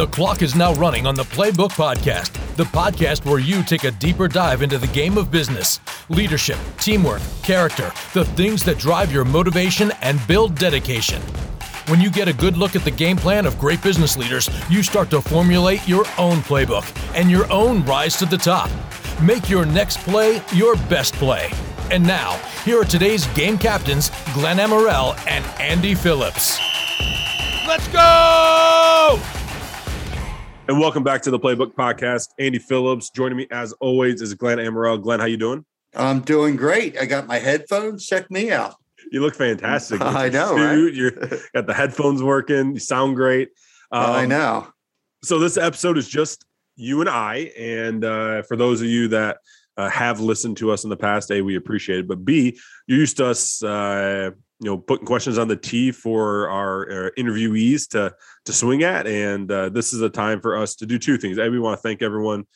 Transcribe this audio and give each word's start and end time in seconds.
The 0.00 0.06
clock 0.06 0.40
is 0.40 0.56
now 0.56 0.72
running 0.76 1.06
on 1.06 1.14
the 1.14 1.24
Playbook 1.24 1.72
Podcast, 1.72 2.32
the 2.56 2.64
podcast 2.64 3.26
where 3.26 3.38
you 3.38 3.62
take 3.62 3.84
a 3.84 3.90
deeper 3.90 4.28
dive 4.28 4.62
into 4.62 4.78
the 4.78 4.86
game 4.86 5.18
of 5.18 5.30
business, 5.30 5.78
leadership, 6.08 6.56
teamwork, 6.78 7.20
character, 7.42 7.92
the 8.14 8.24
things 8.24 8.64
that 8.64 8.78
drive 8.78 9.12
your 9.12 9.26
motivation 9.26 9.92
and 10.00 10.18
build 10.26 10.54
dedication. 10.54 11.20
When 11.88 12.00
you 12.00 12.10
get 12.10 12.28
a 12.28 12.32
good 12.32 12.56
look 12.56 12.74
at 12.74 12.82
the 12.82 12.90
game 12.90 13.18
plan 13.18 13.44
of 13.44 13.58
great 13.58 13.82
business 13.82 14.16
leaders, 14.16 14.48
you 14.70 14.82
start 14.82 15.10
to 15.10 15.20
formulate 15.20 15.86
your 15.86 16.06
own 16.16 16.38
playbook 16.38 16.90
and 17.14 17.30
your 17.30 17.44
own 17.52 17.84
rise 17.84 18.16
to 18.20 18.24
the 18.24 18.38
top. 18.38 18.70
Make 19.20 19.50
your 19.50 19.66
next 19.66 19.98
play 19.98 20.42
your 20.54 20.76
best 20.88 21.12
play. 21.16 21.50
And 21.90 22.06
now, 22.06 22.38
here 22.64 22.80
are 22.80 22.86
today's 22.86 23.26
game 23.34 23.58
captains, 23.58 24.10
Glenn 24.32 24.56
Amorell 24.56 25.14
and 25.26 25.44
Andy 25.60 25.94
Phillips. 25.94 26.58
Let's 27.68 27.86
go! 27.88 28.69
And 30.70 30.78
welcome 30.78 31.02
back 31.02 31.20
to 31.22 31.32
the 31.32 31.38
Playbook 31.40 31.74
Podcast. 31.74 32.28
Andy 32.38 32.60
Phillips 32.60 33.10
joining 33.10 33.36
me 33.36 33.48
as 33.50 33.72
always 33.80 34.22
is 34.22 34.34
Glenn 34.34 34.58
Amorell. 34.58 35.02
Glenn, 35.02 35.18
how 35.18 35.26
you 35.26 35.36
doing? 35.36 35.64
I'm 35.96 36.20
doing 36.20 36.54
great. 36.54 36.96
I 36.96 37.06
got 37.06 37.26
my 37.26 37.40
headphones. 37.40 38.06
Check 38.06 38.30
me 38.30 38.52
out. 38.52 38.76
You 39.10 39.20
look 39.20 39.34
fantastic. 39.34 40.00
I 40.00 40.28
know, 40.28 40.54
right? 40.54 40.94
You 40.94 41.10
got 41.54 41.66
the 41.66 41.74
headphones 41.74 42.22
working. 42.22 42.74
You 42.74 42.78
sound 42.78 43.16
great. 43.16 43.48
Um, 43.90 44.10
I 44.12 44.26
know. 44.26 44.68
So 45.24 45.40
this 45.40 45.56
episode 45.56 45.98
is 45.98 46.08
just 46.08 46.44
you 46.76 47.00
and 47.00 47.10
I. 47.10 47.50
And 47.58 48.04
uh, 48.04 48.42
for 48.42 48.56
those 48.56 48.80
of 48.80 48.86
you 48.86 49.08
that 49.08 49.38
uh, 49.76 49.90
have 49.90 50.20
listened 50.20 50.56
to 50.58 50.70
us 50.70 50.84
in 50.84 50.90
the 50.90 50.96
past, 50.96 51.32
A, 51.32 51.42
we 51.42 51.56
appreciate 51.56 51.98
it. 51.98 52.06
But 52.06 52.24
B, 52.24 52.60
you're 52.86 52.98
used 52.98 53.16
to 53.16 53.26
us, 53.26 53.60
uh, 53.64 54.30
you 54.60 54.70
know, 54.70 54.78
putting 54.78 55.04
questions 55.04 55.36
on 55.36 55.48
the 55.48 55.56
tee 55.56 55.90
for 55.90 56.48
our, 56.48 56.88
our 56.92 57.06
uh, 57.06 57.10
interviewees 57.18 57.88
to 57.88 58.14
to 58.46 58.52
swing 58.52 58.82
at. 58.82 59.06
And 59.06 59.50
uh, 59.50 59.68
this 59.68 59.92
is 59.92 60.00
a 60.00 60.10
time 60.10 60.40
for 60.40 60.56
us 60.56 60.74
to 60.76 60.86
do 60.86 60.98
two 60.98 61.18
things. 61.18 61.38
A, 61.38 61.48
we 61.48 61.58
want 61.58 61.78
to 61.78 61.82
thank 61.82 62.02
everyone. 62.02 62.46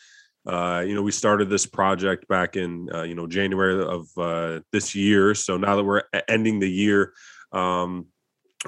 Uh, 0.47 0.85
you 0.87 0.95
know, 0.95 1.03
we 1.03 1.11
started 1.11 1.49
this 1.49 1.65
project 1.65 2.29
back 2.29 2.57
in 2.57 2.89
uh, 2.93 3.03
you 3.03 3.15
know 3.15 3.27
January 3.27 3.83
of 3.83 4.07
uh, 4.19 4.61
this 4.73 4.95
year. 4.95 5.35
So 5.35 5.57
now 5.57 5.77
that 5.77 5.85
we're 5.85 6.03
ending 6.29 6.61
the 6.61 6.71
year, 6.71 7.15
um, 7.53 8.07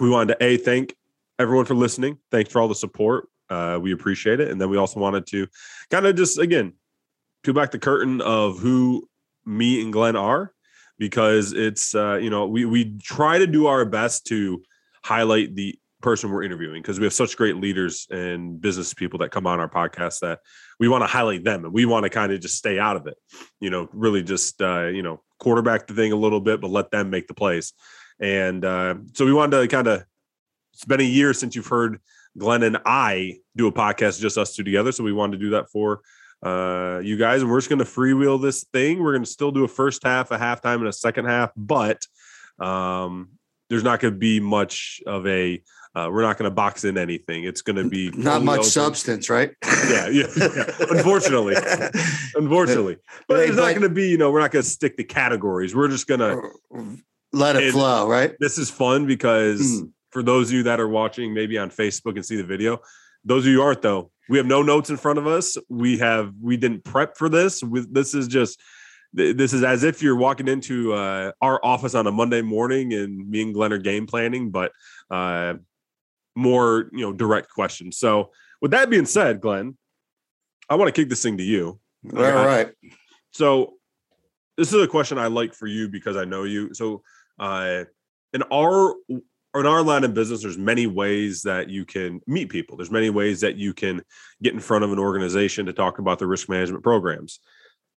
we 0.01 0.09
wanted 0.09 0.39
to 0.39 0.45
a 0.45 0.57
thank 0.57 0.95
everyone 1.39 1.67
for 1.67 1.75
listening. 1.75 2.19
Thanks 2.31 2.51
for 2.51 2.61
all 2.61 2.69
the 2.69 2.75
support. 2.75 3.29
Uh, 3.49 3.79
we 3.81 3.93
appreciate 3.93 4.41
it. 4.41 4.51
And 4.51 4.61
then 4.61 4.71
we 4.71 4.77
also 4.77 5.01
wanted 5.01 5.27
to 5.29 5.47
kind 5.91 6.07
of 6.07 6.17
just 6.17 6.39
again 6.39 6.75
peel 7.43 7.55
back 7.55 7.71
the 7.71 7.79
curtain 7.79 8.21
of 8.21 8.59
who 8.59 9.09
me 9.45 9.83
and 9.83 9.93
Glenn 9.93 10.17
are 10.17 10.53
because 10.99 11.53
it's 11.53 11.95
uh, 11.95 12.17
you 12.17 12.31
know 12.31 12.47
we 12.47 12.65
we 12.65 12.97
try 12.99 13.39
to 13.39 13.47
do 13.47 13.67
our 13.67 13.85
best 13.85 14.27
to 14.27 14.63
highlight 15.05 15.55
the 15.55 15.79
person 16.03 16.31
we're 16.31 16.43
interviewing 16.43 16.83
because 16.83 16.99
we 16.99 17.07
have 17.07 17.13
such 17.13 17.37
great 17.37 17.57
leaders 17.57 18.07
and 18.11 18.61
business 18.61 18.93
people 18.93 19.19
that 19.19 19.31
come 19.31 19.47
on 19.47 19.61
our 19.61 19.69
podcast 19.69 20.21
that 20.21 20.41
we 20.79 20.89
want 20.89 21.03
to 21.03 21.07
highlight 21.07 21.43
them 21.43 21.65
and 21.65 21.73
we 21.73 21.87
want 21.87 22.05
to 22.05 22.11
kind 22.11 22.33
of 22.33 22.41
just 22.41 22.57
stay 22.57 22.79
out 22.79 22.97
of 22.97 23.07
it 23.07 23.17
you 23.61 23.71
know 23.71 23.89
really 23.93 24.23
just 24.23 24.61
uh, 24.61 24.87
you 24.87 25.03
know 25.03 25.23
quarterback 25.39 25.87
the 25.87 25.95
thing 25.95 26.13
a 26.13 26.17
little 26.17 26.41
bit 26.41 26.61
but 26.61 26.71
let 26.71 26.91
them 26.91 27.11
make 27.11 27.27
the 27.27 27.35
plays 27.35 27.73
and 28.21 28.65
uh, 28.65 28.95
so 29.15 29.25
we 29.25 29.33
wanted 29.33 29.59
to 29.61 29.69
kind 29.69 29.87
of 29.87 30.05
it's 30.75 30.85
been 30.85 31.01
a 31.01 31.05
year 31.05 31.33
since 31.33 31.57
you've 31.57 31.67
heard 31.67 31.99
glenn 32.37 32.63
and 32.63 32.79
i 32.85 33.39
do 33.57 33.67
a 33.67 33.73
podcast 33.73 34.21
just 34.21 34.37
us 34.37 34.55
two 34.55 34.63
together 34.63 34.93
so 34.93 35.03
we 35.03 35.13
wanted 35.13 35.39
to 35.39 35.45
do 35.45 35.51
that 35.51 35.71
for 35.71 36.03
uh, 36.43 37.01
you 37.03 37.17
guys, 37.17 37.43
and 37.43 37.51
we're 37.51 37.59
just 37.59 37.69
going 37.69 37.79
to 37.79 37.85
freewheel 37.85 38.41
this 38.41 38.65
thing. 38.65 39.03
We're 39.03 39.13
going 39.13 39.25
to 39.25 39.31
still 39.31 39.51
do 39.51 39.65
a 39.65 39.69
first 39.69 40.03
half, 40.05 40.31
a 40.31 40.39
halftime, 40.39 40.77
and 40.77 40.89
a 40.89 40.93
second 40.93 41.25
half, 41.25 41.51
but 41.57 42.07
um, 42.59 43.31
there's 43.69 43.85
not 43.85 44.01
going 44.01 44.15
to 44.15 44.19
be 44.19 44.41
much 44.41 45.01
of 45.07 45.27
a. 45.27 45.63
Uh, 45.97 46.11
we're 46.11 46.23
not 46.23 46.37
going 46.37 46.49
to 46.49 46.55
box 46.55 46.85
in 46.85 46.99
anything. 46.99 47.45
It's 47.45 47.63
going 47.63 47.77
to 47.77 47.89
be 47.89 48.11
not 48.11 48.43
much 48.43 48.59
open. 48.59 48.71
substance, 48.71 49.31
right? 49.31 49.53
Yeah, 49.65 50.09
yeah. 50.09 50.27
yeah. 50.37 50.65
Unfortunately, 50.91 51.57
unfortunately, 52.35 52.99
but 53.29 53.41
it's 53.41 53.57
not 53.57 53.71
going 53.71 53.81
to 53.83 53.89
be. 53.89 54.09
You 54.11 54.19
know, 54.19 54.31
we're 54.31 54.41
not 54.41 54.51
going 54.51 54.63
to 54.63 54.69
stick 54.69 54.99
to 54.99 55.05
categories. 55.05 55.75
We're 55.75 55.89
just 55.89 56.07
going 56.07 56.21
to 56.21 57.03
let 57.33 57.57
it 57.57 57.73
flow, 57.73 58.07
right? 58.09 58.35
This 58.39 58.59
is 58.59 58.69
fun 58.69 59.07
because 59.07 59.61
mm. 59.61 59.91
for 60.11 60.23
those 60.23 60.51
of 60.51 60.55
you 60.55 60.63
that 60.65 60.81
are 60.81 60.89
watching, 60.89 61.33
maybe 61.33 61.57
on 61.57 61.71
Facebook 61.71 62.17
and 62.17 62.27
see 62.27 62.37
the 62.37 62.45
video, 62.45 62.79
those 63.25 63.47
of 63.47 63.53
you 63.53 63.63
aren't 63.63 63.81
though 63.81 64.11
we 64.29 64.39
have 64.39 64.47
no 64.47 64.63
notes 64.63 64.91
in 64.91 64.97
front 64.97 65.19
of 65.19 65.27
us. 65.27 65.57
We 65.69 65.99
have 65.99 66.33
we 66.41 66.57
didn't 66.57 66.85
prep 66.85 67.17
for 67.17 67.29
this. 67.29 67.63
With 67.63 67.93
this 67.93 68.15
is 68.15 68.29
just 68.29 68.61
this 69.13 69.53
is 69.53 69.63
as 69.63 69.83
if 69.83 70.03
you're 70.03 70.17
walking 70.17 70.49
into 70.49 70.93
uh, 70.93 71.33
our 71.41 71.65
office 71.65 71.95
on 71.95 72.07
a 72.07 72.13
Monday 72.13 72.43
morning 72.43 72.93
and 72.93 73.29
me 73.29 73.43
and 73.43 73.55
Glenn 73.55 73.73
are 73.73 73.79
game 73.79 74.07
planning, 74.07 74.51
but 74.51 74.73
uh, 75.11 75.55
more 76.37 76.89
you 76.93 77.01
know 77.01 77.13
direct 77.13 77.51
questions. 77.51 77.99
So 77.99 78.31
with 78.61 78.71
that 78.71 78.91
being 78.91 79.07
said, 79.07 79.41
Glenn, 79.41 79.77
I 80.69 80.77
want 80.77 80.95
to 80.95 81.01
kick 81.01 81.09
this 81.09 81.23
thing 81.23 81.39
to 81.39 81.45
you. 81.45 81.81
All 82.15 82.23
right. 82.23 82.71
So 83.33 83.75
this 84.57 84.73
is 84.73 84.83
a 84.83 84.89
question 84.89 85.19
I 85.19 85.27
like 85.27 85.55
for 85.55 85.67
you 85.67 85.89
because 85.89 86.17
I 86.17 86.25
know 86.25 86.45
you. 86.45 86.73
So 86.75 87.03
uh, 87.39 87.85
in 88.33 88.43
our 88.53 88.95
in 89.09 89.67
our 89.67 89.83
line 89.83 90.05
of 90.05 90.15
business, 90.15 90.43
there's 90.43 90.59
many 90.59 90.87
ways 90.87 91.43
that 91.43 91.69
you 91.71 91.85
can 91.85 92.21
meet 92.27 92.51
people. 92.51 92.77
There's 92.77 92.91
many 92.91 93.11
ways 93.11 93.41
that 93.41 93.57
you 93.57 93.73
can 93.73 94.03
get 94.43 94.55
in 94.55 94.61
front 94.61 94.85
of 94.85 94.93
an 94.93 94.99
organization 94.99 95.67
to 95.67 95.73
talk 95.73 95.99
about 95.99 96.19
the 96.19 96.27
risk 96.27 96.49
management 96.49 96.85
programs. 96.85 97.41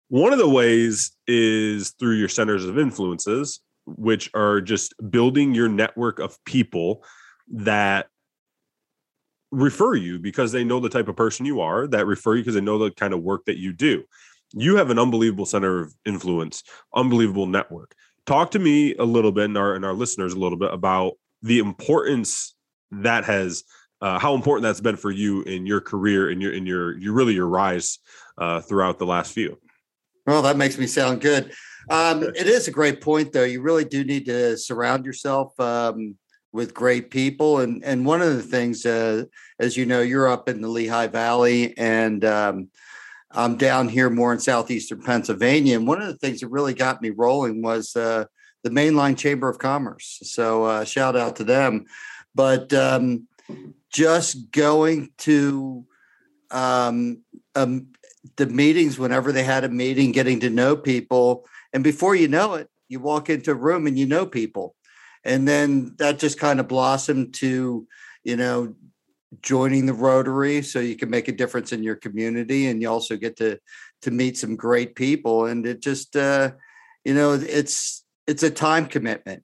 One 0.08 0.34
of 0.34 0.40
the 0.40 0.50
ways 0.50 1.12
is 1.28 1.92
through 2.00 2.16
your 2.16 2.30
centers 2.30 2.66
of 2.66 2.80
influences, 2.80 3.60
which 3.86 4.30
are 4.34 4.62
just 4.62 4.94
building 5.10 5.54
your 5.54 5.68
network 5.68 6.20
of 6.20 6.38
people 6.46 7.04
that 7.52 8.08
refer 9.52 9.96
you 9.96 10.20
because 10.20 10.52
they 10.52 10.64
know 10.64 10.80
the 10.80 10.90
type 10.90 11.08
of 11.08 11.16
person 11.16 11.46
you 11.46 11.62
are, 11.62 11.88
that 11.88 12.06
refer 12.06 12.36
you 12.36 12.42
because 12.42 12.56
they 12.56 12.62
know 12.62 12.78
the 12.78 12.92
kind 12.92 13.14
of 13.14 13.22
work 13.22 13.46
that 13.46 13.58
you 13.58 13.74
do. 13.74 14.04
You 14.54 14.78
have 14.78 14.90
an 14.90 15.00
unbelievable 15.00 15.46
center 15.46 15.82
of 15.82 15.94
influence, 16.06 16.64
unbelievable 16.96 17.46
network. 17.46 17.96
Talk 18.26 18.52
to 18.52 18.60
me 18.60 18.96
a 18.96 19.04
little 19.04 19.32
bit 19.32 19.46
and 19.46 19.58
our 19.58 19.76
and 19.76 19.86
our 19.86 19.94
listeners 19.94 20.34
a 20.34 20.40
little 20.40 20.58
bit 20.58 20.74
about 20.74 21.14
the 21.42 21.60
importance 21.60 22.56
that 22.92 23.26
has 23.26 23.64
uh, 24.02 24.18
how 24.18 24.34
important 24.34 24.64
that's 24.64 24.82
been 24.82 24.96
for 24.96 25.12
you 25.12 25.42
in 25.44 25.66
your 25.66 25.82
career 25.82 26.30
and 26.30 26.42
your 26.42 26.54
in 26.54 26.66
your 26.66 26.98
you 26.98 27.12
really 27.12 27.34
your 27.34 27.48
rise 27.48 28.00
uh, 28.38 28.62
throughout 28.62 29.00
the 29.00 29.06
last 29.06 29.34
few. 29.34 29.58
Well, 30.26 30.42
that 30.44 30.58
makes 30.58 30.78
me 30.78 30.86
sound 30.86 31.22
good. 31.22 31.52
Um, 31.90 32.22
it 32.22 32.46
is 32.46 32.68
a 32.68 32.72
great 32.72 33.02
point, 33.02 33.34
though. 33.34 33.44
You 33.44 33.62
really 33.62 33.86
do 33.86 34.04
need 34.04 34.26
to 34.28 34.58
surround 34.58 35.06
yourself 35.06 35.60
um, 35.60 36.16
with 36.52 36.74
great 36.74 37.12
people, 37.12 37.60
and 37.60 37.84
and 37.84 38.06
one 38.06 38.22
of 38.22 38.36
the 38.36 38.44
things, 38.44 38.86
uh, 38.86 39.26
as 39.60 39.78
you 39.78 39.86
know, 39.86 40.02
you're 40.02 40.28
up 40.28 40.50
in 40.50 40.62
the 40.62 40.68
Lehigh 40.68 41.08
Valley, 41.08 41.78
and 41.78 42.26
um, 42.26 42.70
I'm 43.32 43.58
down 43.58 43.88
here 43.90 44.10
more 44.10 44.34
in 44.34 44.40
southeastern 44.40 45.02
Pennsylvania. 45.02 45.78
And 45.78 45.88
one 45.88 46.02
of 46.02 46.08
the 46.08 46.18
things 46.18 46.40
that 46.40 46.48
really 46.48 46.74
got 46.74 47.02
me 47.02 47.12
rolling 47.12 47.62
was 47.62 47.96
uh, 47.96 48.26
the 48.64 48.72
Main 48.72 48.96
Line 48.96 49.16
Chamber 49.16 49.50
of 49.50 49.60
Commerce. 49.60 50.20
So 50.24 50.64
uh, 50.64 50.86
shout 50.86 51.16
out 51.16 51.36
to 51.38 51.44
them. 51.44 51.86
But 52.34 52.74
um, 52.74 53.28
just 53.92 54.52
going 54.52 55.12
to 55.20 55.86
um, 56.52 57.22
um, 57.56 57.88
the 58.36 58.48
meetings 58.48 58.98
whenever 58.98 59.32
they 59.32 59.44
had 59.44 59.64
a 59.64 59.70
meeting, 59.70 60.12
getting 60.12 60.40
to 60.40 60.50
know 60.50 60.76
people, 60.76 61.46
and 61.74 61.84
before 61.84 62.16
you 62.16 62.28
know 62.28 62.56
it, 62.56 62.68
you 62.88 63.00
walk 63.00 63.30
into 63.30 63.52
a 63.52 63.56
room 63.56 63.86
and 63.86 63.98
you 63.98 64.08
know 64.08 64.26
people, 64.26 64.76
and 65.24 65.48
then 65.48 65.96
that 65.98 66.20
just 66.20 66.40
kind 66.40 66.60
of 66.60 66.68
blossomed 66.68 67.34
to, 67.36 67.88
you 68.24 68.36
know, 68.36 68.76
joining 69.42 69.86
the 69.86 69.94
Rotary 69.94 70.62
so 70.62 70.80
you 70.80 70.96
can 70.96 71.10
make 71.10 71.28
a 71.28 71.34
difference 71.34 71.72
in 71.72 71.84
your 71.84 71.96
community, 71.96 72.68
and 72.68 72.82
you 72.82 72.90
also 72.90 73.16
get 73.16 73.38
to 73.38 73.60
to 74.02 74.12
meet 74.12 74.38
some 74.38 74.56
great 74.56 74.96
people, 74.96 75.46
and 75.46 75.66
it 75.66 75.82
just, 75.82 76.16
uh, 76.16 76.52
you 77.04 77.14
know, 77.14 77.34
it's 77.34 78.06
it's 78.28 78.44
a 78.44 78.52
time 78.52 78.86
commitment. 78.86 79.44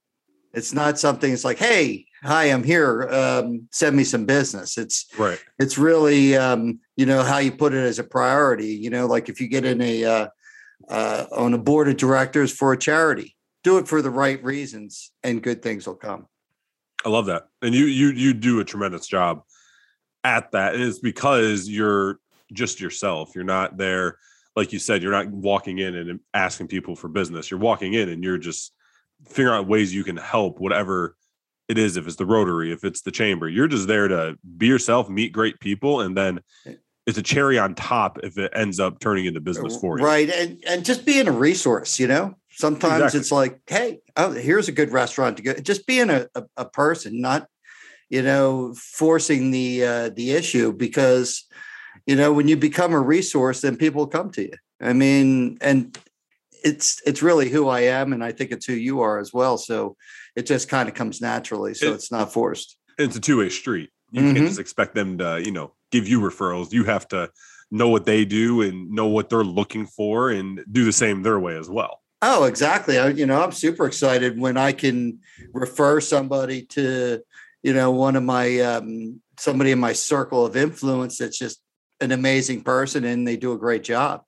It's 0.53 0.73
not 0.73 0.97
something. 0.97 1.33
It's 1.33 1.43
like, 1.43 1.57
hey, 1.57 2.05
hi, 2.23 2.45
I'm 2.45 2.63
here. 2.63 3.09
Um, 3.09 3.67
send 3.71 3.95
me 3.95 4.05
some 4.05 4.25
business. 4.25 4.77
It's 4.77 5.05
right. 5.17 5.39
It's 5.59 5.77
really, 5.77 6.37
um, 6.37 6.79
you 6.95 7.05
know, 7.05 7.23
how 7.23 7.39
you 7.39 7.51
put 7.51 7.73
it 7.73 7.83
as 7.83 7.99
a 7.99 8.03
priority. 8.03 8.67
You 8.67 8.89
know, 8.89 9.05
like 9.05 9.27
if 9.27 9.41
you 9.41 9.47
get 9.47 9.65
in 9.65 9.81
a 9.81 10.05
uh, 10.05 10.27
uh, 10.89 11.25
on 11.31 11.53
a 11.53 11.57
board 11.57 11.89
of 11.89 11.97
directors 11.97 12.51
for 12.51 12.71
a 12.71 12.77
charity, 12.77 13.34
do 13.65 13.77
it 13.77 13.87
for 13.87 14.01
the 14.01 14.09
right 14.09 14.41
reasons, 14.43 15.11
and 15.23 15.43
good 15.43 15.61
things 15.61 15.85
will 15.85 15.95
come. 15.95 16.27
I 17.03 17.09
love 17.09 17.25
that, 17.25 17.47
and 17.61 17.75
you 17.75 17.85
you 17.85 18.11
you 18.11 18.33
do 18.33 18.61
a 18.61 18.65
tremendous 18.65 19.07
job 19.07 19.41
at 20.23 20.51
that. 20.53 20.75
And 20.75 20.83
it's 20.83 20.99
because 20.99 21.67
you're 21.67 22.19
just 22.53 22.79
yourself. 22.79 23.31
You're 23.35 23.43
not 23.43 23.77
there 23.77 24.17
like 24.55 24.71
you 24.71 24.79
said, 24.79 25.03
you're 25.03 25.11
not 25.11 25.27
walking 25.29 25.79
in 25.79 25.95
and 25.95 26.19
asking 26.33 26.67
people 26.67 26.95
for 26.95 27.07
business. 27.09 27.51
You're 27.51 27.59
walking 27.59 27.93
in 27.93 28.09
and 28.09 28.23
you're 28.23 28.37
just 28.37 28.71
figuring 29.27 29.57
out 29.57 29.67
ways 29.67 29.93
you 29.93 30.03
can 30.03 30.17
help 30.17 30.59
whatever 30.59 31.15
it 31.67 31.77
is. 31.77 31.97
If 31.97 32.07
it's 32.07 32.15
the 32.15 32.25
Rotary, 32.25 32.71
if 32.71 32.83
it's 32.83 33.01
the 33.01 33.11
chamber, 33.11 33.49
you're 33.49 33.67
just 33.67 33.87
there 33.87 34.07
to 34.07 34.37
be 34.57 34.67
yourself, 34.67 35.09
meet 35.09 35.33
great 35.33 35.59
people, 35.59 36.01
and 36.01 36.15
then 36.15 36.39
it's 37.05 37.17
a 37.17 37.23
cherry 37.23 37.59
on 37.59 37.75
top 37.75 38.19
if 38.23 38.37
it 38.37 38.51
ends 38.55 38.79
up 38.79 38.99
turning 38.99 39.25
into 39.25 39.41
business 39.41 39.75
uh, 39.75 39.79
for 39.79 39.99
you. 39.99 40.05
Right, 40.05 40.29
and 40.29 40.63
and 40.65 40.85
just 40.85 41.05
being 41.05 41.27
a 41.27 41.31
resource. 41.31 41.99
You 41.99 42.07
know, 42.07 42.35
sometimes 42.55 43.15
exactly. 43.15 43.19
it's 43.19 43.31
like, 43.31 43.59
hey, 43.67 43.99
oh, 44.17 44.31
here's 44.31 44.67
a 44.67 44.73
good 44.73 44.91
restaurant 44.91 45.37
to 45.37 45.43
go. 45.43 45.53
Just 45.53 45.85
being 45.85 46.09
a, 46.09 46.27
a, 46.35 46.43
a 46.57 46.65
person, 46.65 47.21
not 47.21 47.47
you 48.09 48.21
know, 48.21 48.73
forcing 48.75 49.51
the 49.51 49.83
uh, 49.83 50.09
the 50.09 50.31
issue 50.31 50.71
because, 50.71 51.45
you 52.05 52.15
know, 52.15 52.31
when 52.31 52.47
you 52.47 52.55
become 52.55 52.93
a 52.93 52.99
resource, 52.99 53.61
then 53.61 53.77
people 53.77 54.07
come 54.07 54.31
to 54.31 54.43
you. 54.43 54.53
I 54.81 54.93
mean, 54.93 55.57
and 55.61 55.97
it's 56.63 57.01
it's 57.05 57.21
really 57.21 57.49
who 57.49 57.67
I 57.67 57.81
am, 57.81 58.13
and 58.13 58.23
I 58.23 58.31
think 58.31 58.51
it's 58.51 58.65
who 58.65 58.73
you 58.73 59.01
are 59.01 59.19
as 59.19 59.33
well. 59.33 59.57
So 59.57 59.95
it 60.35 60.45
just 60.45 60.69
kind 60.69 60.87
of 60.87 60.95
comes 60.95 61.21
naturally. 61.21 61.73
So 61.73 61.87
it, 61.91 61.95
it's 61.95 62.11
not 62.11 62.31
forced. 62.31 62.77
It's 62.97 63.15
a 63.15 63.21
two 63.21 63.39
way 63.39 63.49
street. 63.49 63.89
You 64.11 64.21
mm-hmm. 64.21 64.35
can't 64.35 64.47
just 64.47 64.59
expect 64.59 64.95
them 64.95 65.17
to, 65.17 65.41
you 65.43 65.51
know, 65.51 65.73
give 65.91 66.07
you 66.07 66.21
referrals. 66.21 66.71
You 66.71 66.83
have 66.85 67.07
to 67.09 67.31
know 67.71 67.89
what 67.89 68.05
they 68.05 68.23
do 68.23 68.61
and 68.61 68.91
know 68.91 69.07
what 69.07 69.29
they're 69.29 69.43
looking 69.43 69.87
for 69.87 70.29
and 70.29 70.63
do 70.71 70.85
the 70.85 70.93
same 70.93 71.23
their 71.23 71.39
way 71.39 71.57
as 71.57 71.69
well. 71.69 72.01
Oh, 72.21 72.45
exactly. 72.45 72.97
I, 72.97 73.09
you 73.09 73.25
know, 73.25 73.41
I'm 73.41 73.51
super 73.51 73.85
excited 73.85 74.39
when 74.39 74.57
I 74.57 74.71
can 74.71 75.19
refer 75.53 75.99
somebody 75.99 76.63
to, 76.63 77.21
you 77.61 77.73
know, 77.73 77.91
one 77.91 78.15
of 78.15 78.23
my 78.23 78.59
um, 78.61 79.21
somebody 79.37 79.71
in 79.71 79.79
my 79.79 79.93
circle 79.93 80.45
of 80.45 80.55
influence 80.55 81.17
that's 81.17 81.37
just 81.37 81.61
an 82.01 82.11
amazing 82.11 82.61
person 82.61 83.03
and 83.03 83.27
they 83.27 83.37
do 83.37 83.53
a 83.53 83.57
great 83.57 83.83
job. 83.83 84.23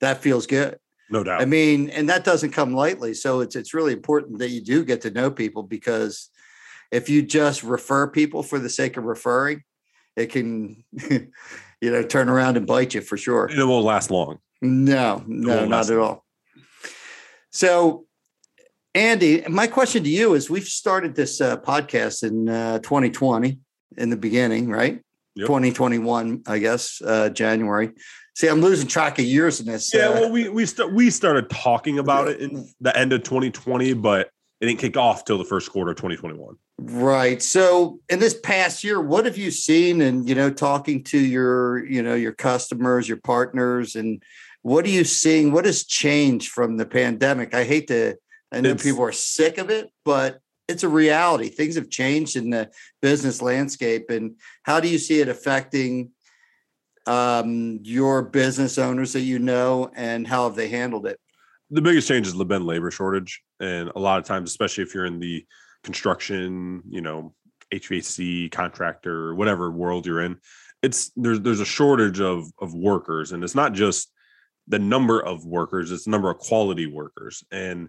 That 0.00 0.18
feels 0.18 0.46
good. 0.46 0.78
No 1.10 1.24
doubt. 1.24 1.42
I 1.42 1.44
mean, 1.44 1.90
and 1.90 2.08
that 2.08 2.24
doesn't 2.24 2.52
come 2.52 2.72
lightly. 2.72 3.14
So 3.14 3.40
it's 3.40 3.56
it's 3.56 3.74
really 3.74 3.92
important 3.92 4.38
that 4.38 4.50
you 4.50 4.60
do 4.62 4.84
get 4.84 5.00
to 5.02 5.10
know 5.10 5.30
people 5.30 5.62
because 5.62 6.30
if 6.92 7.08
you 7.08 7.22
just 7.22 7.62
refer 7.62 8.06
people 8.08 8.42
for 8.42 8.58
the 8.58 8.70
sake 8.70 8.96
of 8.96 9.04
referring, 9.04 9.62
it 10.16 10.26
can 10.26 10.84
you 10.92 11.30
know 11.90 12.02
turn 12.04 12.28
around 12.28 12.56
and 12.56 12.66
bite 12.66 12.94
you 12.94 13.00
for 13.00 13.16
sure. 13.16 13.46
And 13.46 13.58
it 13.58 13.64
won't 13.64 13.84
last 13.84 14.10
long. 14.10 14.38
No, 14.62 15.24
no, 15.26 15.64
not 15.64 15.90
at 15.90 15.98
all. 15.98 16.24
So, 17.50 18.06
Andy, 18.94 19.42
my 19.48 19.66
question 19.66 20.04
to 20.04 20.10
you 20.10 20.34
is: 20.34 20.50
We've 20.50 20.64
started 20.64 21.14
this 21.14 21.40
uh, 21.40 21.56
podcast 21.58 22.22
in 22.22 22.48
uh, 22.48 22.78
2020 22.80 23.58
in 23.98 24.10
the 24.10 24.16
beginning, 24.16 24.68
right? 24.68 25.00
Yep. 25.36 25.46
2021, 25.46 26.42
I 26.46 26.58
guess, 26.58 27.00
uh, 27.02 27.28
January. 27.30 27.90
See, 28.34 28.48
I'm 28.48 28.60
losing 28.60 28.88
track 28.88 29.18
of 29.18 29.24
years 29.24 29.60
in 29.60 29.66
this. 29.66 29.92
Yeah, 29.92 30.08
uh, 30.08 30.12
well, 30.12 30.30
we 30.30 30.48
we 30.48 30.66
st- 30.66 30.92
we 30.92 31.10
started 31.10 31.50
talking 31.50 31.98
about 31.98 32.28
it 32.28 32.40
in 32.40 32.68
the 32.80 32.96
end 32.96 33.12
of 33.12 33.22
2020, 33.22 33.94
but 33.94 34.30
it 34.60 34.66
didn't 34.66 34.78
kick 34.78 34.96
off 34.96 35.24
till 35.24 35.38
the 35.38 35.44
first 35.44 35.70
quarter 35.70 35.92
of 35.92 35.96
2021. 35.96 36.56
Right. 36.78 37.42
So, 37.42 38.00
in 38.08 38.18
this 38.18 38.34
past 38.34 38.82
year, 38.82 39.00
what 39.00 39.24
have 39.24 39.36
you 39.36 39.50
seen? 39.50 40.00
And 40.00 40.28
you 40.28 40.34
know, 40.34 40.50
talking 40.50 41.04
to 41.04 41.18
your 41.18 41.84
you 41.84 42.02
know 42.02 42.14
your 42.14 42.32
customers, 42.32 43.08
your 43.08 43.18
partners, 43.18 43.96
and 43.96 44.22
what 44.62 44.84
are 44.84 44.90
you 44.90 45.04
seeing? 45.04 45.52
What 45.52 45.64
has 45.64 45.84
changed 45.84 46.50
from 46.50 46.76
the 46.76 46.86
pandemic? 46.86 47.54
I 47.54 47.64
hate 47.64 47.88
to. 47.88 48.16
I 48.52 48.60
know 48.60 48.70
it's, 48.70 48.82
people 48.82 49.02
are 49.04 49.12
sick 49.12 49.58
of 49.58 49.70
it, 49.70 49.90
but 50.04 50.40
it's 50.68 50.82
a 50.82 50.88
reality. 50.88 51.48
Things 51.48 51.76
have 51.76 51.88
changed 51.88 52.36
in 52.36 52.50
the 52.50 52.70
business 53.00 53.40
landscape, 53.40 54.10
and 54.10 54.36
how 54.64 54.80
do 54.80 54.88
you 54.88 54.98
see 54.98 55.20
it 55.20 55.28
affecting 55.28 56.10
um, 57.06 57.78
your 57.82 58.22
business 58.22 58.76
owners 58.76 59.12
that 59.14 59.20
you 59.20 59.38
know, 59.38 59.90
and 59.94 60.26
how 60.26 60.44
have 60.44 60.56
they 60.56 60.68
handled 60.68 61.06
it? 61.06 61.18
The 61.70 61.80
biggest 61.80 62.08
change 62.08 62.26
has 62.26 62.34
been 62.34 62.66
labor 62.66 62.90
shortage, 62.90 63.40
and 63.60 63.90
a 63.94 63.98
lot 63.98 64.18
of 64.18 64.24
times, 64.24 64.50
especially 64.50 64.82
if 64.82 64.94
you're 64.94 65.06
in 65.06 65.20
the 65.20 65.46
construction, 65.84 66.82
you 66.88 67.00
know, 67.00 67.32
HVAC 67.72 68.50
contractor, 68.50 69.34
whatever 69.34 69.70
world 69.70 70.04
you're 70.06 70.20
in, 70.20 70.38
it's 70.82 71.12
there's 71.16 71.40
there's 71.40 71.60
a 71.60 71.64
shortage 71.66 72.20
of 72.20 72.50
of 72.60 72.74
workers, 72.74 73.32
and 73.32 73.44
it's 73.44 73.54
not 73.54 73.72
just 73.72 74.12
the 74.68 74.78
number 74.78 75.20
of 75.20 75.44
workers; 75.44 75.90
it's 75.90 76.04
the 76.04 76.10
number 76.10 76.30
of 76.30 76.38
quality 76.38 76.86
workers, 76.86 77.44
and 77.50 77.88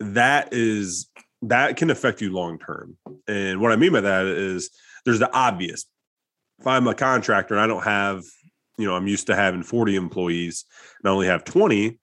that 0.00 0.52
is 0.52 1.08
that 1.42 1.76
can 1.76 1.90
affect 1.90 2.20
you 2.20 2.32
long 2.32 2.58
term. 2.58 2.96
And 3.26 3.60
what 3.60 3.72
I 3.72 3.76
mean 3.76 3.92
by 3.92 4.00
that 4.00 4.26
is 4.26 4.70
there's 5.04 5.18
the 5.20 5.32
obvious. 5.32 5.86
If 6.58 6.66
I'm 6.66 6.88
a 6.88 6.94
contractor 6.94 7.54
and 7.54 7.62
I 7.62 7.68
don't 7.68 7.84
have 7.84 8.24
you 8.78 8.86
know, 8.86 8.94
I'm 8.94 9.08
used 9.08 9.26
to 9.26 9.36
having 9.36 9.62
40 9.62 9.96
employees 9.96 10.64
and 11.02 11.10
I 11.10 11.12
only 11.12 11.26
have 11.26 11.44
20. 11.44 11.98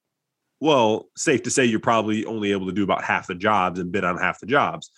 Well, 0.59 1.09
safe 1.15 1.43
to 1.43 1.49
say 1.49 1.65
you're 1.65 1.79
probably 1.79 2.25
only 2.25 2.51
able 2.51 2.67
to 2.67 2.73
do 2.73 2.83
about 2.83 3.03
half 3.03 3.27
the 3.27 3.35
jobs 3.35 3.79
and 3.79 3.91
bid 3.91 4.03
on 4.03 4.17
half 4.17 4.39
the 4.39 4.45
jobs 4.45 4.91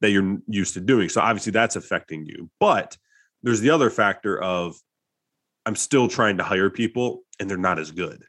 that 0.00 0.10
you're 0.10 0.38
used 0.48 0.74
to 0.74 0.80
doing. 0.80 1.08
So 1.08 1.20
obviously 1.20 1.52
that's 1.52 1.76
affecting 1.76 2.24
you. 2.24 2.50
But 2.60 2.96
there's 3.42 3.60
the 3.60 3.70
other 3.70 3.90
factor 3.90 4.40
of 4.40 4.76
I'm 5.66 5.76
still 5.76 6.08
trying 6.08 6.38
to 6.38 6.44
hire 6.44 6.70
people 6.70 7.22
and 7.40 7.50
they're 7.50 7.58
not 7.58 7.78
as 7.78 7.90
good. 7.90 8.24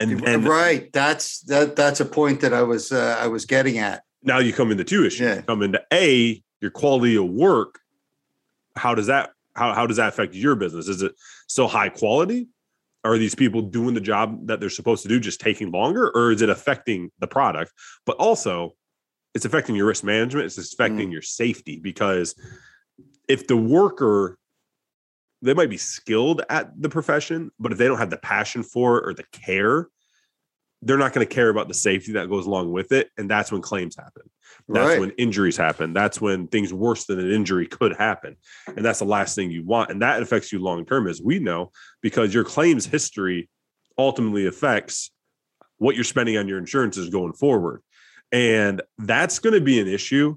And, 0.00 0.26
and 0.26 0.48
right, 0.48 0.90
that's 0.92 1.40
that 1.42 1.76
that's 1.76 2.00
a 2.00 2.06
point 2.06 2.40
that 2.40 2.54
I 2.54 2.62
was 2.62 2.90
uh, 2.90 3.18
I 3.20 3.26
was 3.26 3.44
getting 3.44 3.78
at. 3.78 4.02
Now 4.22 4.38
you 4.38 4.52
come 4.52 4.70
into 4.70 4.84
two 4.84 5.04
issues. 5.04 5.20
Yeah. 5.20 5.36
You 5.36 5.42
come 5.42 5.62
into 5.62 5.82
A, 5.92 6.42
your 6.60 6.70
quality 6.70 7.16
of 7.16 7.26
work. 7.26 7.78
How 8.76 8.94
does 8.94 9.06
that 9.08 9.30
how, 9.54 9.74
how 9.74 9.86
does 9.86 9.98
that 9.98 10.08
affect 10.08 10.34
your 10.34 10.56
business? 10.56 10.88
Is 10.88 11.02
it 11.02 11.12
still 11.46 11.68
high 11.68 11.90
quality? 11.90 12.48
Are 13.04 13.18
these 13.18 13.34
people 13.34 13.62
doing 13.62 13.94
the 13.94 14.00
job 14.00 14.46
that 14.46 14.60
they're 14.60 14.70
supposed 14.70 15.02
to 15.02 15.08
do 15.08 15.20
just 15.20 15.40
taking 15.40 15.70
longer, 15.70 16.10
or 16.14 16.32
is 16.32 16.42
it 16.42 16.48
affecting 16.48 17.10
the 17.18 17.26
product? 17.26 17.72
But 18.04 18.16
also, 18.16 18.74
it's 19.34 19.44
affecting 19.44 19.74
your 19.74 19.86
risk 19.86 20.04
management. 20.04 20.46
It's 20.46 20.72
affecting 20.72 21.08
mm. 21.08 21.12
your 21.12 21.22
safety 21.22 21.78
because 21.78 22.34
if 23.28 23.46
the 23.46 23.56
worker, 23.56 24.38
they 25.42 25.54
might 25.54 25.70
be 25.70 25.76
skilled 25.76 26.42
at 26.50 26.70
the 26.80 26.88
profession, 26.88 27.50
but 27.58 27.72
if 27.72 27.78
they 27.78 27.86
don't 27.86 27.98
have 27.98 28.10
the 28.10 28.16
passion 28.16 28.62
for 28.62 28.98
it 28.98 29.08
or 29.08 29.14
the 29.14 29.24
care, 29.32 29.88
they're 30.82 30.98
not 30.98 31.12
going 31.12 31.26
to 31.26 31.34
care 31.34 31.50
about 31.50 31.68
the 31.68 31.74
safety 31.74 32.12
that 32.12 32.28
goes 32.28 32.46
along 32.46 32.72
with 32.72 32.92
it. 32.92 33.10
And 33.18 33.30
that's 33.30 33.52
when 33.52 33.60
claims 33.60 33.96
happen. 33.96 34.30
That's 34.68 34.88
right. 34.88 35.00
when 35.00 35.10
injuries 35.10 35.56
happen. 35.56 35.92
That's 35.92 36.20
when 36.20 36.46
things 36.46 36.72
worse 36.72 37.04
than 37.04 37.18
an 37.18 37.30
injury 37.30 37.66
could 37.66 37.96
happen. 37.96 38.36
And 38.66 38.84
that's 38.84 38.98
the 39.00 39.04
last 39.04 39.34
thing 39.34 39.50
you 39.50 39.64
want. 39.64 39.90
And 39.90 40.02
that 40.02 40.22
affects 40.22 40.52
you 40.52 40.58
long 40.58 40.84
term, 40.84 41.06
as 41.06 41.20
we 41.20 41.38
know, 41.38 41.70
because 42.02 42.32
your 42.32 42.44
claims 42.44 42.86
history 42.86 43.48
ultimately 43.98 44.46
affects 44.46 45.10
what 45.78 45.94
you're 45.94 46.04
spending 46.04 46.36
on 46.36 46.48
your 46.48 46.58
insurances 46.58 47.10
going 47.10 47.32
forward. 47.32 47.82
And 48.32 48.80
that's 48.98 49.38
going 49.38 49.54
to 49.54 49.60
be 49.60 49.80
an 49.80 49.88
issue 49.88 50.36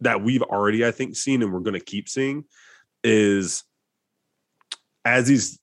that 0.00 0.22
we've 0.22 0.42
already, 0.42 0.84
I 0.84 0.90
think, 0.90 1.16
seen 1.16 1.42
and 1.42 1.52
we're 1.52 1.60
going 1.60 1.78
to 1.78 1.80
keep 1.80 2.08
seeing 2.08 2.44
is 3.04 3.64
as 5.04 5.26
these 5.26 5.58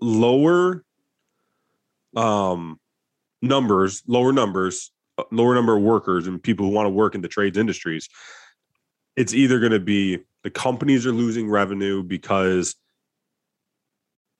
lower 0.00 0.84
um, 2.16 2.78
numbers, 3.42 4.02
lower 4.06 4.32
numbers, 4.32 4.90
uh, 5.18 5.24
lower 5.30 5.54
number 5.54 5.76
of 5.76 5.82
workers 5.82 6.26
and 6.26 6.42
people 6.42 6.66
who 6.66 6.72
want 6.72 6.86
to 6.86 6.90
work 6.90 7.14
in 7.14 7.20
the 7.20 7.28
trades 7.28 7.58
industries, 7.58 8.08
it's 9.16 9.34
either 9.34 9.58
going 9.58 9.72
to 9.72 9.80
be 9.80 10.18
the 10.44 10.50
companies 10.50 11.06
are 11.06 11.12
losing 11.12 11.48
revenue 11.48 12.02
because 12.02 12.76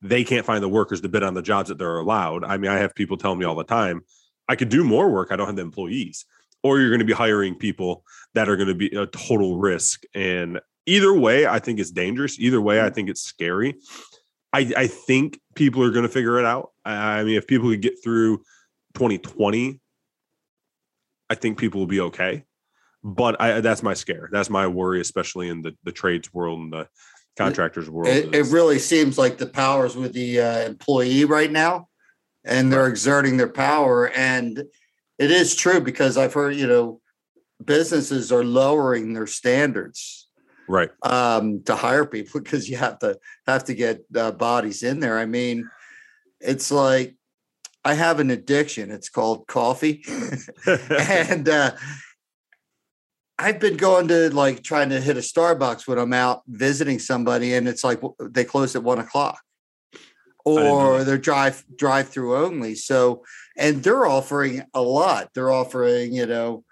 they 0.01 0.23
can't 0.23 0.47
find 0.47 0.63
the 0.63 0.69
workers 0.69 1.01
to 1.01 1.09
bid 1.09 1.23
on 1.25 1.35
the 1.35 1.43
jobs 1.43 1.69
that 1.69 1.79
they're 1.79 1.99
allowed. 1.99 2.45
I 2.45 2.57
mean, 2.57 2.71
I 2.71 2.79
have 2.79 2.95
people 2.95 3.17
telling 3.17 3.39
me 3.39 3.45
all 3.45 3.57
the 3.57 3.65
time, 3.65 4.03
I 4.49 4.57
could 4.57 4.69
do 4.69 4.85
more 4.85 5.11
work. 5.11 5.29
I 5.31 5.37
don't 5.37 5.47
have 5.47 5.57
the 5.57 5.63
employees. 5.63 6.25
Or 6.63 6.79
you're 6.79 6.91
going 6.91 7.01
to 7.01 7.05
be 7.05 7.13
hiring 7.13 7.55
people 7.55 8.05
that 8.35 8.49
are 8.49 8.57
going 8.57 8.69
to 8.69 8.75
be 8.75 8.89
a 8.89 9.07
total 9.07 9.59
risk. 9.59 10.03
And 10.15 10.61
either 10.89 11.13
way, 11.13 11.47
I 11.47 11.59
think 11.59 11.79
it's 11.79 11.91
dangerous. 11.91 12.39
Either 12.39 12.61
way, 12.61 12.81
I 12.81 12.85
mm-hmm. 12.85 12.95
think 12.95 13.11
it's 13.11 13.21
scary. 13.21 13.77
I, 14.53 14.73
I 14.77 14.87
think 14.87 15.41
people 15.55 15.83
are 15.83 15.91
going 15.91 16.05
to 16.05 16.09
figure 16.09 16.39
it 16.39 16.47
out. 16.47 16.73
I, 16.85 17.21
I 17.21 17.25
mean, 17.25 17.37
if 17.37 17.47
people 17.47 17.69
could 17.69 17.83
get 17.83 18.03
through 18.03 18.39
2020, 18.95 19.81
I 21.31 21.35
think 21.35 21.59
people 21.59 21.81
will 21.81 21.87
be 21.87 22.01
okay. 22.01 22.45
But 23.05 23.41
I, 23.41 23.61
that's 23.61 23.83
my 23.83 23.95
scare. 23.95 24.29
That's 24.33 24.51
my 24.51 24.67
worry, 24.67 25.01
especially 25.01 25.49
in 25.49 25.63
the, 25.63 25.77
the 25.85 25.93
trades 25.93 26.33
world 26.33 26.61
and 26.61 26.73
the 26.73 26.89
contractors 27.37 27.89
world. 27.89 28.09
It, 28.09 28.35
it 28.35 28.47
really 28.47 28.79
seems 28.79 29.19
like 29.19 29.39
the 29.39 29.47
powers 29.47 29.95
with 29.95 30.15
the 30.15 30.41
uh, 30.41 30.59
employee 30.61 31.25
right 31.25 31.51
now, 31.51 31.89
and 32.45 32.73
they're 32.73 32.89
exerting 32.89 33.37
their 33.37 33.49
power. 33.49 34.09
And 34.09 34.65
it 35.19 35.31
is 35.31 35.55
true 35.55 35.81
because 35.81 36.17
I've 36.17 36.33
heard, 36.33 36.57
you 36.57 36.67
know, 36.67 37.01
businesses 37.65 38.33
are 38.33 38.45
lowering 38.45 39.13
their 39.13 39.27
standards 39.27 40.28
right. 40.69 40.91
um, 41.03 41.63
to 41.65 41.75
hire 41.75 42.07
people 42.07 42.41
because 42.41 42.69
you 42.69 42.77
have 42.77 42.99
to 43.01 43.19
have 43.47 43.65
to 43.65 43.75
get 43.75 44.05
uh, 44.15 44.31
bodies 44.31 44.83
in 44.83 45.01
there. 45.01 45.19
I 45.19 45.27
mean 45.27 45.69
it's 46.41 46.71
like 46.71 47.15
i 47.85 47.95
have 47.95 48.21
an 48.21 48.31
addiction. 48.31 48.91
It's 48.91 49.09
called 49.09 49.47
coffee. 49.47 50.05
And 50.67 51.49
uh, 51.49 51.73
i've 53.41 53.61
been 53.61 53.77
going 53.77 54.09
to 54.09 54.35
like 54.35 54.63
trying 54.63 54.91
to 54.91 55.01
hit 55.01 55.17
a 55.17 55.21
starbucks 55.21 55.87
when 55.87 55.97
i'm 55.97 56.13
out 56.13 56.43
visiting 56.49 56.99
somebody 56.99 57.55
and 57.55 57.69
it's 57.69 57.85
like 57.85 58.01
they 58.21 58.45
close 58.45 58.77
at 58.77 58.83
one 58.83 58.99
o'clock. 58.99 59.41
Or 60.45 61.05
they're 61.05 61.19
drive 61.19 61.63
drive 61.77 62.09
through 62.09 62.37
only. 62.37 62.75
So 62.75 63.23
and 63.57 63.83
they're 63.83 64.07
offering 64.07 64.63
a 64.73 64.81
lot. 64.81 65.29
They're 65.35 65.51
offering 65.51 66.15
you 66.15 66.27
know 66.27 66.65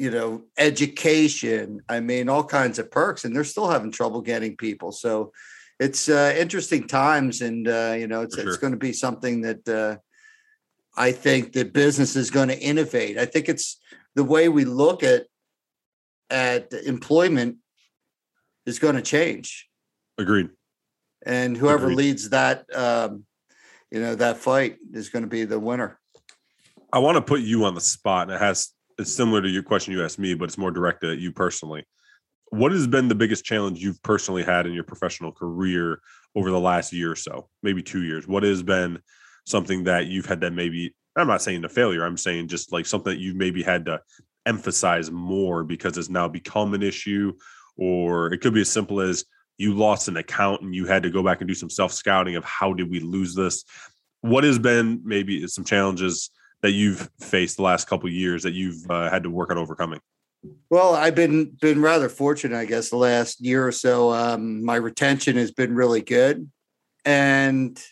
you 0.00 0.10
know, 0.10 0.44
education. 0.56 1.82
I 1.86 2.00
mean, 2.00 2.30
all 2.30 2.42
kinds 2.42 2.78
of 2.78 2.90
perks, 2.90 3.26
and 3.26 3.36
they're 3.36 3.44
still 3.44 3.68
having 3.68 3.92
trouble 3.92 4.22
getting 4.22 4.56
people. 4.56 4.92
So 4.92 5.30
it's 5.78 6.08
uh, 6.08 6.34
interesting 6.38 6.88
times, 6.88 7.42
and 7.42 7.68
uh, 7.68 7.94
you 7.98 8.06
know, 8.06 8.22
it's 8.22 8.34
sure. 8.34 8.48
it's 8.48 8.56
going 8.56 8.72
to 8.72 8.78
be 8.78 8.94
something 8.94 9.42
that 9.42 9.68
uh, 9.68 9.98
I 10.96 11.12
think 11.12 11.52
that 11.52 11.74
business 11.74 12.16
is 12.16 12.30
going 12.30 12.48
to 12.48 12.58
innovate. 12.58 13.18
I 13.18 13.26
think 13.26 13.50
it's 13.50 13.78
the 14.14 14.24
way 14.24 14.48
we 14.48 14.64
look 14.64 15.02
at 15.02 15.26
at 16.30 16.72
employment 16.72 17.56
is 18.64 18.78
going 18.78 18.94
to 18.94 19.02
change. 19.02 19.68
Agreed. 20.16 20.48
And 21.26 21.58
whoever 21.58 21.84
Agreed. 21.84 21.96
leads 21.96 22.30
that, 22.30 22.64
um, 22.74 23.24
you 23.90 24.00
know, 24.00 24.14
that 24.14 24.38
fight 24.38 24.78
is 24.94 25.10
going 25.10 25.24
to 25.24 25.28
be 25.28 25.44
the 25.44 25.60
winner. 25.60 25.98
I 26.90 27.00
want 27.00 27.16
to 27.16 27.22
put 27.22 27.40
you 27.40 27.66
on 27.66 27.74
the 27.74 27.82
spot, 27.82 28.28
and 28.28 28.36
it 28.36 28.40
has 28.40 28.72
it's 29.00 29.14
similar 29.14 29.40
to 29.40 29.48
your 29.48 29.62
question 29.62 29.94
you 29.94 30.04
asked 30.04 30.18
me, 30.18 30.34
but 30.34 30.44
it's 30.44 30.58
more 30.58 30.70
directed 30.70 31.10
at 31.10 31.18
you 31.18 31.32
personally. 31.32 31.84
What 32.50 32.72
has 32.72 32.86
been 32.86 33.08
the 33.08 33.14
biggest 33.14 33.44
challenge 33.44 33.80
you've 33.80 34.02
personally 34.02 34.42
had 34.42 34.66
in 34.66 34.72
your 34.72 34.84
professional 34.84 35.32
career 35.32 36.00
over 36.34 36.50
the 36.50 36.60
last 36.60 36.92
year 36.92 37.12
or 37.12 37.16
so, 37.16 37.48
maybe 37.62 37.82
two 37.82 38.02
years? 38.02 38.28
What 38.28 38.42
has 38.42 38.62
been 38.62 38.98
something 39.46 39.84
that 39.84 40.06
you've 40.06 40.26
had 40.26 40.40
that 40.42 40.52
maybe 40.52 40.94
I'm 41.16 41.26
not 41.26 41.42
saying 41.42 41.64
a 41.64 41.68
failure, 41.68 42.04
I'm 42.04 42.16
saying 42.16 42.48
just 42.48 42.72
like 42.72 42.86
something 42.86 43.12
that 43.12 43.20
you've 43.20 43.36
maybe 43.36 43.62
had 43.62 43.86
to 43.86 44.00
emphasize 44.46 45.10
more 45.10 45.64
because 45.64 45.96
it's 45.96 46.08
now 46.08 46.28
become 46.28 46.74
an 46.74 46.82
issue, 46.82 47.32
or 47.76 48.32
it 48.32 48.40
could 48.40 48.54
be 48.54 48.60
as 48.60 48.70
simple 48.70 49.00
as 49.00 49.24
you 49.58 49.74
lost 49.74 50.08
an 50.08 50.16
account 50.16 50.62
and 50.62 50.74
you 50.74 50.86
had 50.86 51.02
to 51.02 51.10
go 51.10 51.22
back 51.22 51.40
and 51.40 51.48
do 51.48 51.54
some 51.54 51.70
self 51.70 51.92
scouting 51.92 52.36
of 52.36 52.44
how 52.44 52.72
did 52.72 52.90
we 52.90 53.00
lose 53.00 53.34
this? 53.34 53.64
What 54.20 54.44
has 54.44 54.58
been 54.58 55.00
maybe 55.04 55.46
some 55.46 55.64
challenges 55.64 56.30
that 56.62 56.72
you've 56.72 57.10
faced 57.20 57.56
the 57.56 57.62
last 57.62 57.88
couple 57.88 58.08
of 58.08 58.14
years 58.14 58.42
that 58.42 58.52
you've 58.52 58.88
uh, 58.90 59.10
had 59.10 59.22
to 59.22 59.30
work 59.30 59.50
on 59.50 59.58
overcoming? 59.58 60.00
Well, 60.70 60.94
I've 60.94 61.14
been 61.14 61.56
been 61.60 61.82
rather 61.82 62.08
fortunate, 62.08 62.56
I 62.56 62.64
guess, 62.64 62.90
the 62.90 62.96
last 62.96 63.40
year 63.40 63.66
or 63.66 63.72
so. 63.72 64.12
Um, 64.12 64.64
my 64.64 64.76
retention 64.76 65.36
has 65.36 65.50
been 65.50 65.74
really 65.74 66.00
good, 66.00 66.50
and 67.04 67.82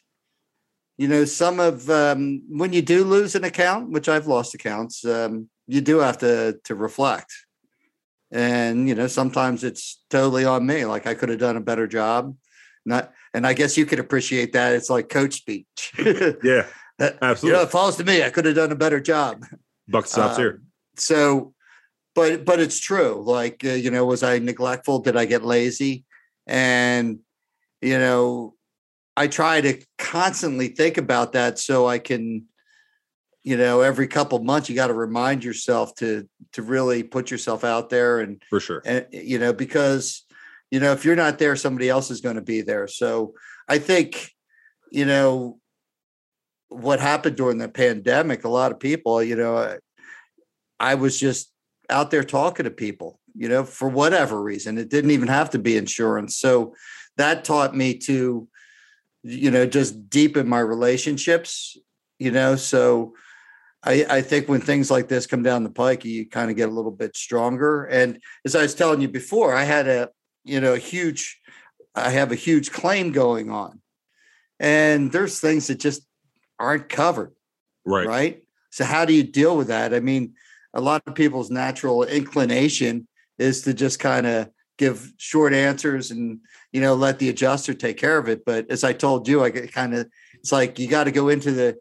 you 0.96 1.08
know, 1.08 1.25
some 1.25 1.60
of 1.60 1.88
um, 1.90 2.42
when 2.48 2.72
you 2.72 2.82
do 2.82 3.04
lose 3.04 3.34
an 3.34 3.44
account, 3.44 3.90
which 3.90 4.08
I've 4.08 4.26
lost 4.26 4.54
accounts, 4.54 5.04
um, 5.04 5.48
you 5.66 5.80
do 5.80 5.98
have 5.98 6.18
to 6.18 6.58
to 6.64 6.75
reflect, 6.75 7.32
and 8.30 8.88
you 8.88 8.94
know, 8.94 9.06
sometimes 9.06 9.62
it's 9.62 10.02
totally 10.08 10.44
on 10.44 10.66
me. 10.66 10.87
Like 10.87 11.06
I 11.06 11.14
could 11.14 11.28
have 11.28 11.38
done 11.38 11.56
a 11.56 11.60
better 11.60 11.87
job, 11.87 12.34
not, 12.87 13.12
and 13.34 13.46
I 13.46 13.52
guess 13.52 13.76
you 13.76 13.84
could 13.84 14.00
appreciate 14.00 14.54
that. 14.54 14.72
It's 14.72 14.90
like 14.90 15.08
coach 15.08 15.34
speech. 15.34 15.92
Yeah, 16.42 16.66
You 17.00 17.11
absolutely. 17.23 17.59
know, 17.59 17.64
it 17.64 17.71
falls 17.71 17.97
to 17.97 18.05
me. 18.05 18.23
I 18.25 18.31
could 18.31 18.45
have 18.45 18.57
done 18.57 18.73
a 18.73 18.76
better 18.76 19.00
job. 19.00 19.45
Buck 19.88 20.07
stops 20.07 20.37
Um, 20.37 20.40
here. 20.43 20.62
So, 20.97 21.55
but 22.14 22.45
but 22.45 22.59
it's 22.61 22.81
true. 22.81 23.23
Like 23.25 23.64
uh, 23.64 23.69
you 23.71 23.90
know, 23.90 24.05
was 24.05 24.23
I 24.23 24.38
neglectful? 24.38 25.00
Did 25.00 25.17
I 25.17 25.25
get 25.25 25.45
lazy? 25.45 26.05
And 26.47 27.21
you 27.81 27.99
know, 27.99 28.55
I 29.17 29.28
try 29.28 29.61
to 29.61 29.81
constantly 29.99 30.69
think 30.69 30.99
about 30.99 31.33
that 31.33 31.59
so 31.59 31.87
I 31.87 31.99
can, 32.00 32.47
you 33.45 33.57
know, 33.57 33.81
every 33.83 34.09
couple 34.09 34.38
months 34.40 34.69
you 34.69 34.75
got 34.75 34.88
to 34.88 34.95
remind 34.95 35.45
yourself 35.45 35.95
to 35.97 36.28
to 36.52 36.62
really 36.62 37.02
put 37.05 37.31
yourself 37.31 37.62
out 37.62 37.90
there 37.90 38.19
and 38.21 38.43
For 38.50 38.59
sure. 38.61 38.83
and 38.85 39.07
you 39.12 39.38
know 39.38 39.52
because 39.52 40.25
you 40.71 40.81
know 40.81 40.93
if 40.93 41.05
you're 41.05 41.17
not 41.17 41.38
there 41.38 41.55
somebody 41.57 41.88
else 41.88 42.11
is 42.11 42.21
going 42.21 42.37
to 42.37 42.43
be 42.43 42.62
there 42.62 42.88
so 42.88 43.35
i 43.69 43.78
think 43.78 44.31
you 44.90 45.05
know 45.05 45.59
what 46.68 47.00
happened 47.00 47.37
during 47.37 47.58
the 47.58 47.68
pandemic 47.68 48.44
a 48.44 48.48
lot 48.48 48.72
of 48.72 48.80
people 48.80 49.22
you 49.22 49.37
know 49.37 49.56
I, 49.56 49.78
I 50.78 50.94
was 50.94 51.18
just 51.18 51.52
out 51.90 52.10
there 52.10 52.25
talking 52.25 52.64
to 52.64 52.70
people 52.70 53.20
you 53.34 53.48
know 53.48 53.64
for 53.64 53.88
whatever 53.88 54.42
reason. 54.42 54.78
It 54.78 54.88
didn't 54.88 55.12
even 55.12 55.28
have 55.28 55.50
to 55.50 55.58
be 55.58 55.76
insurance. 55.76 56.37
So 56.37 56.75
that 57.16 57.44
taught 57.44 57.75
me 57.75 57.98
to 57.98 58.48
you 59.22 59.50
know 59.50 59.66
just 59.66 60.08
deepen 60.08 60.48
my 60.48 60.60
relationships 60.60 61.76
you 62.18 62.30
know? 62.30 62.56
So 62.56 63.14
I, 63.82 64.04
I 64.08 64.22
think 64.22 64.48
when 64.48 64.60
things 64.60 64.90
like 64.90 65.08
this 65.08 65.26
come 65.26 65.42
down 65.42 65.62
the 65.62 65.70
pike, 65.70 66.04
you 66.04 66.28
kind 66.28 66.50
of 66.50 66.56
get 66.56 66.68
a 66.68 66.72
little 66.72 66.90
bit 66.90 67.16
stronger. 67.16 67.84
And 67.84 68.20
as 68.44 68.54
I 68.54 68.62
was 68.62 68.75
telling 68.75 69.00
you 69.00 69.08
before, 69.08 69.54
I 69.54 69.64
had 69.64 69.88
a 69.88 70.10
you 70.44 70.60
know 70.60 70.75
a 70.75 70.78
huge, 70.78 71.40
I 71.94 72.10
have 72.10 72.32
a 72.32 72.37
huge 72.37 72.72
claim 72.72 73.12
going 73.12 73.50
on, 73.50 73.80
and 74.58 75.12
there's 75.12 75.40
things 75.40 75.66
that 75.66 75.78
just 75.78 76.08
aren't 76.59 76.88
covered, 76.88 77.33
Right. 77.85 78.07
right? 78.07 78.43
So 78.71 78.85
how 78.85 79.05
do 79.05 79.12
you 79.12 79.23
deal 79.23 79.57
with 79.57 79.69
that? 79.69 79.95
I 79.95 80.00
mean, 80.00 80.35
a 80.75 80.81
lot 80.81 81.03
of 81.07 81.15
people's 81.15 81.50
natural 81.50 82.05
inclination 82.05 83.09
is 83.38 83.62
to 83.62 83.75
just 83.75 83.99
kind 83.99 84.27
of 84.27 84.50
give 84.77 85.12
short 85.17 85.53
answers 85.53 86.11
and 86.11 86.38
you 86.73 86.81
know 86.81 86.95
let 86.95 87.19
the 87.19 87.29
adjuster 87.29 87.75
take 87.75 87.97
care 87.97 88.19
of 88.19 88.29
it. 88.29 88.45
But 88.45 88.71
as 88.71 88.85
I 88.85 88.93
told 88.93 89.27
you, 89.29 89.43
I 89.43 89.50
get 89.50 89.73
kind 89.73 89.95
of 89.95 90.09
it's 90.35 90.53
like 90.53 90.79
you 90.79 90.88
got 90.88 91.05
to 91.05 91.11
go 91.11 91.29
into 91.29 91.53
the 91.53 91.79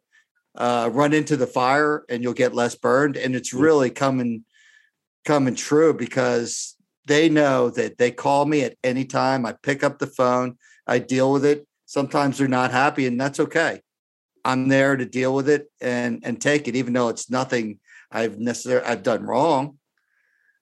uh, 0.57 0.89
run 0.91 1.13
into 1.13 1.37
the 1.37 1.47
fire 1.47 2.03
and 2.09 2.23
you'll 2.23 2.33
get 2.33 2.55
less 2.55 2.75
burned. 2.75 3.15
And 3.15 3.35
it's 3.35 3.53
really 3.53 3.91
coming 3.91 4.43
coming 5.25 5.55
true 5.55 5.93
because 5.93 6.75
they 7.05 7.29
know 7.29 7.69
that 7.69 7.97
they 7.97 8.11
call 8.11 8.45
me 8.45 8.63
at 8.63 8.75
any 8.83 9.05
time. 9.05 9.45
I 9.45 9.53
pick 9.61 9.83
up 9.83 9.99
the 9.99 10.07
phone, 10.07 10.57
I 10.87 10.99
deal 10.99 11.31
with 11.31 11.45
it. 11.45 11.67
Sometimes 11.85 12.37
they're 12.37 12.47
not 12.47 12.71
happy, 12.71 13.05
and 13.05 13.19
that's 13.19 13.39
okay. 13.39 13.81
I'm 14.47 14.69
there 14.69 14.95
to 14.95 15.05
deal 15.05 15.35
with 15.35 15.49
it 15.49 15.69
and 15.81 16.21
and 16.23 16.39
take 16.39 16.67
it, 16.69 16.75
even 16.77 16.93
though 16.93 17.09
it's 17.09 17.29
nothing 17.29 17.79
I've 18.09 18.39
necessarily 18.39 18.87
I've 18.87 19.03
done 19.03 19.23
wrong. 19.23 19.77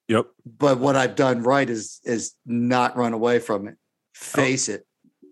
Yep. 0.08 0.26
But 0.46 0.80
what 0.80 0.96
I've 0.96 1.16
done 1.16 1.44
right 1.44 1.70
is 1.70 2.02
is 2.04 2.34
not 2.46 2.98
run 2.98 3.14
away 3.14 3.38
from 3.40 3.68
it. 3.68 3.76
Face 4.16 4.70
it. 4.70 4.88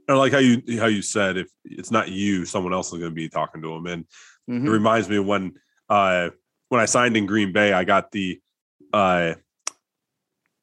I 0.07 0.13
like 0.13 0.33
how 0.33 0.37
you 0.37 0.61
how 0.79 0.85
you 0.85 1.01
said 1.01 1.37
if 1.37 1.47
it's 1.65 1.89
not 1.89 2.09
you, 2.11 2.45
someone 2.45 2.73
else 2.73 2.93
is 2.93 2.99
going 2.99 3.11
to 3.11 3.15
be 3.15 3.27
talking 3.27 3.61
to 3.63 3.73
him, 3.73 3.87
and 3.87 4.05
Mhm. 4.49 4.67
it 4.67 4.71
reminds 4.71 5.09
me 5.09 5.15
of 5.17 5.25
when 5.25 5.53
uh 5.89 6.29
when 6.69 6.81
I 6.81 6.85
signed 6.85 7.17
in 7.17 7.25
Green 7.25 7.53
Bay, 7.53 7.73
I 7.73 7.83
got 7.85 8.11
the 8.11 8.39
uh 8.93 9.33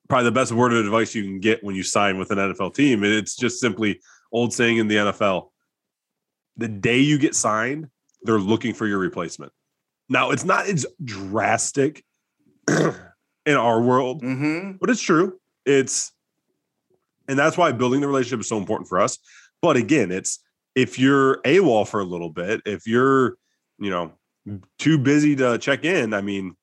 probably 0.09 0.25
the 0.26 0.32
best 0.32 0.52
word 0.52 0.73
of 0.73 0.85
advice 0.85 1.14
you 1.14 1.25
can 1.25 1.40
get 1.40 1.64
when 1.64 1.75
you 1.75 1.82
sign 1.82 2.18
with 2.18 2.30
an 2.30 2.38
NFL 2.38 2.75
team. 2.75 3.02
And 3.04 3.12
it's 3.12 3.37
just 3.37 3.59
simply 3.61 4.00
old 4.32 4.52
saying 4.52 4.78
in 4.78 4.88
the 4.88 4.97
NFL. 4.97 5.50
The 6.57 6.69
day 6.69 6.99
you 6.99 7.19
get 7.19 7.35
signed, 7.35 7.88
they're 8.23 8.38
looking 8.38 8.75
for 8.75 8.87
your 8.87 8.99
replacement. 8.99 9.52
Now 10.09 10.30
it's 10.30 10.45
not 10.45 10.66
as 10.66 10.87
drastic 11.04 12.04
in 12.69 13.57
our 13.57 13.80
world, 13.80 14.23
Mhm. 14.23 14.78
but 14.80 14.90
it's 14.90 15.00
true. 15.00 15.38
It's 15.64 16.12
and 17.28 17.38
that's 17.38 17.57
why 17.57 17.71
building 17.71 18.00
the 18.00 18.09
relationship 18.09 18.40
is 18.40 18.49
so 18.49 18.59
important 18.59 18.88
for 18.88 18.99
us. 19.00 19.19
But 19.62 19.76
again, 19.76 20.11
it's 20.11 20.40
if 20.75 20.99
you're 20.99 21.40
AWOL 21.42 21.87
for 21.87 22.00
a 22.00 22.04
little 22.04 22.30
bit, 22.30 22.61
if 22.66 22.87
you're, 22.88 23.37
you 23.78 23.90
know, 23.90 24.12
too 24.78 24.99
busy 24.99 25.37
to 25.37 25.57
check 25.59 25.85
in, 25.85 26.12
I 26.12 26.23
mean, 26.23 26.57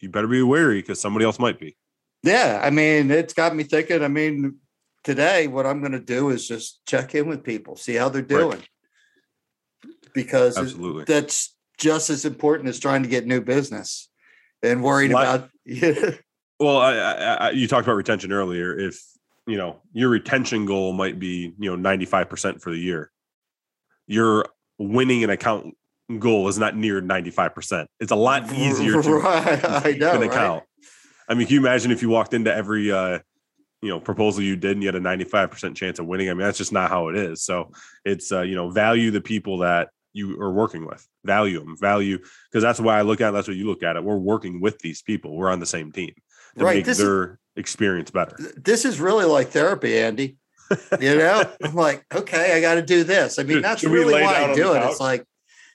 you 0.00 0.08
better 0.08 0.26
be 0.26 0.42
wary 0.42 0.80
because 0.80 1.00
somebody 1.00 1.24
else 1.24 1.38
might 1.38 1.60
be. 1.60 1.76
Yeah, 2.22 2.60
I 2.62 2.70
mean, 2.70 3.10
it's 3.10 3.34
got 3.34 3.54
me 3.54 3.62
thinking. 3.62 4.02
I 4.02 4.08
mean, 4.08 4.56
today 5.04 5.46
what 5.46 5.64
I'm 5.66 5.80
going 5.80 5.92
to 5.92 6.00
do 6.00 6.30
is 6.30 6.46
just 6.48 6.80
check 6.86 7.14
in 7.14 7.28
with 7.28 7.44
people, 7.44 7.76
see 7.76 7.94
how 7.94 8.08
they're 8.08 8.20
doing, 8.22 8.62
because 10.14 10.56
Absolutely. 10.58 11.04
that's 11.04 11.54
just 11.78 12.10
as 12.10 12.24
important 12.24 12.68
as 12.68 12.78
trying 12.78 13.02
to 13.02 13.08
get 13.08 13.26
new 13.26 13.40
business 13.40 14.08
and 14.62 14.82
worried 14.82 15.12
Like- 15.12 15.28
about. 15.28 15.50
Well, 16.60 16.76
I, 16.76 16.92
I, 16.92 17.14
I, 17.34 17.50
you 17.52 17.66
talked 17.66 17.86
about 17.86 17.96
retention 17.96 18.32
earlier. 18.32 18.78
If 18.78 19.02
you 19.46 19.56
know 19.56 19.80
your 19.94 20.10
retention 20.10 20.66
goal 20.66 20.92
might 20.92 21.18
be 21.18 21.54
you 21.58 21.70
know 21.70 21.74
ninety 21.76 22.04
five 22.04 22.28
percent 22.28 22.60
for 22.60 22.70
the 22.70 22.76
year, 22.76 23.10
your 24.06 24.44
winning 24.78 25.24
an 25.24 25.30
account 25.30 25.74
goal 26.18 26.48
is 26.48 26.58
not 26.58 26.76
near 26.76 27.00
ninety 27.00 27.30
five 27.30 27.54
percent. 27.54 27.88
It's 27.98 28.12
a 28.12 28.16
lot 28.16 28.52
easier 28.52 29.02
to 29.02 29.14
right, 29.14 29.64
I 29.64 29.92
know, 29.98 30.12
an 30.12 30.20
right? 30.20 30.30
account. 30.30 30.64
I 31.30 31.32
mean, 31.32 31.46
can 31.46 31.54
you 31.54 31.60
imagine 31.60 31.92
if 31.92 32.02
you 32.02 32.10
walked 32.10 32.34
into 32.34 32.54
every 32.54 32.92
uh, 32.92 33.20
you 33.80 33.88
know 33.88 33.98
proposal 33.98 34.42
you 34.42 34.56
did 34.56 34.72
and 34.72 34.82
you 34.82 34.88
had 34.88 34.96
a 34.96 35.00
ninety 35.00 35.24
five 35.24 35.50
percent 35.50 35.78
chance 35.78 35.98
of 35.98 36.04
winning? 36.06 36.28
I 36.28 36.34
mean, 36.34 36.42
that's 36.42 36.58
just 36.58 36.74
not 36.74 36.90
how 36.90 37.08
it 37.08 37.16
is. 37.16 37.42
So 37.42 37.72
it's 38.04 38.32
uh, 38.32 38.42
you 38.42 38.54
know 38.54 38.68
value 38.68 39.10
the 39.10 39.22
people 39.22 39.60
that 39.60 39.88
you 40.12 40.40
are 40.40 40.52
working 40.52 40.86
with, 40.86 41.06
value 41.24 41.60
them, 41.60 41.76
value 41.78 42.18
because 42.50 42.62
that's 42.62 42.80
why 42.80 42.98
I 42.98 43.02
look 43.02 43.20
at. 43.20 43.28
it, 43.30 43.32
That's 43.32 43.48
what 43.48 43.56
you 43.56 43.66
look 43.66 43.82
at 43.82 43.96
it. 43.96 44.04
We're 44.04 44.16
working 44.18 44.60
with 44.60 44.78
these 44.80 45.02
people. 45.02 45.36
We're 45.36 45.50
on 45.50 45.60
the 45.60 45.66
same 45.66 45.92
team 45.92 46.12
to 46.58 46.64
Right, 46.64 46.76
make 46.76 46.84
this 46.84 46.98
is- 46.98 47.04
their 47.04 47.38
experience 47.56 48.10
better. 48.10 48.36
This 48.56 48.84
is 48.84 49.00
really 49.00 49.24
like 49.24 49.48
therapy, 49.50 49.98
Andy. 49.98 50.36
You 51.00 51.16
know, 51.18 51.44
I'm 51.64 51.74
like, 51.74 52.04
okay, 52.14 52.56
I 52.56 52.60
got 52.60 52.74
to 52.74 52.82
do 52.82 53.04
this. 53.04 53.38
I 53.38 53.42
mean, 53.42 53.60
that's 53.62 53.82
really 53.84 54.14
why 54.14 54.44
I 54.44 54.54
do 54.54 54.72
it. 54.72 54.80
couch? 54.80 54.90
It's 54.92 55.00
like, 55.00 55.24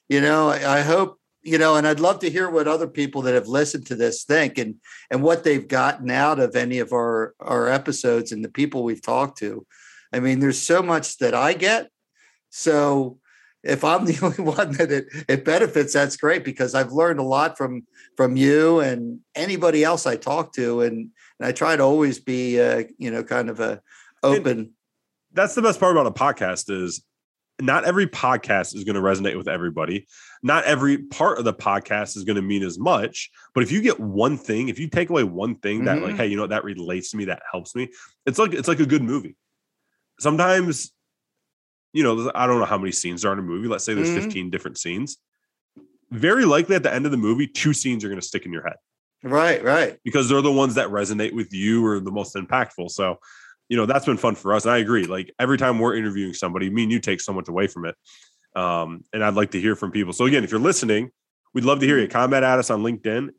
you 0.09 0.21
know, 0.21 0.49
I, 0.49 0.77
I 0.77 0.81
hope 0.81 1.19
you 1.47 1.59
know, 1.59 1.75
and 1.75 1.87
I'd 1.87 1.99
love 1.99 2.19
to 2.21 2.29
hear 2.29 2.49
what 2.49 2.67
other 2.67 2.87
people 2.87 3.21
that 3.21 3.35
have 3.35 3.47
listened 3.47 3.85
to 3.87 3.95
this 3.95 4.23
think 4.23 4.57
and 4.57 4.75
and 5.11 5.21
what 5.21 5.43
they've 5.43 5.67
gotten 5.67 6.09
out 6.09 6.39
of 6.39 6.55
any 6.55 6.79
of 6.79 6.91
our 6.91 7.35
our 7.39 7.67
episodes 7.69 8.31
and 8.31 8.43
the 8.43 8.49
people 8.49 8.83
we've 8.83 9.01
talked 9.01 9.37
to. 9.39 9.65
I 10.11 10.19
mean, 10.21 10.39
there's 10.39 10.59
so 10.61 10.81
much 10.81 11.17
that 11.19 11.35
I 11.35 11.53
get. 11.53 11.89
So 12.49 13.19
if 13.65 13.83
I'm 13.83 14.05
the 14.05 14.17
only 14.23 14.43
one 14.43 14.71
that 14.73 14.91
it, 14.91 15.07
it 15.27 15.43
benefits, 15.43 15.93
that's 15.93 16.15
great 16.15 16.45
because 16.45 16.75
I've 16.75 16.91
learned 16.91 17.19
a 17.19 17.23
lot 17.23 17.57
from 17.57 17.85
from 18.15 18.37
you 18.37 18.79
and 18.79 19.19
anybody 19.35 19.83
else 19.83 20.05
I 20.05 20.15
talk 20.15 20.53
to, 20.53 20.81
and, 20.81 21.09
and 21.39 21.47
I 21.47 21.51
try 21.51 21.75
to 21.75 21.83
always 21.83 22.19
be, 22.19 22.61
uh, 22.61 22.83
you 22.97 23.11
know, 23.11 23.23
kind 23.23 23.49
of 23.49 23.59
a 23.59 23.81
open. 24.23 24.71
That's 25.33 25.55
the 25.55 25.61
best 25.61 25.79
part 25.79 25.91
about 25.91 26.07
a 26.07 26.11
podcast 26.11 26.71
is 26.71 27.03
not 27.59 27.85
every 27.85 28.07
podcast 28.07 28.75
is 28.75 28.83
going 28.83 28.95
to 28.95 29.01
resonate 29.01 29.37
with 29.37 29.47
everybody. 29.47 30.07
Not 30.43 30.65
every 30.65 30.97
part 30.99 31.39
of 31.39 31.45
the 31.45 31.53
podcast 31.53 32.15
is 32.17 32.23
going 32.23 32.35
to 32.35 32.41
mean 32.41 32.63
as 32.63 32.77
much. 32.77 33.29
But 33.53 33.63
if 33.63 33.71
you 33.71 33.81
get 33.81 33.99
one 33.99 34.37
thing, 34.37 34.67
if 34.69 34.77
you 34.77 34.89
take 34.89 35.09
away 35.09 35.23
one 35.23 35.55
thing 35.55 35.85
that, 35.85 35.97
Mhm. 35.97 36.03
like, 36.03 36.15
hey, 36.15 36.27
you 36.27 36.35
know, 36.37 36.47
that 36.47 36.63
relates 36.63 37.11
to 37.11 37.17
me, 37.17 37.25
that 37.25 37.41
helps 37.51 37.75
me, 37.75 37.89
it's 38.25 38.37
like 38.39 38.53
it's 38.53 38.67
like 38.67 38.79
a 38.81 38.85
good 38.85 39.01
movie. 39.03 39.35
Sometimes, 40.19 40.91
you 41.95 42.03
know, 42.03 42.29
I 42.35 42.45
don't 42.45 42.59
know 42.59 42.65
how 42.65 42.77
many 42.77 42.91
scenes 42.91 43.23
are 43.23 43.31
in 43.31 43.39
a 43.39 43.41
movie. 43.41 43.69
Let's 43.69 43.85
say 43.85 43.93
there's 43.93 44.09
Mhm. 44.09 44.23
15 44.23 44.49
different 44.49 44.77
scenes. 44.77 45.17
Very 46.11 46.43
likely 46.43 46.75
at 46.75 46.83
the 46.83 46.93
end 46.93 47.05
of 47.05 47.11
the 47.11 47.17
movie, 47.17 47.47
two 47.47 47.71
scenes 47.73 48.03
are 48.03 48.09
going 48.09 48.19
to 48.19 48.25
stick 48.27 48.45
in 48.45 48.51
your 48.51 48.63
head 48.63 48.75
Right, 49.23 49.63
right. 49.63 49.97
because 50.03 50.27
they're 50.27 50.41
the 50.41 50.51
ones 50.51 50.75
that 50.75 50.89
resonate 50.89 51.31
with 51.31 51.53
you 51.53 51.85
or 51.85 52.01
the 52.01 52.11
most 52.11 52.35
impactful. 52.35 52.91
So, 52.91 53.17
you 53.69 53.77
know, 53.77 53.85
that's 53.85 54.05
been 54.05 54.17
fun 54.17 54.35
for 54.35 54.53
us. 54.53 54.65
And 54.65 54.73
I 54.73 54.79
agree. 54.79 55.05
Like 55.05 55.33
every 55.39 55.57
time 55.57 55.79
we're 55.79 55.95
interviewing 55.95 56.33
somebody, 56.33 56.69
me 56.69 56.83
and 56.83 56.91
you 56.91 56.99
take 56.99 57.21
so 57.21 57.31
much 57.31 57.47
away 57.47 57.67
from 57.67 57.85
it. 57.85 57.95
Um, 58.57 59.05
and 59.13 59.23
I'd 59.23 59.35
like 59.35 59.51
to 59.51 59.61
hear 59.61 59.75
from 59.77 59.91
people. 59.91 60.11
So 60.11 60.25
again, 60.25 60.43
if 60.43 60.51
you're 60.51 60.59
listening, 60.59 61.11
we'd 61.53 61.63
love 61.63 61.79
to 61.79 61.85
hear 61.85 61.97
you. 61.97 62.09
Comment 62.09 62.43
at 62.43 62.59
us 62.59 62.69
on 62.69 62.83
LinkedIn, 62.83 63.29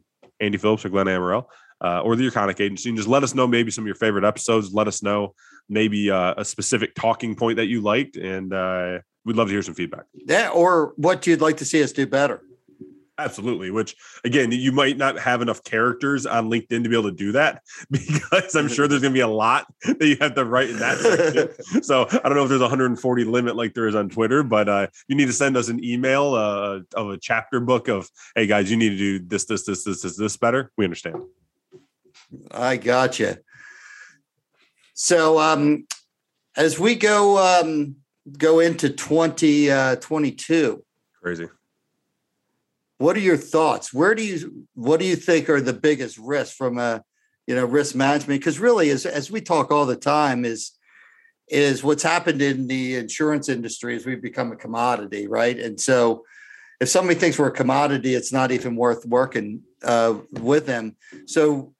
Andy 0.40 0.56
Phillips 0.56 0.84
or 0.86 0.88
Glenn 0.88 1.06
Amaral, 1.06 1.44
uh, 1.80 2.00
or 2.00 2.16
the 2.16 2.28
Iconic 2.28 2.60
Agency, 2.60 2.88
and 2.88 2.96
just 2.96 3.08
let 3.08 3.22
us 3.22 3.34
know 3.34 3.46
maybe 3.46 3.70
some 3.70 3.84
of 3.84 3.86
your 3.86 3.96
favorite 3.96 4.24
episodes. 4.24 4.72
Let 4.72 4.88
us 4.88 5.02
know 5.02 5.34
maybe 5.68 6.10
uh, 6.10 6.34
a 6.36 6.44
specific 6.44 6.94
talking 6.94 7.34
point 7.34 7.56
that 7.56 7.66
you 7.66 7.80
liked, 7.80 8.16
and 8.16 8.52
uh, 8.52 8.98
we'd 9.24 9.36
love 9.36 9.48
to 9.48 9.52
hear 9.52 9.62
some 9.62 9.74
feedback. 9.74 10.04
Yeah, 10.14 10.48
or 10.50 10.92
what 10.96 11.26
you'd 11.26 11.40
like 11.40 11.58
to 11.58 11.64
see 11.64 11.82
us 11.82 11.92
do 11.92 12.06
better. 12.06 12.42
Absolutely. 13.18 13.70
Which 13.70 13.96
again, 14.24 14.52
you 14.52 14.72
might 14.72 14.98
not 14.98 15.18
have 15.18 15.40
enough 15.40 15.64
characters 15.64 16.26
on 16.26 16.50
LinkedIn 16.50 16.82
to 16.82 16.88
be 16.88 16.96
able 16.96 17.10
to 17.10 17.16
do 17.16 17.32
that 17.32 17.62
because 17.90 18.54
I'm 18.54 18.68
sure 18.68 18.86
there's 18.86 19.00
going 19.00 19.14
to 19.14 19.16
be 19.16 19.20
a 19.20 19.28
lot 19.28 19.66
that 19.84 20.06
you 20.06 20.16
have 20.20 20.34
to 20.34 20.44
write 20.44 20.70
in 20.70 20.78
that 20.78 20.98
section. 20.98 21.82
so 21.82 22.06
I 22.10 22.28
don't 22.28 22.34
know 22.34 22.42
if 22.42 22.50
there's 22.50 22.60
a 22.60 22.64
140 22.64 23.24
limit 23.24 23.56
like 23.56 23.72
there 23.72 23.88
is 23.88 23.94
on 23.94 24.10
Twitter, 24.10 24.42
but 24.42 24.68
uh, 24.68 24.86
you 25.08 25.16
need 25.16 25.26
to 25.26 25.32
send 25.32 25.56
us 25.56 25.68
an 25.68 25.82
email 25.82 26.34
uh, 26.34 26.80
of 26.94 27.10
a 27.10 27.16
chapter 27.16 27.58
book 27.58 27.88
of, 27.88 28.10
hey 28.34 28.46
guys, 28.46 28.70
you 28.70 28.76
need 28.76 28.90
to 28.90 28.98
do 28.98 29.18
this, 29.18 29.46
this, 29.46 29.64
this, 29.64 29.84
this, 29.84 30.02
this, 30.02 30.16
this 30.16 30.36
better. 30.36 30.70
We 30.76 30.84
understand. 30.84 31.16
I 32.50 32.76
gotcha. 32.76 33.38
So 34.94 35.38
um 35.38 35.86
as 36.56 36.78
we 36.78 36.94
go 36.94 37.38
um 37.38 37.96
go 38.38 38.60
into 38.60 38.88
2022, 38.90 40.84
Crazy. 41.22 41.48
what 42.98 43.16
are 43.16 43.20
your 43.20 43.36
thoughts? 43.36 43.92
Where 43.92 44.14
do 44.14 44.24
you 44.24 44.66
what 44.74 45.00
do 45.00 45.06
you 45.06 45.16
think 45.16 45.48
are 45.48 45.60
the 45.60 45.72
biggest 45.72 46.18
risks 46.18 46.56
from 46.56 46.78
a 46.78 47.02
you 47.46 47.54
know 47.54 47.64
risk 47.64 47.94
management? 47.94 48.40
Because 48.40 48.58
really 48.58 48.90
as 48.90 49.06
as 49.06 49.30
we 49.30 49.40
talk 49.40 49.70
all 49.70 49.86
the 49.86 49.96
time 49.96 50.44
is 50.44 50.72
is 51.48 51.84
what's 51.84 52.02
happened 52.02 52.42
in 52.42 52.66
the 52.66 52.96
insurance 52.96 53.48
industry 53.48 53.94
is 53.94 54.04
we've 54.04 54.22
become 54.22 54.50
a 54.50 54.56
commodity, 54.56 55.28
right? 55.28 55.58
And 55.58 55.80
so 55.80 56.24
if 56.80 56.88
somebody 56.88 57.18
thinks 57.18 57.38
we're 57.38 57.46
a 57.48 57.52
commodity, 57.52 58.14
it's 58.14 58.32
not 58.32 58.50
even 58.50 58.74
worth 58.74 59.06
working 59.06 59.62
uh, 59.84 60.14
with 60.32 60.66
them. 60.66 60.96
So 61.26 61.72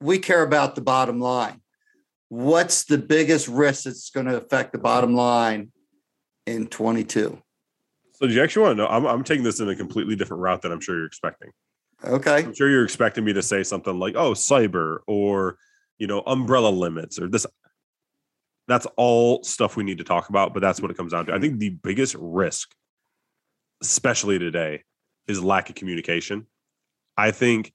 we 0.00 0.18
care 0.18 0.42
about 0.42 0.74
the 0.74 0.80
bottom 0.80 1.20
line. 1.20 1.60
What's 2.28 2.84
the 2.84 2.98
biggest 2.98 3.48
risk 3.48 3.84
that's 3.84 4.10
going 4.10 4.26
to 4.26 4.36
affect 4.36 4.72
the 4.72 4.78
bottom 4.78 5.14
line 5.14 5.72
in 6.46 6.66
22? 6.68 7.40
So 8.12 8.26
do 8.26 8.32
you 8.32 8.42
actually 8.42 8.62
want 8.64 8.76
to 8.76 8.82
know? 8.84 8.88
I'm, 8.88 9.06
I'm 9.06 9.24
taking 9.24 9.44
this 9.44 9.60
in 9.60 9.68
a 9.68 9.76
completely 9.76 10.14
different 10.14 10.42
route 10.42 10.62
than 10.62 10.72
I'm 10.72 10.80
sure 10.80 10.96
you're 10.96 11.06
expecting. 11.06 11.50
Okay. 12.04 12.44
I'm 12.44 12.54
sure 12.54 12.68
you're 12.68 12.84
expecting 12.84 13.24
me 13.24 13.32
to 13.32 13.42
say 13.42 13.62
something 13.62 13.98
like, 13.98 14.14
"Oh, 14.16 14.32
cyber," 14.32 14.98
or 15.06 15.58
you 15.98 16.06
know, 16.06 16.22
umbrella 16.26 16.70
limits, 16.70 17.18
or 17.18 17.28
this. 17.28 17.46
That's 18.68 18.86
all 18.96 19.42
stuff 19.42 19.76
we 19.76 19.84
need 19.84 19.98
to 19.98 20.04
talk 20.04 20.28
about, 20.28 20.54
but 20.54 20.60
that's 20.60 20.80
what 20.80 20.90
it 20.90 20.96
comes 20.96 21.12
down 21.12 21.26
to. 21.26 21.34
I 21.34 21.40
think 21.40 21.58
the 21.58 21.70
biggest 21.70 22.14
risk, 22.18 22.70
especially 23.82 24.38
today, 24.38 24.84
is 25.26 25.42
lack 25.42 25.68
of 25.68 25.74
communication. 25.74 26.46
I 27.16 27.32
think 27.32 27.72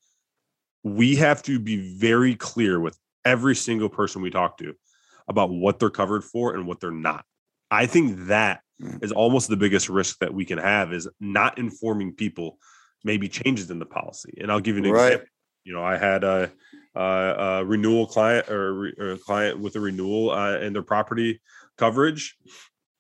we 0.86 1.16
have 1.16 1.42
to 1.42 1.58
be 1.60 1.98
very 1.98 2.36
clear 2.36 2.80
with 2.80 2.96
every 3.26 3.56
single 3.56 3.90
person 3.90 4.22
we 4.22 4.30
talk 4.30 4.56
to 4.60 4.76
about 5.28 5.50
what 5.50 5.80
they're 5.80 5.90
covered 5.90 6.24
for 6.24 6.54
and 6.54 6.68
what 6.68 6.80
they're 6.80 6.92
not. 6.92 7.26
I 7.72 7.88
think 7.88 8.28
that 8.28 8.62
is 9.02 9.12
almost 9.12 9.50
the 9.50 9.58
biggest 9.58 9.90
risk 9.90 10.20
that 10.20 10.32
we 10.32 10.46
can 10.46 10.60
have 10.60 10.94
is 10.94 11.10
not 11.20 11.58
informing 11.58 12.14
people 12.14 12.60
maybe 13.04 13.28
changes 13.28 13.72
in 13.72 13.80
the 13.80 13.86
policy. 13.86 14.38
And 14.40 14.52
I'll 14.52 14.60
give 14.60 14.76
you 14.78 14.84
an 14.84 14.92
Right. 14.92 15.14
example. 15.14 15.28
You 15.64 15.74
know, 15.74 15.84
I 15.84 15.98
had 15.98 16.24
a, 16.24 16.52
a, 16.94 17.02
a 17.02 17.66
renewal 17.66 18.06
client 18.06 18.48
or, 18.48 18.94
or 19.00 19.12
a 19.14 19.18
client 19.18 19.60
with 19.60 19.76
a 19.76 19.80
renewal 19.80 20.30
uh, 20.30 20.60
and 20.60 20.76
their 20.76 20.84
property 20.84 21.42
coverage, 21.80 22.38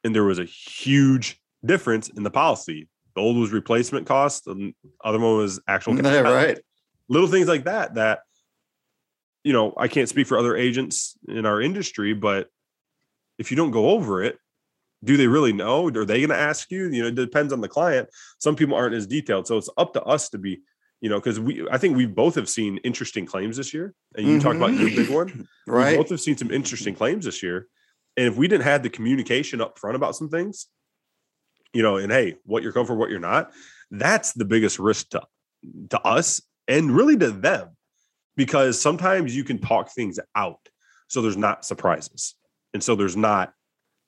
and 0.03 0.15
there 0.15 0.23
was 0.23 0.39
a 0.39 0.45
huge 0.45 1.39
difference 1.63 2.09
in 2.09 2.23
the 2.23 2.31
policy. 2.31 2.89
The 3.13 3.21
old 3.21 3.37
was 3.37 3.51
replacement 3.51 4.07
cost, 4.07 4.47
and 4.47 4.73
the 4.83 4.89
other 5.03 5.19
one 5.19 5.37
was 5.37 5.59
actual 5.67 5.93
right. 5.97 6.59
Little 7.09 7.27
things 7.27 7.47
like 7.47 7.65
that 7.65 7.95
that 7.95 8.19
you 9.43 9.53
know 9.53 9.73
i 9.77 9.87
can't 9.87 10.09
speak 10.09 10.27
for 10.27 10.37
other 10.37 10.55
agents 10.55 11.15
in 11.27 11.45
our 11.45 11.61
industry 11.61 12.13
but 12.13 12.49
if 13.37 13.51
you 13.51 13.57
don't 13.57 13.71
go 13.71 13.89
over 13.89 14.23
it 14.23 14.37
do 15.03 15.17
they 15.17 15.27
really 15.27 15.53
know? 15.53 15.87
Are 15.87 16.05
they 16.05 16.17
going 16.19 16.29
to 16.29 16.35
ask 16.37 16.71
you? 16.71 16.89
You 16.89 17.03
know 17.03 17.07
it 17.09 17.15
depends 17.15 17.53
on 17.53 17.61
the 17.61 17.67
client. 17.67 18.09
Some 18.39 18.55
people 18.55 18.75
aren't 18.75 18.95
as 18.95 19.05
detailed 19.05 19.45
so 19.45 19.57
it's 19.57 19.69
up 19.77 19.93
to 19.93 20.03
us 20.03 20.29
to 20.29 20.39
be 20.39 20.61
you 21.01 21.09
know 21.09 21.19
because 21.19 21.39
we 21.39 21.67
i 21.69 21.77
think 21.77 21.95
we 21.95 22.05
both 22.05 22.35
have 22.35 22.49
seen 22.49 22.77
interesting 22.77 23.25
claims 23.25 23.57
this 23.57 23.73
year 23.73 23.93
and 24.15 24.25
you 24.25 24.39
talk 24.39 24.55
about 24.55 24.73
your 24.73 24.89
big 24.89 25.09
one. 25.09 25.29
Mm-hmm. 25.29 25.41
We 25.67 25.73
Right. 25.73 25.97
both 25.97 26.09
have 26.09 26.21
seen 26.21 26.37
some 26.37 26.51
interesting 26.51 26.95
claims 26.95 27.25
this 27.25 27.43
year 27.43 27.67
and 28.17 28.27
if 28.27 28.35
we 28.37 28.47
didn't 28.47 28.63
have 28.63 28.81
the 28.81 28.89
communication 28.89 29.61
up 29.61 29.77
front 29.77 29.95
about 29.95 30.15
some 30.15 30.29
things 30.29 30.67
you 31.73 31.83
know 31.83 31.97
and 31.97 32.11
hey 32.11 32.37
what 32.45 32.63
you're 32.63 32.71
for 32.71 32.95
what 32.95 33.09
you're 33.09 33.19
not 33.19 33.51
that's 33.91 34.33
the 34.33 34.45
biggest 34.45 34.79
risk 34.79 35.09
to 35.09 35.21
to 35.89 35.99
us 36.01 36.41
and 36.67 36.91
really 36.91 37.17
to 37.17 37.31
them 37.31 37.69
because 38.35 38.79
sometimes 38.79 39.35
you 39.35 39.43
can 39.43 39.59
talk 39.59 39.91
things 39.91 40.19
out 40.35 40.59
so 41.07 41.21
there's 41.21 41.37
not 41.37 41.65
surprises 41.65 42.35
and 42.73 42.83
so 42.83 42.95
there's 42.95 43.17
not 43.17 43.53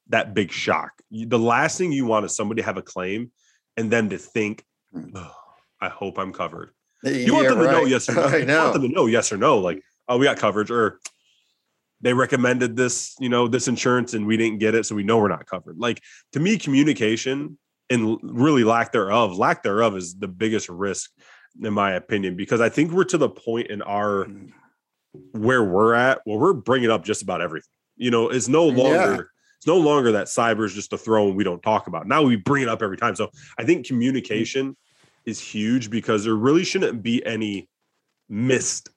that 0.10 0.34
big 0.34 0.52
shock 0.52 0.92
the 1.12 1.40
last 1.40 1.78
thing 1.78 1.92
you 1.92 2.06
want 2.06 2.26
is 2.26 2.36
somebody 2.36 2.62
to 2.62 2.66
have 2.66 2.78
a 2.78 2.82
claim 2.82 3.32
and 3.76 3.92
then 3.92 4.10
to 4.10 4.18
think 4.18 4.64
"Oh, 5.16 5.34
i 5.82 5.90
hope 5.90 6.18
i'm 6.18 6.34
covered 6.34 6.72
you 7.04 7.34
want 7.34 7.48
them 7.48 7.60
to 7.60 7.72
know 7.72 7.86
yes 7.86 8.10
or 8.10 8.16
no. 8.16 8.28
You 8.36 8.48
want 8.48 8.74
them 8.74 8.82
to 8.82 8.88
know 8.88 9.06
yes 9.06 9.32
or 9.32 9.38
no. 9.38 9.60
Like, 9.60 9.84
oh, 10.08 10.18
we 10.18 10.26
got 10.26 10.38
coverage, 10.38 10.72
or 10.72 11.00
they 12.02 12.14
recommended 12.14 12.76
this, 12.76 13.16
you 13.20 13.30
know, 13.30 13.48
this 13.48 13.68
insurance 13.68 14.14
and 14.14 14.26
we 14.26 14.38
didn't 14.38 14.60
get 14.60 14.74
it, 14.74 14.86
so 14.86 14.96
we 14.96 15.04
know 15.04 15.20
we're 15.20 15.28
not 15.28 15.46
covered. 15.46 15.78
Like 15.78 16.02
to 16.34 16.40
me, 16.40 16.58
communication 16.58 17.58
and 17.90 18.18
really 18.24 18.64
lack 18.64 18.92
thereof, 18.92 19.38
lack 19.38 19.64
thereof 19.64 19.96
is 19.96 20.16
the 20.16 20.28
biggest 20.28 20.70
risk, 20.70 21.12
in 21.62 21.74
my 21.74 21.94
opinion, 21.94 22.36
because 22.36 22.62
I 22.62 22.70
think 22.70 22.92
we're 22.92 23.04
to 23.06 23.18
the 23.18 23.30
point 23.30 23.68
in 23.68 23.82
our 23.82 24.28
where 25.32 25.64
we're 25.64 25.94
at 25.94 26.22
where 26.26 26.38
we're 26.38 26.54
bringing 26.54 26.90
up 26.92 27.04
just 27.04 27.22
about 27.22 27.42
everything. 27.42 27.70
You 27.96 28.12
know, 28.12 28.30
it's 28.30 28.48
no 28.48 28.70
Yeah. 28.70 28.84
longer. 28.84 29.32
It's 29.58 29.66
no 29.68 29.78
longer 29.78 30.12
that 30.12 30.28
cyber 30.28 30.66
is 30.66 30.74
just 30.74 30.94
a 30.94 30.98
throw 30.98 31.28
and 31.28 31.36
we 31.36 31.44
don't 31.44 31.64
talk 31.64 31.88
about. 31.88 32.08
Now 32.08 32.22
we 32.22 32.36
bring 32.36 32.62
it 32.64 32.70
up 32.70 32.84
every 32.84 32.98
time. 32.98 33.16
So 33.16 33.32
I 33.58 33.64
think 33.64 33.88
communication 33.88 34.78
is 35.26 35.40
huge 35.40 35.90
because 35.90 36.24
there 36.24 36.36
really 36.36 36.64
shouldn't 36.64 37.02
be 37.02 37.26
any 37.26 37.68
missed 38.30 38.90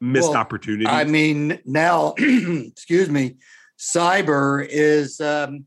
missed 0.00 0.30
Well, 0.30 0.38
opportunities. 0.38 0.88
I 0.88 1.04
mean, 1.04 1.60
now, 1.64 2.14
excuse 2.18 3.08
me, 3.08 3.36
cyber 3.78 4.66
is 4.68 5.20
um, 5.20 5.66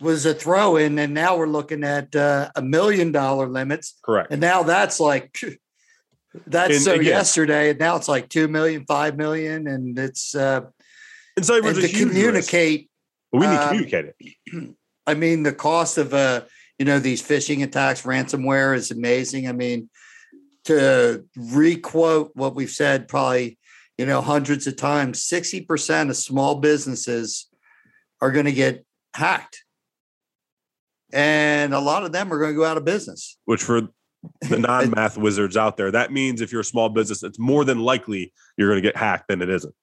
was 0.00 0.26
a 0.26 0.34
throw 0.34 0.76
in, 0.76 0.98
and 0.98 1.14
now 1.14 1.36
we're 1.36 1.46
looking 1.46 1.84
at 1.84 2.14
uh, 2.14 2.50
a 2.56 2.62
million 2.62 3.12
dollar 3.12 3.48
limits, 3.48 3.98
Correct. 4.02 4.30
and 4.30 4.40
now 4.40 4.62
that's 4.62 4.98
like 5.00 5.40
that's 6.46 6.74
And 6.74 6.82
so 6.82 6.94
again- 6.94 7.06
yesterday, 7.06 7.70
and 7.70 7.78
now 7.78 7.96
it's 7.96 8.08
like 8.08 8.28
two 8.28 8.48
million, 8.48 8.84
five 8.86 9.16
million, 9.16 9.66
and 9.66 9.98
it's 9.98 10.34
uh, 10.34 10.62
And 11.36 11.44
cyber 11.44 11.68
and 11.70 11.80
to 11.80 11.88
communicate. 11.88 12.88
we 13.32 13.40
need 13.40 13.46
to 13.46 13.62
um, 13.62 13.68
communicate 13.68 14.12
it. 14.18 14.74
I 15.06 15.14
mean, 15.14 15.42
the 15.42 15.52
cost 15.52 15.98
of 15.98 16.14
uh, 16.14 16.42
you 16.80 16.86
know, 16.86 16.98
these 16.98 17.22
phishing 17.22 17.62
attacks, 17.62 18.04
ransomware 18.04 18.74
is 18.74 18.90
amazing. 18.90 19.46
I 19.46 19.52
mean, 19.52 19.90
to 20.64 21.24
requote 21.36 22.30
what 22.34 22.54
we've 22.54 22.70
said 22.70 23.06
probably, 23.06 23.58
you 23.98 24.06
know, 24.06 24.22
hundreds 24.22 24.66
of 24.66 24.76
times, 24.76 25.20
60% 25.28 26.08
of 26.08 26.16
small 26.16 26.54
businesses 26.54 27.48
are 28.22 28.30
going 28.30 28.46
to 28.46 28.52
get 28.52 28.86
hacked. 29.14 29.62
And 31.12 31.74
a 31.74 31.80
lot 31.80 32.04
of 32.04 32.12
them 32.12 32.32
are 32.32 32.38
going 32.38 32.52
to 32.52 32.56
go 32.56 32.64
out 32.64 32.78
of 32.78 32.86
business. 32.86 33.36
Which 33.44 33.62
for 33.62 33.82
the 34.48 34.58
non-math 34.68 35.16
wizards 35.16 35.56
out 35.56 35.76
there, 35.76 35.90
that 35.90 36.12
means 36.12 36.40
if 36.40 36.52
you're 36.52 36.60
a 36.60 36.64
small 36.64 36.88
business, 36.88 37.22
it's 37.22 37.38
more 37.38 37.64
than 37.64 37.78
likely 37.80 38.32
you're 38.56 38.68
going 38.68 38.82
to 38.82 38.86
get 38.86 38.96
hacked 38.96 39.28
than 39.28 39.42
it 39.42 39.48
isn't. 39.50 39.74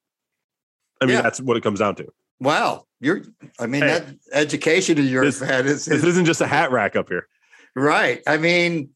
I 1.02 1.06
mean, 1.06 1.16
Yeah. 1.16 1.22
that's 1.22 1.40
what 1.42 1.58
it 1.58 1.64
comes 1.64 1.80
down 1.80 1.96
to. 1.96 2.08
Wow. 2.40 2.86
You're, 3.00 3.22
I 3.60 3.68
mean, 3.68 3.82
Hey, 3.82 3.88
that 4.00 4.06
education 4.34 4.98
of 5.00 5.06
yours, 5.06 5.40
this- 5.40 5.50
man, 5.50 5.66
is, 5.68 5.86
This 5.86 6.00
is 6.00 6.04
isn't 6.04 6.26
just 6.26 6.42
a 6.42 6.48
hat 6.48 6.72
rack 6.72 6.96
up 6.96 7.10
here. 7.10 7.28
Right. 7.76 8.22
I 8.28 8.38
mean, 8.38 8.90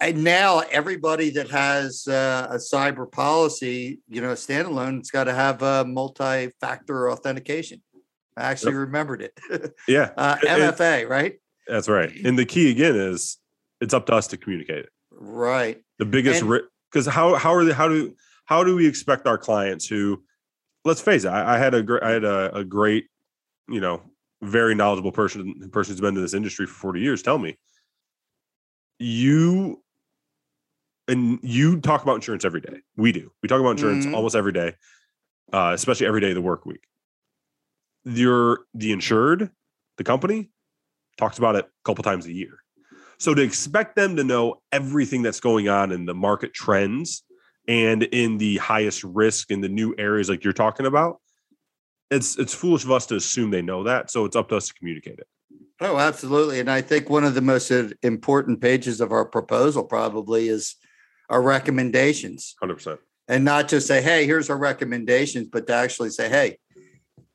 and 0.00 0.22
now 0.22 0.60
everybody 0.60 1.30
that 1.30 1.50
has 1.50 2.06
uh, 2.06 2.46
a 2.50 2.56
cyber 2.56 3.10
policy, 3.10 3.98
you 4.08 4.20
know, 4.20 4.32
standalone, 4.34 4.98
it's 5.00 5.10
got 5.10 5.24
to 5.24 5.34
have 5.34 5.62
a 5.62 5.84
multi-factor 5.84 7.10
authentication. 7.10 7.82
I 8.36 8.50
actually 8.50 8.74
remembered 8.74 9.22
it. 9.22 9.38
Yeah, 9.88 10.10
uh, 10.16 10.36
It- 10.42 10.46
it- 10.46 10.74
MFA, 10.76 11.08
right? 11.08 11.40
that's 11.66 11.88
right. 11.88 12.12
And 12.24 12.38
the 12.38 12.44
key 12.46 12.70
again 12.70 12.94
is 12.96 13.38
it's 13.80 13.94
up 13.94 14.06
to 14.06 14.14
us 14.14 14.26
to 14.28 14.36
communicate 14.36 14.78
it. 14.78 14.90
Right. 15.10 15.82
The 15.98 16.04
biggest 16.04 16.44
because 16.90 17.06
how 17.06 17.34
how 17.34 17.54
are 17.54 17.64
they 17.64 17.72
how 17.72 17.88
do 17.88 18.14
how 18.46 18.64
do 18.64 18.76
we 18.76 18.86
expect 18.86 19.26
our 19.26 19.38
clients 19.38 19.86
who 19.86 20.22
let's 20.84 21.00
face 21.00 21.24
it, 21.24 21.28
I, 21.28 21.54
I 21.54 21.58
had 21.58 21.74
a 21.74 21.82
great 21.82 22.02
I 22.02 22.10
had 22.10 22.24
a, 22.24 22.56
a 22.56 22.64
great, 22.64 23.06
you 23.68 23.80
know, 23.80 24.02
very 24.42 24.74
knowledgeable 24.74 25.12
person 25.12 25.68
person 25.72 25.92
who's 25.92 26.00
been 26.00 26.16
in 26.16 26.22
this 26.22 26.34
industry 26.34 26.66
for 26.66 26.74
40 26.74 27.00
years 27.00 27.22
tell 27.22 27.38
me 27.38 27.56
you 28.98 29.82
and 31.06 31.38
you 31.42 31.80
talk 31.80 32.02
about 32.02 32.16
insurance 32.16 32.44
every 32.44 32.60
day. 32.60 32.80
We 32.96 33.12
do. 33.12 33.32
We 33.42 33.48
talk 33.48 33.60
about 33.60 33.70
insurance 33.70 34.06
Mhm. 34.06 34.14
almost 34.14 34.36
every 34.36 34.52
day, 34.52 34.74
uh, 35.52 35.72
especially 35.74 36.06
every 36.06 36.20
day 36.20 36.30
of 36.30 36.34
the 36.34 36.42
work 36.42 36.66
week. 36.66 36.86
You're 38.04 38.66
the 38.74 38.92
insured, 38.92 39.50
the 39.96 40.04
company 40.04 40.50
talks 41.16 41.38
about 41.38 41.56
it 41.56 41.64
a 41.64 41.70
couple 41.84 42.04
times 42.04 42.26
a 42.26 42.32
year. 42.32 42.62
So 43.18 43.34
to 43.34 43.42
expect 43.42 43.96
them 43.96 44.16
to 44.16 44.24
know 44.24 44.62
everything 44.72 45.22
that's 45.22 45.40
going 45.40 45.68
on 45.68 45.90
in 45.92 46.06
the 46.06 46.14
market 46.14 46.54
trends 46.54 47.24
and 47.66 48.04
in 48.04 48.38
the 48.38 48.56
highest 48.58 49.02
risk 49.04 49.50
in 49.50 49.60
the 49.60 49.68
new 49.68 49.94
areas 49.98 50.28
like 50.28 50.44
you're 50.44 50.52
talking 50.52 50.86
about, 50.86 51.20
it's 52.10 52.38
it's 52.38 52.54
foolish 52.54 52.84
of 52.84 52.92
us 52.92 53.06
to 53.06 53.16
assume 53.16 53.50
they 53.50 53.60
know 53.62 53.84
that. 53.84 54.10
So 54.10 54.24
it's 54.24 54.36
up 54.36 54.48
to 54.50 54.56
us 54.56 54.68
to 54.68 54.74
communicate 54.74 55.18
it. 55.18 55.26
Oh, 55.80 55.98
absolutely. 55.98 56.60
And 56.60 56.70
I 56.70 56.80
think 56.80 57.10
one 57.10 57.24
of 57.24 57.34
the 57.34 57.40
most 57.42 57.70
uh, 57.70 57.88
important 58.02 58.60
pages 58.60 59.00
of 59.00 59.12
our 59.12 59.24
proposal 59.24 59.84
probably 59.84 60.48
is 60.48 60.76
our 61.28 61.42
recommendations. 61.42 62.54
Hundred 62.60 62.76
percent. 62.76 63.00
and 63.28 63.44
not 63.44 63.68
just 63.68 63.86
say, 63.86 64.00
"Hey, 64.00 64.26
here's 64.26 64.48
our 64.48 64.56
recommendations," 64.56 65.48
but 65.48 65.66
to 65.66 65.74
actually 65.74 66.10
say, 66.10 66.28
"Hey, 66.28 66.58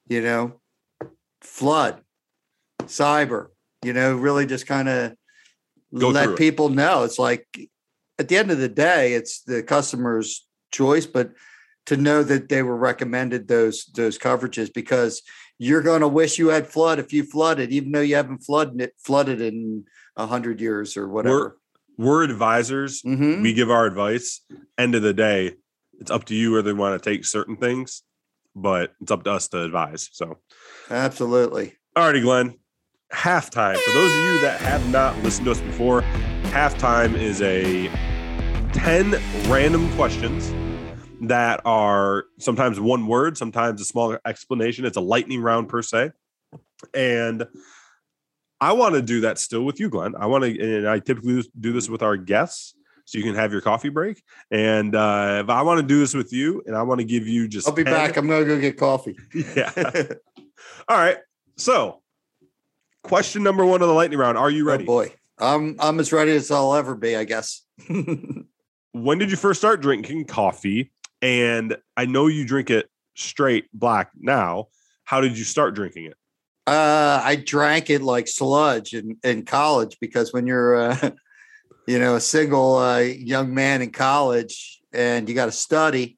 you 0.07 0.21
know, 0.21 0.59
flood, 1.41 2.01
cyber," 2.83 3.47
you 3.83 3.93
know, 3.93 4.15
really 4.15 4.45
just 4.45 4.65
kind 4.65 4.89
of 4.89 5.13
Go 5.97 6.09
let 6.09 6.29
it. 6.29 6.37
people 6.37 6.69
know. 6.69 7.03
It's 7.03 7.19
like 7.19 7.45
at 8.19 8.27
the 8.27 8.37
end 8.37 8.51
of 8.51 8.57
the 8.57 8.69
day, 8.69 9.13
it's 9.13 9.41
the 9.41 9.63
customer's 9.63 10.45
choice, 10.71 11.05
but 11.05 11.31
to 11.85 11.97
know 11.97 12.23
that 12.23 12.49
they 12.49 12.63
were 12.63 12.77
recommended 12.77 13.47
those 13.47 13.85
those 13.93 14.17
coverages 14.17 14.73
because 14.73 15.21
you're 15.59 15.81
going 15.81 16.01
to 16.01 16.07
wish 16.07 16.39
you 16.39 16.47
had 16.47 16.67
flood 16.67 16.99
if 16.99 17.13
you 17.13 17.23
flooded, 17.23 17.71
even 17.71 17.91
though 17.91 18.01
you 18.01 18.15
haven't 18.15 18.39
flooded 18.39 18.81
it 18.81 18.93
flooded 18.97 19.41
in 19.41 19.85
a 20.17 20.25
hundred 20.25 20.61
years 20.61 20.97
or 20.97 21.07
whatever. 21.07 21.57
We're 21.97 22.23
advisors. 22.23 23.01
Mhm. 23.03 23.43
We 23.43 23.53
give 23.53 23.69
our 23.69 23.85
advice. 23.85 24.41
End 24.77 24.95
of 24.95 25.03
the 25.03 25.13
day, 25.13 25.55
it's 25.99 26.09
up 26.09 26.25
to 26.25 26.35
you 26.35 26.53
whether 26.53 26.71
you 26.71 26.75
want 26.75 27.01
to 27.01 27.09
take 27.09 27.23
certain 27.23 27.55
things, 27.57 28.01
but 28.55 28.93
it's 29.01 29.11
up 29.11 29.23
to 29.25 29.31
us 29.31 29.47
to 29.49 29.61
advise. 29.63 30.09
So 30.11 30.39
Absolutely. 30.89 31.75
Alrighty, 31.95 32.21
Glenn. 32.23 32.55
Halftime. 33.13 33.77
For 33.77 33.91
those 33.91 34.11
of 34.11 34.17
you 34.17 34.41
that 34.41 34.59
have 34.61 34.89
not 34.89 35.17
listened 35.19 35.45
to 35.45 35.51
us 35.51 35.61
before, 35.61 36.01
halftime 36.45 37.15
is 37.15 37.41
a 37.41 37.87
10 38.73 39.11
random 39.49 39.93
questions 39.95 40.51
that 41.21 41.61
are 41.63 42.25
sometimes 42.39 42.79
one 42.79 43.07
word, 43.07 43.37
sometimes 43.37 43.79
a 43.79 43.85
small 43.85 44.17
explanation. 44.25 44.85
It's 44.85 44.97
a 44.97 45.01
lightning 45.01 45.41
round 45.41 45.69
per 45.69 45.81
se. 45.81 46.11
And 46.93 47.45
I 48.59 48.73
want 48.73 48.95
to 48.95 49.01
do 49.01 49.21
that 49.21 49.37
still 49.37 49.63
with 49.63 49.79
you, 49.79 49.89
Glenn. 49.89 50.15
I 50.15 50.25
want 50.25 50.43
to, 50.43 50.77
and 50.77 50.87
I 50.87 50.99
typically 50.99 51.43
do 51.59 51.71
this 51.71 51.89
with 51.89 52.01
our 52.01 52.17
guests. 52.17 52.75
So 53.05 53.17
you 53.17 53.23
can 53.23 53.35
have 53.35 53.51
your 53.51 53.59
coffee 53.59 53.89
break. 53.89 54.23
And 54.49 54.95
uh, 54.95 55.41
if 55.43 55.49
I 55.49 55.61
want 55.61 55.81
to 55.81 55.85
do 55.85 55.99
this 55.99 56.13
with 56.13 56.31
you, 56.31 56.63
and 56.65 56.75
I 56.75 56.83
want 56.83 56.99
to 56.99 57.05
give 57.05 57.27
you 57.27 57.49
just 57.49 57.67
I'll 57.67 57.73
be 57.73 57.83
10 57.83 57.93
back. 57.93 58.17
I'm 58.17 58.27
going 58.27 58.45
to 58.45 58.55
go 58.55 58.59
get 58.59 58.77
coffee. 58.77 59.17
Yeah. 59.55 59.71
All 60.87 60.97
right. 60.97 61.17
So, 61.57 62.01
question 63.03 63.43
number 63.43 63.65
one 63.65 63.81
of 63.81 63.87
the 63.87 63.93
lightning 63.93 64.19
round. 64.19 64.37
Are 64.37 64.49
you 64.49 64.65
ready? 64.65 64.83
Oh 64.83 64.87
boy, 64.87 65.13
I'm 65.37 65.75
I'm 65.79 65.99
as 65.99 66.11
ready 66.11 66.31
as 66.31 66.49
I'll 66.49 66.73
ever 66.73 66.95
be, 66.95 67.15
I 67.15 67.25
guess. 67.25 67.61
when 68.93 69.17
did 69.19 69.29
you 69.29 69.37
first 69.37 69.59
start 69.59 69.81
drinking 69.81 70.25
coffee? 70.25 70.91
And 71.21 71.77
I 71.95 72.05
know 72.05 72.27
you 72.27 72.45
drink 72.45 72.69
it 72.69 72.89
straight 73.15 73.65
black 73.73 74.11
now. 74.19 74.67
How 75.05 75.21
did 75.21 75.37
you 75.37 75.43
start 75.43 75.75
drinking 75.75 76.05
it? 76.05 76.17
Uh, 76.65 77.21
I 77.23 77.35
drank 77.35 77.89
it 77.89 78.01
like 78.01 78.27
sludge 78.27 78.93
in, 78.93 79.17
in 79.23 79.43
college 79.43 79.97
because 79.99 80.31
when 80.31 80.47
you're, 80.47 80.75
uh, 80.75 81.09
you 81.87 81.99
know, 81.99 82.15
a 82.15 82.21
single 82.21 82.77
uh, 82.77 82.99
young 82.99 83.53
man 83.53 83.81
in 83.81 83.91
college 83.91 84.81
and 84.93 85.27
you 85.27 85.35
got 85.35 85.45
to 85.47 85.51
study, 85.51 86.17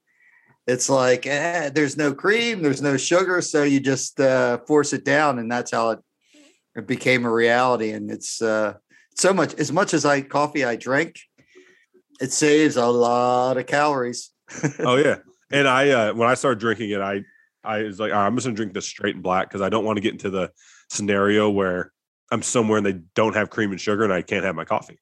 it's 0.67 0.89
like 0.89 1.25
eh, 1.25 1.69
there's 1.69 1.97
no 1.97 2.13
cream, 2.13 2.61
there's 2.61 2.81
no 2.81 2.97
sugar, 2.97 3.41
so 3.41 3.63
you 3.63 3.79
just 3.79 4.19
uh, 4.19 4.59
force 4.67 4.93
it 4.93 5.05
down, 5.05 5.39
and 5.39 5.51
that's 5.51 5.71
how 5.71 5.91
it 5.91 5.99
it 6.75 6.87
became 6.87 7.25
a 7.25 7.31
reality. 7.31 7.91
And 7.91 8.11
it's 8.11 8.41
uh, 8.41 8.73
so 9.15 9.33
much 9.33 9.53
as 9.55 9.71
much 9.71 9.93
as 9.93 10.05
I 10.05 10.21
coffee 10.21 10.65
I 10.65 10.75
drink, 10.75 11.19
it 12.19 12.31
saves 12.31 12.77
a 12.77 12.85
lot 12.85 13.57
of 13.57 13.65
calories. 13.65 14.31
oh 14.79 14.97
yeah. 14.97 15.17
And 15.51 15.67
I 15.67 15.89
uh 15.89 16.13
when 16.13 16.29
I 16.29 16.33
started 16.33 16.59
drinking 16.59 16.91
it, 16.91 17.01
I 17.01 17.23
I 17.63 17.83
was 17.83 17.99
like, 17.99 18.11
"All 18.11 18.19
right, 18.19 18.27
I'm 18.27 18.35
just 18.35 18.45
gonna 18.45 18.55
drink 18.55 18.73
this 18.73 18.85
straight 18.85 19.15
and 19.15 19.23
black 19.23 19.49
because 19.49 19.61
I 19.61 19.69
don't 19.69 19.85
want 19.85 19.97
to 19.97 20.01
get 20.01 20.13
into 20.13 20.29
the 20.29 20.51
scenario 20.89 21.49
where 21.49 21.91
I'm 22.31 22.41
somewhere 22.41 22.77
and 22.77 22.85
they 22.85 22.99
don't 23.15 23.35
have 23.35 23.49
cream 23.49 23.71
and 23.71 23.79
sugar 23.79 24.03
and 24.03 24.13
I 24.13 24.21
can't 24.21 24.43
have 24.43 24.55
my 24.55 24.65
coffee. 24.65 24.99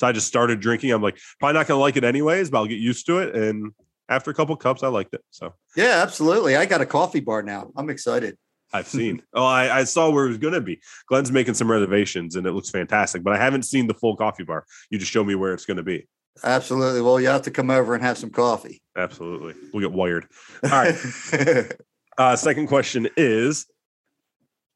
So 0.00 0.06
I 0.06 0.12
just 0.12 0.26
started 0.26 0.60
drinking. 0.60 0.90
I'm 0.90 1.02
like, 1.02 1.18
probably 1.38 1.54
not 1.54 1.66
gonna 1.66 1.80
like 1.80 1.96
it 1.96 2.04
anyways, 2.04 2.50
but 2.50 2.58
I'll 2.58 2.66
get 2.66 2.78
used 2.78 3.06
to 3.06 3.18
it. 3.18 3.34
And 3.34 3.72
after 4.08 4.30
a 4.30 4.34
couple 4.34 4.54
cups, 4.56 4.82
I 4.82 4.88
liked 4.88 5.14
it. 5.14 5.22
So 5.30 5.54
Yeah, 5.76 6.02
absolutely. 6.02 6.56
I 6.56 6.66
got 6.66 6.80
a 6.80 6.86
coffee 6.86 7.20
bar 7.20 7.42
now. 7.42 7.70
I'm 7.76 7.90
excited. 7.90 8.36
I've 8.74 8.88
seen. 8.88 9.22
oh, 9.34 9.44
I, 9.44 9.78
I 9.78 9.84
saw 9.84 10.10
where 10.10 10.26
it 10.26 10.28
was 10.28 10.38
going 10.38 10.54
to 10.54 10.60
be. 10.60 10.80
Glenn's 11.06 11.30
making 11.30 11.54
some 11.54 11.70
reservations, 11.70 12.36
and 12.36 12.46
it 12.46 12.52
looks 12.52 12.70
fantastic. 12.70 13.22
But 13.22 13.34
I 13.34 13.38
haven't 13.38 13.62
seen 13.62 13.86
the 13.86 13.94
full 13.94 14.16
coffee 14.16 14.42
bar. 14.42 14.66
You 14.90 14.98
just 14.98 15.12
show 15.12 15.22
me 15.24 15.36
where 15.36 15.54
it's 15.54 15.64
going 15.64 15.76
to 15.76 15.84
be. 15.84 16.08
Absolutely. 16.42 17.00
Well, 17.00 17.20
you 17.20 17.28
have 17.28 17.42
to 17.42 17.52
come 17.52 17.70
over 17.70 17.94
and 17.94 18.02
have 18.02 18.18
some 18.18 18.30
coffee. 18.30 18.82
Absolutely, 18.96 19.54
we'll 19.72 19.80
get 19.80 19.92
wired. 19.92 20.26
All 20.64 20.70
right. 20.70 21.72
Uh, 22.16 22.36
second 22.36 22.68
question 22.68 23.08
is: 23.16 23.66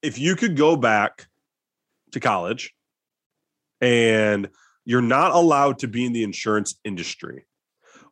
If 0.03 0.19
you 0.19 0.35
could 0.35 0.57
go 0.57 0.75
back 0.75 1.29
to 2.11 2.19
college, 2.19 2.75
and 3.81 4.49
you're 4.85 5.01
not 5.03 5.31
allowed 5.31 5.79
to 5.79 5.87
be 5.87 6.05
in 6.05 6.13
the 6.13 6.25
insurance 6.25 6.81
industry, 6.85 7.47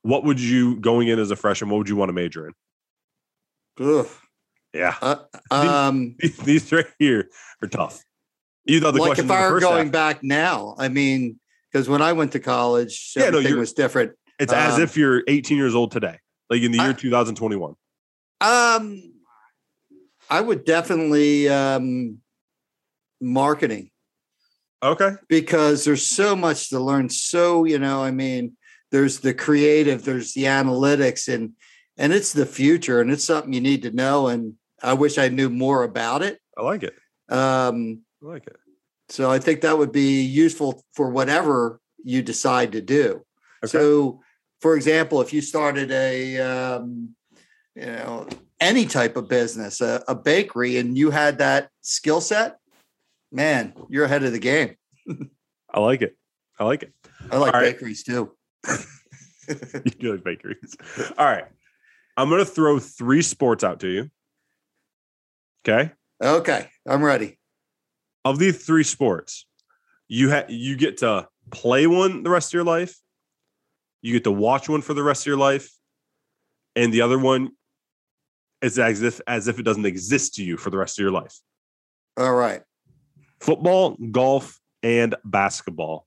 what 0.03 0.23
would 0.23 0.39
you 0.39 0.79
going 0.79 1.09
in 1.09 1.19
as 1.19 1.33
a 1.33 1.37
freshman? 1.37 1.71
What 1.71 1.79
would 1.79 1.89
you 1.89 1.97
want 1.97 2.09
to 2.11 2.13
major 2.13 2.47
in? 2.47 2.53
Ugh. 3.81 4.09
Yeah, 4.77 4.95
Uh, 5.01 5.17
um, 5.51 6.17
these, 6.19 6.37
these 6.39 6.73
right 6.73 6.87
here 6.99 7.29
are 7.63 7.69
tough. 7.69 8.03
You 8.65 8.81
thought 8.81 8.95
the 8.95 9.01
like 9.01 9.09
question 9.11 9.25
if 9.27 9.31
I 9.31 9.51
were 9.51 9.61
going 9.61 9.87
half, 9.87 9.93
back 9.93 10.23
now, 10.23 10.75
I 10.79 10.89
mean, 10.89 11.39
because 11.71 11.89
when 11.89 12.03
I 12.03 12.13
went 12.13 12.33
to 12.33 12.41
college, 12.41 13.13
Yeah, 13.17 13.23
no, 13.23 13.29
everything 13.29 13.49
you're- 13.51 13.61
was 13.61 13.73
different. 13.73 14.13
It's 14.39 14.53
as 14.53 14.75
Um, 14.75 14.83
if 14.83 14.97
you're 14.99 15.23
18 15.29 15.57
years 15.57 15.75
old 15.75 15.93
today, 15.93 16.19
like 16.51 16.61
in 16.63 16.73
the 16.73 16.79
year 16.79 16.91
I- 16.91 16.93
2021. 16.93 17.75
Um, 18.43 19.13
I 20.29 20.41
would 20.43 20.65
definitely 20.67 21.49
um, 21.49 22.19
marketing 23.21 23.91
Okay. 24.83 25.13
because 25.29 25.85
there's 25.85 26.07
so 26.07 26.37
much 26.37 26.69
to 26.71 26.81
learn. 26.81 27.09
So 27.09 27.65
you 27.65 27.79
know, 27.79 28.03
I 28.03 28.11
mean, 28.11 28.57
there's 28.91 29.21
the 29.21 29.33
creative, 29.33 30.05
there's 30.05 30.35
the 30.35 30.45
analytics, 30.45 31.33
and 31.33 31.53
and 31.97 32.13
it's 32.13 32.33
the 32.35 32.45
future, 32.45 33.01
and 33.01 33.11
it's 33.11 33.25
something 33.25 33.55
you 33.55 33.61
need 33.63 33.83
to 33.83 33.91
know. 33.91 34.29
And 34.29 34.55
I 34.83 34.95
wish 34.95 35.19
I 35.19 35.29
knew 35.29 35.49
more 35.49 35.83
about 35.83 36.23
it. 36.23 36.39
I 36.57 36.63
like 36.63 36.83
it. 36.83 36.95
Um, 37.29 38.03
I 38.23 38.27
like 38.27 38.47
it. 38.47 38.57
so 39.09 39.31
I 39.31 39.39
think 39.39 39.61
that 39.63 39.77
would 39.77 39.93
be 39.93 40.23
useful 40.23 40.85
for 40.95 41.11
whatever 41.11 41.81
you 42.03 42.23
decide 42.23 42.73
to 42.73 42.81
do. 42.81 43.23
Okay. 43.65 43.79
So, 43.79 44.21
for 44.61 44.77
example, 44.77 45.21
if 45.21 45.33
you 45.33 45.41
started 45.41 45.91
a, 45.91 46.39
um, 46.39 47.15
you 47.75 47.87
know, 47.87 48.29
any 48.61 48.87
type 48.87 49.17
of 49.17 49.29
business, 49.29 49.81
a, 49.81 50.03
a 50.09 50.15
bakery, 50.15 50.79
and 50.79 50.97
you 50.97 51.11
had 51.11 51.39
that 51.39 51.69
skill 51.83 52.21
set, 52.21 52.59
man, 53.33 53.75
you're 53.89 54.05
ahead 54.05 54.25
of 54.25 54.33
the 54.33 54.39
game. 54.39 54.77
I 55.71 55.81
like 55.81 56.03
it. 56.03 56.17
I 56.59 56.65
like 56.65 56.83
it. 56.83 56.93
I 57.31 57.37
like 57.37 57.55
All 57.55 57.61
right. 57.61 57.75
bakeries 57.75 58.03
too. 58.03 58.33
You 59.49 59.91
do 60.01 60.13
like 60.13 60.25
bakeries. 60.25 60.77
All 61.17 61.25
right. 61.25 61.45
I'm 62.17 62.29
going 62.29 62.45
to 62.45 62.51
throw 62.51 62.81
three 62.81 63.23
sports 63.23 63.63
out 63.63 63.79
to 63.81 63.89
you. 63.89 64.11
Okay. 65.69 65.91
Okay, 66.23 66.69
I'm 66.89 67.03
ready. 67.03 67.39
Of 68.25 68.39
these 68.39 68.65
three 68.65 68.85
sports, 68.85 69.47
you 70.09 70.31
ha- 70.31 70.45
you 70.49 70.77
get 70.77 70.99
to 70.99 71.29
play 71.51 71.87
one 71.87 72.23
the 72.23 72.31
rest 72.31 72.51
of 72.51 72.55
your 72.55 72.65
life. 72.65 72.97
You 74.01 74.13
get 74.13 74.25
to 74.25 74.33
watch 74.33 74.69
one 74.69 74.81
for 74.83 74.95
the 74.95 75.03
rest 75.03 75.23
of 75.23 75.27
your 75.27 75.37
life, 75.37 75.71
and 76.77 76.93
the 76.93 77.01
other 77.01 77.19
one 77.19 77.51
is 78.63 78.79
as 78.79 79.03
if 79.03 79.21
as 79.27 79.49
if 79.49 79.59
it 79.59 79.65
doesn't 79.65 79.85
exist 79.87 80.35
to 80.37 80.45
you 80.45 80.57
for 80.57 80.71
the 80.71 80.79
rest 80.79 80.99
of 80.99 81.03
your 81.03 81.11
life. 81.13 81.35
All 82.17 82.35
right. 82.35 82.63
football, 83.41 83.97
golf, 84.13 84.59
and 84.83 85.15
basketball. 85.25 86.07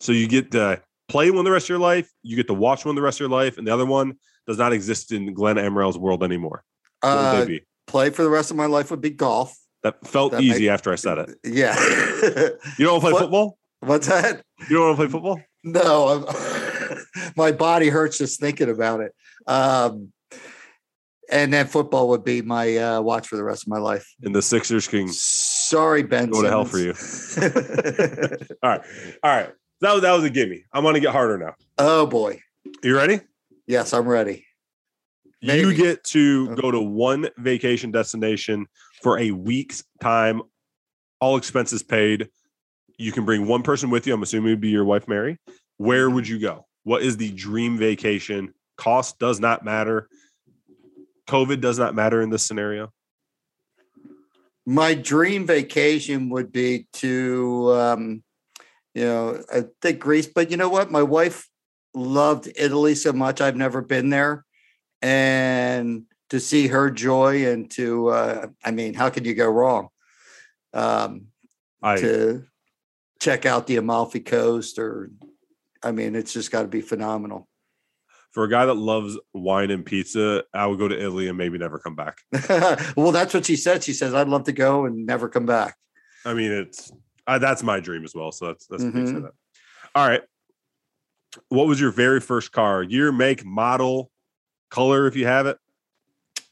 So 0.00 0.12
you 0.12 0.28
get 0.28 0.52
to 0.52 0.80
play 1.08 1.30
one 1.30 1.44
the 1.44 1.50
rest 1.50 1.64
of 1.66 1.70
your 1.70 1.78
life, 1.78 2.10
you 2.22 2.36
get 2.36 2.46
to 2.48 2.54
watch 2.54 2.84
one 2.84 2.94
the 2.94 3.02
rest 3.02 3.16
of 3.16 3.20
your 3.28 3.30
life, 3.30 3.58
and 3.58 3.66
the 3.66 3.72
other 3.72 3.86
one 3.86 4.18
does 4.46 4.58
not 4.58 4.72
exist 4.72 5.10
in 5.12 5.32
Glenn 5.34 5.58
Emerald's 5.58 5.98
world 5.98 6.22
anymore. 6.22 6.62
What 7.00 7.12
would 7.14 7.18
Uh, 7.20 7.40
they 7.40 7.46
be? 7.46 7.66
Play 7.86 8.10
for 8.10 8.22
the 8.22 8.30
rest 8.30 8.50
of 8.50 8.56
my 8.56 8.66
life 8.66 8.90
would 8.90 9.00
be 9.00 9.10
golf. 9.10 9.56
That 9.82 10.04
felt 10.06 10.32
That 10.32 10.40
easy 10.42 10.68
after 10.68 10.92
I 10.92 10.96
said 10.96 11.18
it. 11.18 11.30
Yeah. 11.44 11.76
You 12.78 12.86
don't 12.86 12.94
want 12.94 13.00
to 13.00 13.00
play 13.00 13.12
What- 13.12 13.20
football? 13.22 13.58
What's 13.80 14.06
that? 14.08 14.42
You 14.68 14.76
don't 14.78 14.86
want 14.86 14.96
to 14.98 15.02
play 15.02 15.12
football? 15.12 15.40
No, 15.62 16.26
my 17.36 17.52
body 17.52 17.88
hurts 17.88 18.18
just 18.18 18.40
thinking 18.40 18.70
about 18.70 19.00
it. 19.00 19.12
Um, 19.46 20.12
and 21.30 21.52
then 21.52 21.66
football 21.66 22.08
would 22.08 22.24
be 22.24 22.40
my 22.42 22.76
uh, 22.76 23.00
watch 23.00 23.28
for 23.28 23.36
the 23.36 23.44
rest 23.44 23.64
of 23.64 23.68
my 23.68 23.78
life. 23.78 24.08
And 24.22 24.34
the 24.34 24.42
Sixers 24.42 24.88
can 24.88 25.08
Sorry, 25.08 26.02
Ben. 26.02 26.30
go 26.30 26.40
to 26.42 26.48
hell 26.48 26.64
for 26.64 26.78
you. 26.78 26.94
All 28.62 28.70
right. 28.70 28.80
All 29.22 29.36
right. 29.36 29.50
That 29.82 29.92
was 29.92 30.02
that 30.02 30.12
was 30.12 30.24
a 30.24 30.30
gimme. 30.30 30.64
I'm 30.72 30.82
gonna 30.84 31.00
get 31.00 31.12
harder 31.12 31.36
now. 31.36 31.54
oh 31.78 32.06
boy. 32.06 32.40
You 32.82 32.96
ready? 32.96 33.20
Yes, 33.66 33.92
I'm 33.92 34.06
ready. 34.08 34.45
You 35.54 35.74
get 35.74 36.04
to 36.04 36.48
Okay. 36.50 36.62
go 36.62 36.70
to 36.70 36.80
one 36.80 37.28
vacation 37.38 37.90
destination 37.90 38.66
for 39.02 39.18
a 39.18 39.30
week's 39.30 39.84
time, 40.00 40.42
all 41.20 41.36
expenses 41.36 41.82
paid. 41.82 42.28
You 42.98 43.12
can 43.12 43.24
bring 43.24 43.46
one 43.46 43.62
person 43.62 43.90
with 43.90 44.06
you. 44.06 44.14
I'm 44.14 44.22
assuming 44.22 44.48
it 44.48 44.52
would 44.52 44.60
be 44.60 44.70
your 44.70 44.84
wife, 44.84 45.06
Mary. 45.06 45.38
Where 45.76 46.08
would 46.08 46.26
you 46.26 46.38
go? 46.38 46.66
What 46.84 47.02
is 47.02 47.16
the 47.16 47.30
dream 47.32 47.76
vacation? 47.76 48.54
Cost 48.76 49.18
does 49.18 49.40
not 49.40 49.64
matter. 49.64 50.08
COVID 51.28 51.60
does 51.60 51.78
not 51.78 51.94
matter 51.94 52.22
in 52.22 52.30
this 52.30 52.44
scenario. 52.44 52.92
My 54.64 54.94
dream 54.94 55.46
vacation 55.46 56.28
would 56.30 56.50
be 56.50 56.86
to, 56.94 57.72
um, 57.72 58.22
you 58.94 59.04
know, 59.04 59.42
I 59.52 59.64
think 59.82 60.00
Greece, 60.00 60.26
but 60.26 60.50
you 60.50 60.56
know 60.56 60.68
what? 60.68 60.90
My 60.90 61.02
wife 61.02 61.48
loved 61.94 62.50
Italy 62.56 62.94
so 62.94 63.12
much. 63.12 63.40
I've 63.40 63.56
never 63.56 63.82
been 63.82 64.10
there. 64.10 64.45
And 65.06 66.02
to 66.30 66.40
see 66.40 66.66
her 66.66 66.90
joy 66.90 67.46
and 67.46 67.70
to, 67.70 68.08
uh, 68.08 68.46
I 68.64 68.72
mean, 68.72 68.92
how 68.92 69.08
could 69.08 69.24
you 69.24 69.34
go 69.34 69.48
wrong? 69.48 69.88
Um, 70.74 71.26
I 71.80 71.96
to 71.98 72.44
check 73.20 73.46
out 73.46 73.68
the 73.68 73.76
Amalfi 73.76 74.18
Coast 74.18 74.80
or, 74.80 75.12
I 75.80 75.92
mean, 75.92 76.16
it's 76.16 76.32
just 76.32 76.50
got 76.50 76.62
to 76.62 76.68
be 76.68 76.80
phenomenal. 76.80 77.46
for 78.32 78.42
a 78.42 78.50
guy 78.50 78.66
that 78.66 78.74
loves 78.74 79.16
wine 79.32 79.70
and 79.70 79.86
pizza, 79.86 80.42
I 80.52 80.66
would 80.66 80.80
go 80.80 80.88
to 80.88 80.98
Italy 81.00 81.28
and 81.28 81.38
maybe 81.38 81.56
never 81.56 81.78
come 81.78 81.94
back. 81.94 82.18
well, 82.96 83.12
that's 83.12 83.32
what 83.32 83.46
she 83.46 83.54
said. 83.54 83.84
She 83.84 83.92
says, 83.92 84.12
I'd 84.12 84.28
love 84.28 84.44
to 84.44 84.52
go 84.52 84.86
and 84.86 85.06
never 85.06 85.28
come 85.28 85.46
back. 85.46 85.76
I 86.24 86.34
mean, 86.34 86.50
it's 86.50 86.90
uh, 87.28 87.38
that's 87.38 87.62
my 87.62 87.78
dream 87.78 88.02
as 88.04 88.12
well. 88.12 88.32
So 88.32 88.46
that's 88.48 88.66
that's 88.66 88.82
Mhm. 88.82 89.18
it 89.18 89.22
that. 89.22 89.32
All 89.94 90.08
right. 90.08 90.22
What 91.48 91.68
was 91.68 91.80
your 91.80 91.92
very 91.92 92.20
first 92.20 92.50
car? 92.50 92.82
Year, 92.82 93.12
make, 93.12 93.44
model, 93.44 94.10
color, 94.76 95.06
if 95.06 95.16
you 95.16 95.26
have 95.26 95.46
it. 95.46 95.58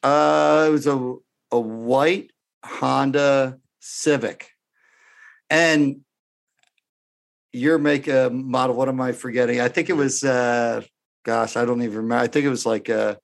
Uh, 0.02 0.64
it 0.68 0.70
was 0.70 0.87
a 0.87 1.16
a 1.50 1.60
white 1.60 2.32
Honda 2.64 3.58
Civic, 3.80 4.50
and 5.50 6.00
your 7.52 7.78
make 7.78 8.08
a 8.08 8.30
model. 8.30 8.76
What 8.76 8.88
am 8.88 9.00
I 9.00 9.12
forgetting? 9.12 9.60
I 9.60 9.68
think 9.68 9.90
it 9.90 9.94
was. 9.94 10.24
uh 10.24 10.82
Gosh, 11.24 11.56
I 11.56 11.64
don't 11.64 11.80
even 11.80 11.96
remember. 11.96 12.22
I 12.22 12.26
think 12.26 12.44
it 12.44 12.50
was 12.50 12.66
like 12.66 12.90
uh 12.90 13.16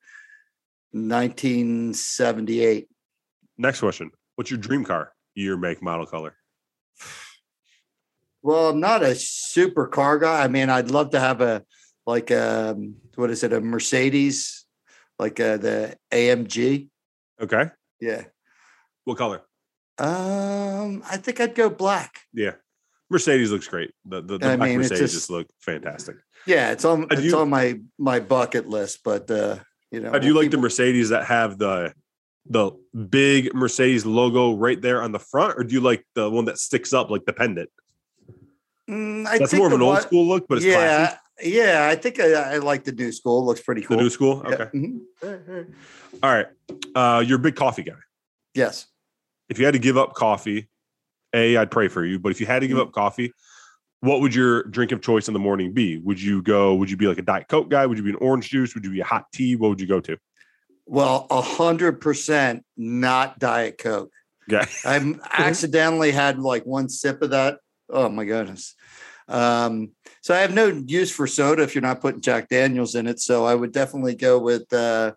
1978. 0.92 2.88
Next 3.58 3.80
question. 3.80 4.10
What's 4.36 4.50
your 4.50 4.58
dream 4.58 4.84
car? 4.84 5.12
Year, 5.34 5.56
make, 5.56 5.82
model, 5.82 6.06
color. 6.06 6.34
Well, 8.42 8.70
I'm 8.70 8.80
not 8.80 9.02
a 9.02 9.14
super 9.14 9.86
car 9.86 10.18
guy. 10.18 10.42
I 10.42 10.48
mean, 10.48 10.70
I'd 10.70 10.90
love 10.90 11.10
to 11.10 11.20
have 11.20 11.42
a 11.42 11.62
like 12.06 12.30
um 12.30 12.96
what 13.16 13.30
is 13.30 13.42
it, 13.44 13.52
a 13.52 13.60
Mercedes, 13.60 14.59
like 15.20 15.38
uh, 15.38 15.58
the 15.58 15.96
AMG. 16.10 16.88
Okay. 17.40 17.70
Yeah. 18.00 18.22
What 19.04 19.18
color? 19.18 19.42
Um, 19.98 21.02
I 21.08 21.16
think 21.18 21.40
I'd 21.40 21.54
go 21.54 21.68
black. 21.68 22.20
Yeah. 22.32 22.52
Mercedes 23.10 23.50
looks 23.52 23.68
great. 23.68 23.92
The 24.06 24.22
the, 24.22 24.38
the 24.38 24.46
I 24.52 24.56
black 24.56 24.68
mean, 24.70 24.78
Mercedes 24.78 25.00
just- 25.00 25.14
just 25.14 25.30
look 25.30 25.46
fantastic. 25.60 26.16
Yeah, 26.46 26.70
it's 26.72 26.86
on 26.86 27.06
it's 27.10 27.22
you- 27.22 27.36
on 27.36 27.50
my 27.50 27.78
my 27.98 28.18
bucket 28.20 28.66
list, 28.66 29.00
but 29.04 29.30
uh, 29.30 29.58
you 29.90 30.00
know, 30.00 30.12
Uh, 30.12 30.18
do 30.18 30.26
you 30.26 30.34
like 30.34 30.50
the 30.50 30.56
Mercedes 30.56 31.10
that 31.10 31.26
have 31.26 31.58
the 31.58 31.92
the 32.46 32.70
big 33.10 33.52
Mercedes 33.52 34.06
logo 34.06 34.54
right 34.56 34.80
there 34.80 35.02
on 35.02 35.12
the 35.12 35.18
front, 35.18 35.58
or 35.58 35.64
do 35.64 35.74
you 35.74 35.80
like 35.82 36.02
the 36.14 36.30
one 36.30 36.46
that 36.46 36.56
sticks 36.58 36.92
up 36.94 37.10
like 37.10 37.24
the 37.26 37.34
pendant? 37.34 37.68
Mm, 38.88 39.26
I 39.26 39.38
That's 39.38 39.52
more 39.52 39.66
of 39.66 39.72
an 39.74 39.82
old 39.82 39.94
one- 39.94 40.02
school 40.02 40.26
look, 40.26 40.46
but 40.48 40.58
it's 40.58 40.64
yeah, 40.66 40.76
classy. 41.08 41.16
Yeah. 41.42 41.88
I 41.90 41.96
think 41.96 42.20
I, 42.20 42.32
I 42.32 42.56
like 42.58 42.84
the 42.84 42.92
new 42.92 43.12
school. 43.12 43.40
It 43.42 43.44
looks 43.44 43.60
pretty 43.60 43.82
cool. 43.82 43.96
The 43.96 44.02
new 44.04 44.10
school. 44.10 44.42
Yeah, 44.48 44.54
Okay. 44.54 44.78
mhm. 44.78 45.72
All 46.22 46.30
right. 46.34 46.46
Uh, 46.94 47.22
you're 47.26 47.38
a 47.38 47.42
big 47.42 47.56
coffee 47.56 47.82
guy. 47.82 47.94
Yes. 48.54 48.86
If 49.48 49.58
you 49.58 49.64
had 49.64 49.72
to 49.74 49.78
give 49.80 49.96
up 49.96 50.14
coffee, 50.14 50.68
A, 51.34 51.56
I'd 51.56 51.70
pray 51.70 51.88
for 51.88 52.04
you. 52.04 52.18
But 52.18 52.30
if 52.32 52.40
you 52.40 52.46
had 52.46 52.60
to 52.60 52.68
give 52.68 52.76
Mm-hmm. 52.76 52.88
up 52.88 52.92
coffee, 52.92 53.32
what 54.00 54.20
would 54.20 54.34
your 54.34 54.62
drink 54.64 54.92
of 54.92 55.02
choice 55.02 55.28
in 55.28 55.34
the 55.34 55.40
morning 55.40 55.72
be? 55.72 55.98
Would 55.98 56.20
you 56.22 56.42
go, 56.42 56.74
would 56.74 56.90
you 56.90 56.96
be 56.96 57.06
like 57.06 57.18
a 57.18 57.22
Diet 57.22 57.48
Coke 57.48 57.68
guy? 57.68 57.84
Would 57.86 57.98
you 57.98 58.04
be 58.04 58.10
an 58.10 58.16
orange 58.16 58.48
juice? 58.48 58.74
Would 58.74 58.84
you 58.84 58.90
be 58.92 59.00
a 59.00 59.04
hot 59.04 59.26
tea? 59.32 59.56
What 59.56 59.68
would 59.68 59.80
you 59.80 59.86
go 59.86 60.00
to? 60.00 60.16
Well, 60.86 61.26
a 61.30 61.40
hundred 61.40 62.00
percent 62.00 62.64
not 62.76 63.38
Diet 63.38 63.78
Coke. 63.78 64.10
Yeah. 64.48 64.64
I've 64.84 65.20
accidentally 65.32 66.10
had 66.12 66.38
like 66.38 66.64
one 66.64 66.88
sip 66.88 67.22
of 67.22 67.30
that. 67.30 67.58
Oh 67.88 68.08
my 68.08 68.24
goodness. 68.24 68.74
Um, 69.30 69.92
so 70.22 70.34
I 70.34 70.38
have 70.38 70.52
no 70.52 70.66
use 70.66 71.10
for 71.10 71.26
soda 71.26 71.62
if 71.62 71.74
you're 71.74 71.82
not 71.82 72.00
putting 72.00 72.20
Jack 72.20 72.48
Daniels 72.48 72.94
in 72.94 73.06
it. 73.06 73.20
So 73.20 73.44
I 73.44 73.54
would 73.54 73.72
definitely 73.72 74.14
go 74.14 74.38
with 74.38 74.72
uh 74.72 75.12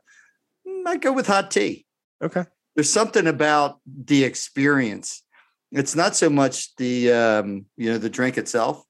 mm, 0.67 0.87
I'd 0.87 1.01
go 1.01 1.11
with 1.11 1.27
hot 1.27 1.51
tea. 1.51 1.85
Okay. 2.21 2.45
There's 2.75 2.89
something 2.89 3.27
about 3.27 3.79
the 3.85 4.23
experience. 4.23 5.23
It's 5.71 5.95
not 5.95 6.15
so 6.15 6.29
much 6.29 6.75
the 6.75 7.11
um, 7.11 7.65
you 7.75 7.91
know, 7.91 7.97
the 7.97 8.09
drink 8.09 8.37
itself. 8.37 8.83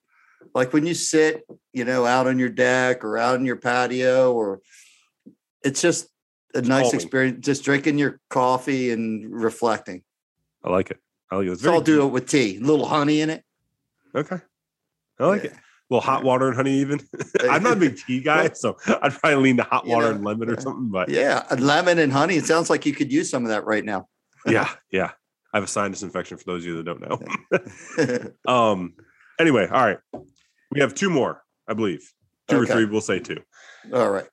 Like 0.53 0.73
when 0.73 0.85
you 0.85 0.93
sit, 0.93 1.43
you 1.71 1.85
know, 1.85 2.05
out 2.05 2.27
on 2.27 2.37
your 2.37 2.49
deck 2.49 3.03
or 3.03 3.17
out 3.17 3.35
in 3.35 3.45
your 3.45 3.55
patio, 3.55 4.33
or 4.33 4.61
it's 5.63 5.81
just 5.81 6.07
a 6.53 6.61
nice 6.61 6.83
calming. 6.83 6.95
experience, 6.95 7.45
just 7.45 7.63
drinking 7.63 7.97
your 7.97 8.19
coffee 8.29 8.91
and 8.91 9.33
reflecting. 9.33 10.03
I 10.63 10.69
like 10.69 10.91
it. 10.91 10.99
I 11.31 11.37
like 11.37 11.47
it. 11.47 11.51
It's 11.53 11.61
So 11.63 11.73
I'll 11.73 11.81
do 11.81 12.05
it 12.05 12.09
with 12.09 12.29
tea, 12.29 12.57
a 12.57 12.59
little 12.59 12.85
honey 12.85 13.21
in 13.21 13.29
it. 13.29 13.43
Okay. 14.15 14.39
I 15.23 15.27
like 15.27 15.43
it. 15.45 15.53
A 15.53 15.57
little 15.89 16.01
hot 16.01 16.23
water 16.23 16.47
and 16.47 16.55
honey, 16.55 16.73
even. 16.79 16.99
I'm 17.49 17.63
not 17.63 17.73
a 17.73 17.79
big 17.79 17.97
tea 17.97 18.21
guy, 18.23 18.49
so 18.53 18.77
I'd 18.87 19.13
probably 19.13 19.35
lean 19.35 19.57
to 19.57 19.63
hot 19.63 19.85
You 19.85 19.91
water 19.91 20.09
know, 20.09 20.15
and 20.15 20.23
lemon 20.25 20.49
or 20.49 20.59
something. 20.59 20.89
But 20.89 21.09
yeah. 21.09 21.43
Yeah, 21.49 21.55
lemon 21.59 21.99
and 21.99 22.11
honey. 22.11 22.35
It 22.35 22.45
sounds 22.45 22.69
like 22.69 22.85
you 22.85 22.93
could 22.93 23.11
use 23.11 23.29
some 23.29 23.43
of 23.43 23.49
that 23.49 23.65
right 23.65 23.83
now. 23.85 24.07
Yeah, 24.45 24.69
yeah, 24.91 25.11
I 25.53 25.57
have 25.57 25.63
a 25.63 25.67
sinus 25.67 26.03
infection 26.03 26.37
for 26.37 26.43
those 26.43 26.63
of 26.63 26.67
you 26.67 26.75
that 26.75 26.83
don't 26.83 26.99
know. 28.45 28.51
um. 28.53 28.93
Anyway, 29.39 29.65
all 29.71 29.85
right. 29.85 29.97
We 30.71 30.81
have 30.81 30.93
two 30.93 31.09
more, 31.09 31.41
I 31.65 31.73
believe. 31.73 32.01
Two 32.49 32.57
Okay. 32.57 32.71
or 32.71 32.75
three. 32.75 32.85
We'll 32.85 32.99
say 32.99 33.19
two. 33.19 33.37
All 33.93 34.09
right. 34.11 34.27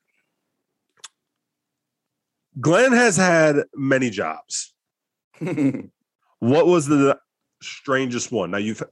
Glenn 2.61 2.93
has 2.93 3.17
had 3.17 3.65
many 3.75 4.11
jobs. 4.11 4.75
What 6.41 6.67
was 6.67 6.87
the 6.87 7.19
strangest 7.63 8.33
one? 8.33 8.51
Now 8.51 8.59
you've 8.59 8.83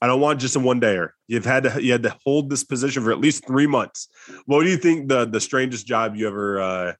I 0.00 0.06
don't 0.06 0.20
want 0.20 0.40
just 0.40 0.56
a 0.56 0.60
one 0.60 0.80
dayer. 0.80 1.10
You've 1.26 1.44
had 1.44 1.64
to 1.64 1.82
you 1.82 1.92
had 1.92 2.02
to 2.04 2.16
hold 2.24 2.50
this 2.50 2.64
position 2.64 3.02
for 3.02 3.10
at 3.10 3.18
least 3.20 3.46
three 3.46 3.66
months. 3.66 4.08
What 4.46 4.62
do 4.62 4.70
you 4.70 4.76
think 4.76 5.08
the 5.08 5.24
the 5.24 5.40
strangest 5.40 5.86
job 5.86 6.14
you 6.16 6.28
ever 6.28 6.60
uh, 6.60 6.92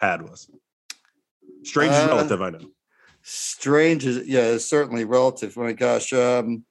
had 0.00 0.22
was? 0.22 0.48
Strange 1.64 1.92
Uh, 1.94 2.06
relative, 2.08 2.42
I 2.42 2.50
know. 2.50 2.60
Strange 3.22 4.04
is 4.06 4.26
yeah, 4.26 4.42
it's 4.42 4.66
certainly 4.66 5.04
relative. 5.04 5.56
My 5.56 5.72
gosh. 5.72 6.12
Um, 6.12 6.64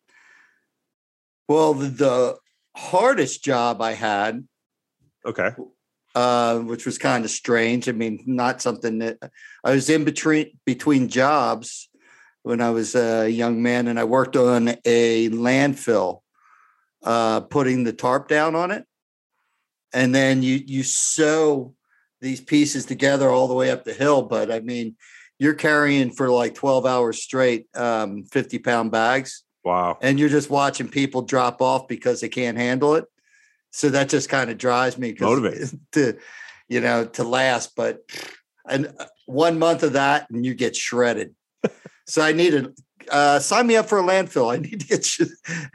well, 1.49 1.73
the, 1.73 1.87
the 1.89 2.37
hardest 2.77 3.43
job 3.43 3.81
I 3.81 3.93
had, 3.93 4.47
Okay. 5.25 5.49
uh, 6.15 6.59
which 6.59 6.85
was 6.85 6.97
kind 6.97 7.25
of 7.25 7.31
strange. 7.31 7.89
I 7.89 7.91
mean, 7.91 8.23
not 8.25 8.61
something 8.61 8.99
that 8.99 9.17
I 9.63 9.71
was 9.73 9.89
in 9.89 10.05
between 10.05 10.51
between 10.65 11.09
jobs 11.09 11.89
when 12.43 12.61
I 12.61 12.69
was 12.69 12.93
a 12.95 13.29
young 13.29 13.61
man, 13.63 13.87
and 13.87 13.99
I 13.99 14.03
worked 14.03 14.35
on 14.35 14.75
a 14.85 15.29
landfill, 15.29 16.19
uh, 17.03 17.41
putting 17.41 17.83
the 17.83 17.93
tarp 17.93 18.27
down 18.27 18.55
on 18.55 18.71
it, 18.71 18.85
and 19.93 20.13
then 20.13 20.43
you 20.43 20.61
you 20.65 20.83
sew 20.83 21.73
these 22.21 22.39
pieces 22.41 22.85
together 22.85 23.29
all 23.29 23.47
the 23.47 23.53
way 23.53 23.71
up 23.71 23.83
the 23.83 23.93
hill. 23.93 24.21
But 24.21 24.51
I 24.51 24.59
mean, 24.59 24.95
you're 25.39 25.53
carrying 25.53 26.11
for 26.11 26.29
like 26.29 26.55
12 26.55 26.85
hours 26.85 27.21
straight, 27.21 27.67
um, 27.75 28.23
50 28.25 28.59
pound 28.59 28.91
bags, 28.91 29.43
Wow. 29.63 29.97
and 30.01 30.19
you're 30.19 30.29
just 30.29 30.49
watching 30.49 30.87
people 30.87 31.21
drop 31.23 31.61
off 31.61 31.87
because 31.87 32.21
they 32.21 32.29
can't 32.29 32.57
handle 32.57 32.95
it. 32.95 33.05
So 33.71 33.89
that 33.89 34.07
just 34.09 34.29
kind 34.29 34.49
of 34.51 34.57
drives 34.57 34.97
me 34.97 35.13
Motivates. 35.15 35.77
to, 35.93 36.17
you 36.69 36.79
know, 36.79 37.05
to 37.05 37.23
last. 37.23 37.75
But 37.75 37.99
and 38.69 38.93
uh, 38.99 39.05
one 39.25 39.57
month 39.59 39.83
of 39.83 39.93
that, 39.93 40.29
and 40.29 40.45
you 40.45 40.53
get 40.53 40.75
shredded. 40.75 41.35
So 42.05 42.21
I 42.21 42.31
need 42.31 42.51
to 42.51 42.73
uh, 43.11 43.39
sign 43.39 43.67
me 43.67 43.75
up 43.75 43.87
for 43.87 43.99
a 43.99 44.03
landfill. 44.03 44.53
I 44.53 44.57
need 44.57 44.79
to 44.81 44.87
get 44.87 45.07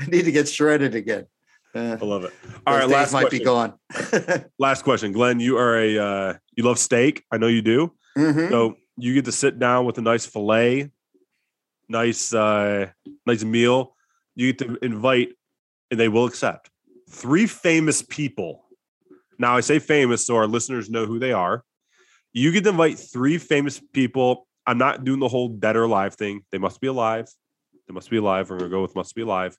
I 0.01 0.07
need 0.07 0.25
to 0.25 0.33
get 0.33 0.49
shredded 0.49 0.95
again. 0.95 1.27
Uh, 1.75 1.99
I 2.01 2.05
love 2.05 2.25
it. 2.25 2.33
All 2.67 2.77
right, 2.77 2.89
last 2.89 3.13
might 3.13 3.23
question. 3.23 3.39
be 3.39 3.45
gone. 3.45 3.75
Last 4.59 4.83
question, 4.83 5.13
Glenn. 5.13 5.39
You 5.39 5.59
are 5.59 5.79
a 5.79 5.99
uh, 5.99 6.35
you 6.57 6.65
love 6.65 6.79
steak. 6.79 7.25
I 7.31 7.37
know 7.37 7.47
you 7.47 7.63
do. 7.63 7.93
Mhm. 8.17 8.49
So 8.49 8.77
you 8.97 9.15
get 9.15 9.27
to 9.27 9.33
sit 9.33 9.59
down 9.59 9.85
with 9.85 9.99
a 9.99 10.01
nice 10.01 10.27
fillet, 10.27 10.91
nice 11.89 12.33
uh 12.33 12.89
nice 13.27 13.45
meal. 13.45 13.95
You 14.35 14.53
get 14.53 14.67
to 14.67 14.79
invite, 14.85 15.31
and 15.91 16.01
they 16.01 16.09
will 16.09 16.25
accept 16.25 16.71
three 17.11 17.47
famous 17.47 18.03
people. 18.03 18.65
Now 19.39 19.57
I 19.57 19.61
say 19.61 19.79
famous 19.79 20.27
so 20.27 20.37
our 20.37 20.47
listeners 20.47 20.91
know 20.91 21.07
who 21.07 21.19
they 21.19 21.33
are. 21.33 21.63
You 22.33 22.51
get 22.51 22.65
to 22.65 22.71
invite 22.71 22.99
three 22.99 23.39
famous 23.39 23.81
people. 23.93 24.48
I'm 24.69 24.77
not 24.79 25.03
doing 25.03 25.19
the 25.19 25.29
whole 25.29 25.49
dead 25.49 25.77
or 25.77 25.85
alive 25.85 26.15
thing. 26.15 26.43
They 26.53 26.59
must 26.59 26.81
be 26.81 26.89
alive. 26.89 27.27
They 27.89 27.95
must 27.95 28.11
be 28.11 28.19
alive. 28.19 28.51
We're 28.51 28.59
gonna 28.59 28.71
go 28.71 28.83
with 28.83 28.95
must 28.95 29.15
be 29.15 29.23
alive. 29.23 29.57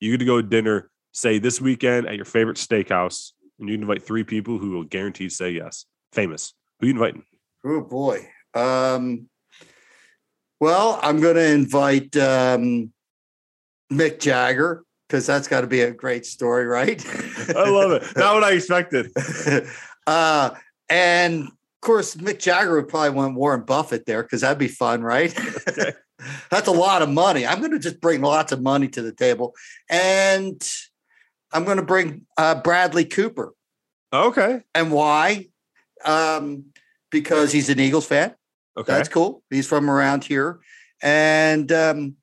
You 0.00 0.10
get 0.10 0.18
to 0.18 0.26
go 0.26 0.40
to 0.40 0.46
dinner, 0.46 0.90
say 1.12 1.38
this 1.38 1.62
weekend 1.62 2.06
at 2.06 2.16
your 2.16 2.26
favorite 2.26 2.58
steakhouse, 2.58 3.30
and 3.58 3.70
you 3.70 3.74
invite 3.74 4.02
three 4.02 4.22
people 4.22 4.58
who 4.58 4.72
will 4.72 4.84
guaranteed 4.84 5.32
say 5.32 5.52
yes. 5.52 5.86
Famous. 6.12 6.52
Who 6.80 6.88
you 6.88 6.92
inviting? 6.92 7.24
Oh 7.64 7.80
boy. 7.80 8.28
Um, 8.52 9.28
well, 10.60 11.00
I'm 11.02 11.20
going 11.20 11.36
to 11.36 11.50
invite 11.52 12.14
um, 12.18 12.92
Mick 13.90 14.20
Jagger 14.20 14.84
because 15.08 15.26
that's 15.26 15.48
got 15.48 15.62
to 15.62 15.66
be 15.66 15.80
a 15.80 15.90
great 15.90 16.26
story, 16.26 16.66
right? 16.66 17.02
I 17.56 17.68
love 17.68 17.92
it. 17.92 18.02
Not 18.16 18.34
what 18.34 18.44
I 18.44 18.52
expected. 18.52 19.10
uh, 20.06 20.50
and 20.90 21.48
of 21.82 21.86
course, 21.86 22.14
Mick 22.16 22.38
Jagger 22.38 22.76
would 22.76 22.88
probably 22.88 23.08
want 23.08 23.36
Warren 23.36 23.62
Buffett 23.62 24.04
there 24.04 24.22
because 24.22 24.42
that'd 24.42 24.58
be 24.58 24.68
fun, 24.68 25.02
right? 25.02 25.34
Okay. 25.66 25.92
that's 26.50 26.68
a 26.68 26.72
lot 26.72 27.00
of 27.00 27.08
money. 27.08 27.46
I'm 27.46 27.60
going 27.60 27.70
to 27.70 27.78
just 27.78 28.02
bring 28.02 28.20
lots 28.20 28.52
of 28.52 28.60
money 28.60 28.86
to 28.88 29.00
the 29.00 29.14
table, 29.14 29.54
and 29.88 30.62
I'm 31.52 31.64
going 31.64 31.78
to 31.78 31.82
bring 31.82 32.26
uh, 32.36 32.56
Bradley 32.56 33.06
Cooper. 33.06 33.54
Okay. 34.12 34.60
And 34.74 34.92
why? 34.92 35.46
Um, 36.04 36.66
because 37.10 37.50
he's 37.50 37.70
an 37.70 37.80
Eagles 37.80 38.06
fan. 38.06 38.34
Okay. 38.76 38.92
That's 38.92 39.08
cool. 39.08 39.42
He's 39.48 39.66
from 39.66 39.88
around 39.88 40.24
here, 40.24 40.60
and 41.02 41.72
um, 41.72 42.16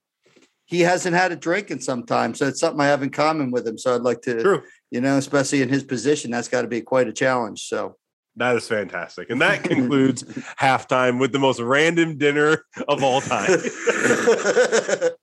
he 0.65 0.81
hasn't 0.81 1.15
had 1.15 1.31
a 1.31 1.35
drink 1.35 1.71
in 1.71 1.81
some 1.81 2.05
time, 2.05 2.35
so 2.35 2.45
it's 2.47 2.59
something 2.59 2.79
I 2.79 2.85
have 2.85 3.01
in 3.01 3.09
common 3.09 3.49
with 3.49 3.67
him. 3.67 3.79
So 3.79 3.95
I'd 3.95 4.01
like 4.01 4.21
to, 4.21 4.39
True. 4.39 4.63
you 4.91 5.01
know, 5.01 5.17
especially 5.17 5.63
in 5.63 5.69
his 5.69 5.83
position, 5.83 6.29
that's 6.29 6.47
got 6.47 6.61
to 6.61 6.67
be 6.67 6.81
quite 6.81 7.07
a 7.07 7.13
challenge. 7.13 7.63
So 7.63 7.97
That 8.37 8.55
is 8.55 8.67
fantastic. 8.67 9.29
And 9.31 9.41
that 9.41 9.63
concludes 9.69 10.23
halftime 10.59 11.19
with 11.19 11.31
the 11.31 11.39
most 11.39 11.59
random 11.59 12.17
dinner 12.17 12.63
of 12.87 13.03
all 13.03 13.19
time. 13.19 13.49
if 13.49 15.13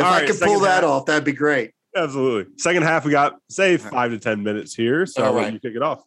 All 0.00 0.06
I 0.06 0.20
right, 0.20 0.26
could 0.26 0.40
pull 0.40 0.60
that 0.60 0.82
half. 0.82 0.84
off, 0.84 1.06
that'd 1.06 1.24
be 1.24 1.32
great. 1.32 1.72
Absolutely. 1.94 2.52
Second 2.56 2.82
half, 2.82 3.04
we 3.04 3.12
got 3.12 3.36
say 3.48 3.76
five 3.76 4.10
to 4.10 4.18
ten 4.18 4.42
minutes 4.42 4.74
here. 4.74 5.06
So 5.06 5.22
All 5.24 5.34
right. 5.34 5.52
you 5.52 5.60
kick 5.60 5.76
it 5.76 5.82
off. 5.82 6.02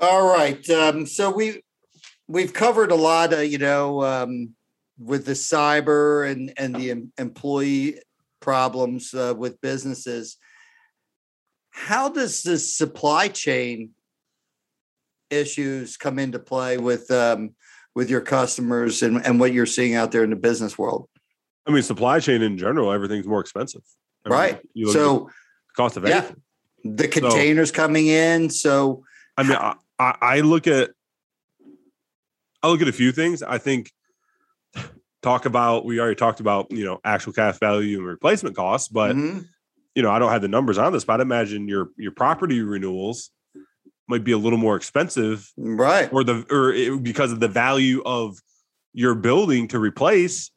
All 0.00 0.28
right. 0.28 0.68
Um, 0.70 1.06
so 1.06 1.30
we 1.30 1.62
we've 2.28 2.52
covered 2.52 2.90
a 2.90 2.96
lot 2.96 3.32
of 3.32 3.46
you 3.46 3.58
know 3.58 4.02
um, 4.02 4.54
with 4.98 5.24
the 5.24 5.32
cyber 5.32 6.28
and 6.30 6.52
and 6.58 6.74
the 6.74 6.90
em- 6.90 7.12
employee 7.16 8.00
problems 8.40 9.14
uh, 9.14 9.34
with 9.36 9.60
businesses. 9.60 10.36
How 11.70 12.08
does 12.08 12.42
the 12.42 12.58
supply 12.58 13.28
chain 13.28 13.90
issues 15.30 15.96
come 15.96 16.18
into 16.18 16.38
play 16.38 16.78
with 16.78 17.10
um, 17.10 17.54
with 17.94 18.10
your 18.10 18.20
customers 18.20 19.02
and, 19.02 19.24
and 19.24 19.40
what 19.40 19.52
you're 19.52 19.66
seeing 19.66 19.94
out 19.94 20.12
there 20.12 20.22
in 20.22 20.30
the 20.30 20.36
business 20.36 20.78
world? 20.78 21.08
I 21.66 21.72
mean, 21.72 21.82
supply 21.82 22.20
chain 22.20 22.42
in 22.42 22.58
general, 22.58 22.92
everything's 22.92 23.26
more 23.26 23.40
expensive. 23.40 23.82
I 24.24 24.28
Right. 24.28 24.60
So 24.92 25.30
cost 25.74 25.96
of 25.96 26.06
yeah. 26.06 26.16
everything. 26.16 26.42
the 26.84 27.08
containers 27.08 27.70
coming 27.70 28.06
in. 28.06 28.50
So 28.50 29.04
I 29.36 29.42
mean, 29.42 29.56
I, 29.58 29.74
I, 29.98 30.40
look 30.40 30.66
at 30.66 30.90
I 32.62 32.68
look 32.68 32.82
at 32.82 32.88
a 32.88 32.92
few 32.92 33.12
things. 33.12 33.42
I 33.42 33.58
think 33.58 33.92
talk 35.22 35.44
about 35.44 35.84
we 35.84 36.00
already 36.00 36.16
talked 36.16 36.40
about 36.40 36.70
you 36.70 36.84
know 36.84 37.00
actual 37.04 37.32
cash 37.32 37.58
value 37.58 37.98
and 37.98 38.06
replacement 38.06 38.56
costs, 38.56 38.88
but 38.88 39.14
mhm, 39.16 39.46
you 39.94 40.02
know 40.02 40.10
I 40.10 40.18
don't 40.18 40.30
have 40.30 40.42
the 40.42 40.48
numbers 40.48 40.78
on 40.78 40.92
this, 40.92 41.04
but 41.04 41.14
I'd 41.14 41.20
imagine 41.20 41.68
your 41.68 41.90
your 41.96 42.12
property 42.12 42.62
renewals 42.62 43.30
might 44.08 44.24
be 44.24 44.32
a 44.32 44.38
little 44.38 44.58
more 44.58 44.76
expensive, 44.76 45.50
right. 45.56 46.12
or 46.12 46.22
the 46.24 46.46
or 46.50 46.72
it, 46.72 47.02
because 47.02 47.32
of 47.32 47.40
the 47.40 47.48
value 47.48 48.02
of 48.04 48.38
your 48.92 49.14
building 49.14 49.68
to 49.68 49.78
replace 49.78 50.50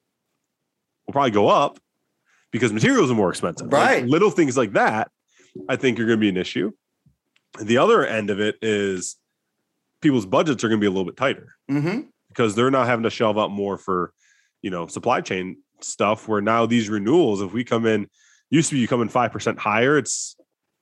will 1.07 1.13
probably 1.13 1.31
go 1.31 1.47
up 1.49 1.79
because 2.51 2.71
materials 2.71 3.11
are 3.11 3.15
more 3.15 3.29
expensive. 3.29 3.67
Like, 3.71 3.73
Right. 4.01 4.05
little 4.05 4.29
things 4.31 4.55
like 4.57 4.73
that, 4.73 5.09
I 5.67 5.75
think 5.75 5.99
are 5.99 6.05
going 6.05 6.17
to 6.17 6.21
be 6.21 6.29
an 6.29 6.37
issue. 6.37 6.71
The 7.59 7.77
other 7.77 8.05
end 8.05 8.29
of 8.29 8.39
it 8.39 8.55
is 8.61 9.17
people's 10.01 10.25
budgets 10.25 10.63
are 10.63 10.69
going 10.69 10.79
to 10.79 10.83
be 10.83 10.87
a 10.87 10.91
little 10.91 11.05
bit 11.05 11.17
tighter 11.17 11.55
hmm 11.67 12.01
because 12.29 12.53
they're 12.55 12.69
not 12.71 12.85
having 12.85 13.03
to 13.03 13.09
shelve 13.09 13.39
out 13.39 13.49
more 13.49 13.75
for, 13.77 14.13
you 14.61 14.69
know, 14.69 14.85
supply 14.85 15.19
chain 15.19 15.57
stuff. 15.81 16.27
Where 16.27 16.41
now 16.41 16.67
these 16.67 16.87
renewals, 16.87 17.41
if 17.41 17.51
we 17.53 17.63
come 17.63 17.87
in, 17.87 18.07
used 18.51 18.69
to 18.69 18.75
be 18.75 18.81
you 18.81 18.87
come 18.87 19.01
in 19.01 19.09
five 19.09 19.31
percent 19.31 19.57
higher, 19.57 19.97
it's 19.97 20.35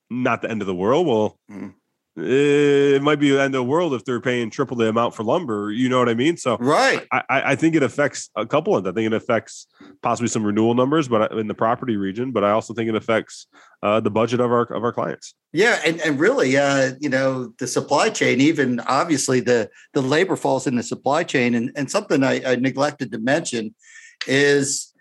not 0.09 0.41
the 0.41 0.51
end 0.51 0.61
of 0.61 0.67
the 0.67 0.75
world. 0.75 1.07
Well, 1.07 1.39
Mm. 1.49 1.73
It 2.19 3.01
might 3.03 3.19
be 3.19 3.29
the 3.29 3.39
end 3.39 3.53
of 3.53 3.59
the 3.59 3.63
world 3.63 3.93
if 3.93 4.03
they're 4.03 4.19
paying 4.19 4.49
triple 4.49 4.75
the 4.75 4.89
amount 4.89 5.13
for 5.13 5.23
lumber. 5.23 5.71
You 5.71 5.87
know 5.87 5.99
what 5.99 6.09
I 6.09 6.15
mean? 6.15 6.35
So 6.35 6.57
Right. 6.59 7.05
I, 7.11 7.23
I 7.29 7.55
think 7.55 7.75
it 7.75 7.83
affects 7.83 8.31
a 8.35 8.45
couple 8.45 8.75
of. 8.75 8.87
I 8.87 8.91
think 8.91 9.05
it 9.05 9.13
affects 9.13 9.67
possibly 10.01 10.27
some 10.27 10.43
renewal 10.43 10.73
numbers, 10.73 11.07
but 11.07 11.31
in 11.33 11.47
the 11.47 11.53
property 11.53 11.95
region. 11.95 12.31
But 12.31 12.43
I 12.43 12.51
also 12.51 12.73
think 12.73 12.89
it 12.89 12.95
affects 12.95 13.45
uh, 13.83 13.99
the 13.99 14.09
budget 14.09 14.39
of 14.39 14.51
our 14.51 14.63
of 14.63 14.83
our 14.83 14.91
clients. 14.91 15.35
Yeah, 15.53 15.79
and, 15.85 16.01
and 16.01 16.19
really, 16.19 16.57
uh, 16.57 16.93
you 16.99 17.09
know, 17.09 17.53
the 17.59 17.67
supply 17.67 18.09
chain, 18.09 18.41
even 18.41 18.79
obviously 18.81 19.39
the 19.39 19.69
the 19.93 20.01
labor 20.01 20.35
falls 20.35 20.65
in 20.65 20.75
the 20.75 20.83
supply 20.83 21.23
chain. 21.23 21.53
And, 21.53 21.71
and 21.75 21.89
something 21.89 22.23
I, 22.23 22.53
I 22.53 22.55
neglected 22.55 23.11
to 23.11 23.19
mention 23.19 23.75
is 24.25 24.91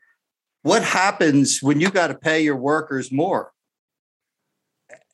what 0.62 0.82
happens 0.82 1.60
when 1.62 1.80
you 1.80 1.90
got 1.90 2.08
to 2.08 2.14
pay 2.14 2.42
your 2.42 2.56
workers 2.56 3.10
more. 3.10 3.52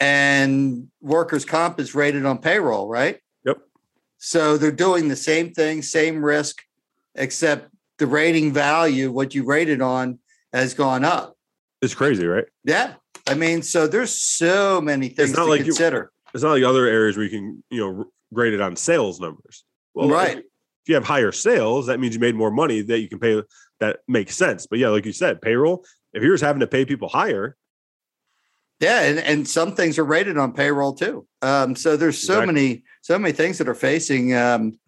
And 0.03 0.89
workers' 1.01 1.45
comp 1.45 1.79
is 1.79 1.95
rated 1.95 2.27
on 2.27 2.39
payroll, 2.39 2.89
right? 2.89 3.21
Yep. 3.45 3.59
So 4.19 4.57
they're 4.57 4.73
doing 4.73 5.07
the 5.07 5.15
same 5.15 5.53
thing, 5.55 5.81
same 5.81 6.25
risk, 6.25 6.61
except 7.15 7.69
the 7.99 8.09
rating 8.09 8.53
value, 8.53 9.13
what 9.13 9.33
you 9.33 9.45
rated 9.45 9.81
on, 9.81 10.19
has 10.53 10.75
gone 10.75 11.05
up. 11.05 11.37
It's 11.83 11.95
crazy, 11.95 12.27
right? 12.27 12.47
Yeah. 12.65 12.95
I 13.29 13.35
mean, 13.35 13.63
so 13.63 13.87
there's 13.87 14.21
so 14.21 14.81
many 14.81 15.09
things 15.09 15.37
not 15.37 15.45
to 15.45 15.51
like 15.51 15.61
you- 15.61 15.67
consider. 15.67 16.11
It's 16.35 16.43
not 16.43 16.51
like 16.51 16.65
other 16.65 16.87
areas 16.87 17.17
where 17.17 17.25
you 17.25 17.31
can 17.31 17.63
you 17.71 17.79
know 17.81 18.07
grade 18.35 18.55
it 18.55 18.61
on 18.61 18.75
sales 18.75 19.21
numbers. 19.21 19.65
Well, 19.95 20.09
Right. 20.09 20.39
If, 20.39 20.45
if 20.45 20.89
you 20.89 20.95
have 20.97 21.05
higher 21.05 21.31
sales, 21.31 21.87
that 21.87 22.01
means 22.01 22.15
you 22.15 22.21
made 22.21 22.35
more 22.35 22.51
money 22.51 22.83
that 22.83 22.99
you 22.99 23.09
can 23.09 23.21
pay. 23.21 23.41
That 23.79 24.01
makes 24.09 24.37
sense. 24.37 24.67
But 24.67 24.81
yeah, 24.81 24.89
like 24.89 25.07
you 25.07 25.13
said, 25.13 25.41
payroll. 25.41 25.85
If 26.13 26.25
you're 26.25 26.35
just 26.35 26.43
having 26.43 26.59
to 26.59 26.67
pay 26.67 26.85
people 26.85 27.09
higher, 27.09 27.57
Yeah, 28.83 29.03
and, 29.03 29.21
and 29.21 29.49
some 29.49 29.77
things 29.77 29.97
are 29.97 30.05
rated 30.05 30.37
on 30.37 30.53
payroll 30.53 30.93
too. 30.93 31.25
Um, 31.41 31.77
so 31.77 31.97
there's 31.97 32.19
so 32.19 32.43
Exactly. 32.43 32.47
many 32.47 32.85
so 33.01 33.17
many 33.17 33.33
things 33.33 33.59
that 33.59 33.69
are 33.69 33.77
facing 33.77 34.35
um, 34.35 34.79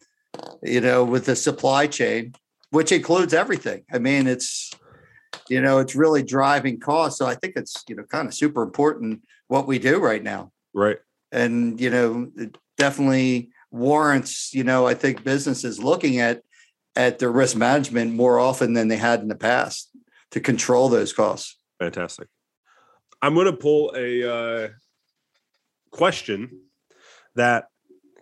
you 0.63 0.81
know 0.81 1.05
with 1.05 1.27
the 1.27 1.37
supply 1.37 1.87
chain, 1.87 2.35
which 2.71 2.91
includes 2.91 3.33
everything. 3.33 3.85
I 3.93 4.01
mean, 4.01 4.27
it's 4.27 4.73
you 5.49 5.63
know 5.63 5.79
it's 5.79 5.95
really 5.95 6.25
driving 6.25 6.81
costs. 6.81 7.21
So 7.21 7.27
I 7.27 7.37
think 7.37 7.55
it's 7.55 7.85
you 7.89 7.95
know 7.95 8.03
kind 8.03 8.27
of 8.27 8.35
super 8.35 8.65
important 8.65 9.23
what 9.47 9.69
we 9.69 9.79
do 9.79 10.01
right 10.01 10.23
now, 10.23 10.51
right? 10.75 10.99
and 11.31 11.81
you 11.81 11.89
know 11.89 12.33
it 12.37 12.59
definitely 12.77 13.51
warrants 13.71 14.53
you 14.53 14.65
know 14.65 14.89
I 14.89 14.95
think 14.95 15.23
businesses 15.23 15.79
looking 15.79 16.19
at 16.19 16.43
at 16.97 17.21
their 17.21 17.31
risk 17.31 17.57
management 17.57 18.13
more 18.15 18.41
often 18.41 18.73
than 18.73 18.89
they 18.89 18.97
had 18.97 19.21
in 19.21 19.29
the 19.29 19.37
past 19.37 19.91
to 20.33 20.41
control 20.41 20.89
those 20.89 21.13
costs. 21.13 21.57
Fantastic. 21.79 22.27
I'm 23.25 23.33
going 23.33 23.47
to 23.47 23.55
pull 23.55 23.95
a 23.97 24.31
uh, 24.31 24.69
question 25.91 26.61
that 27.37 27.69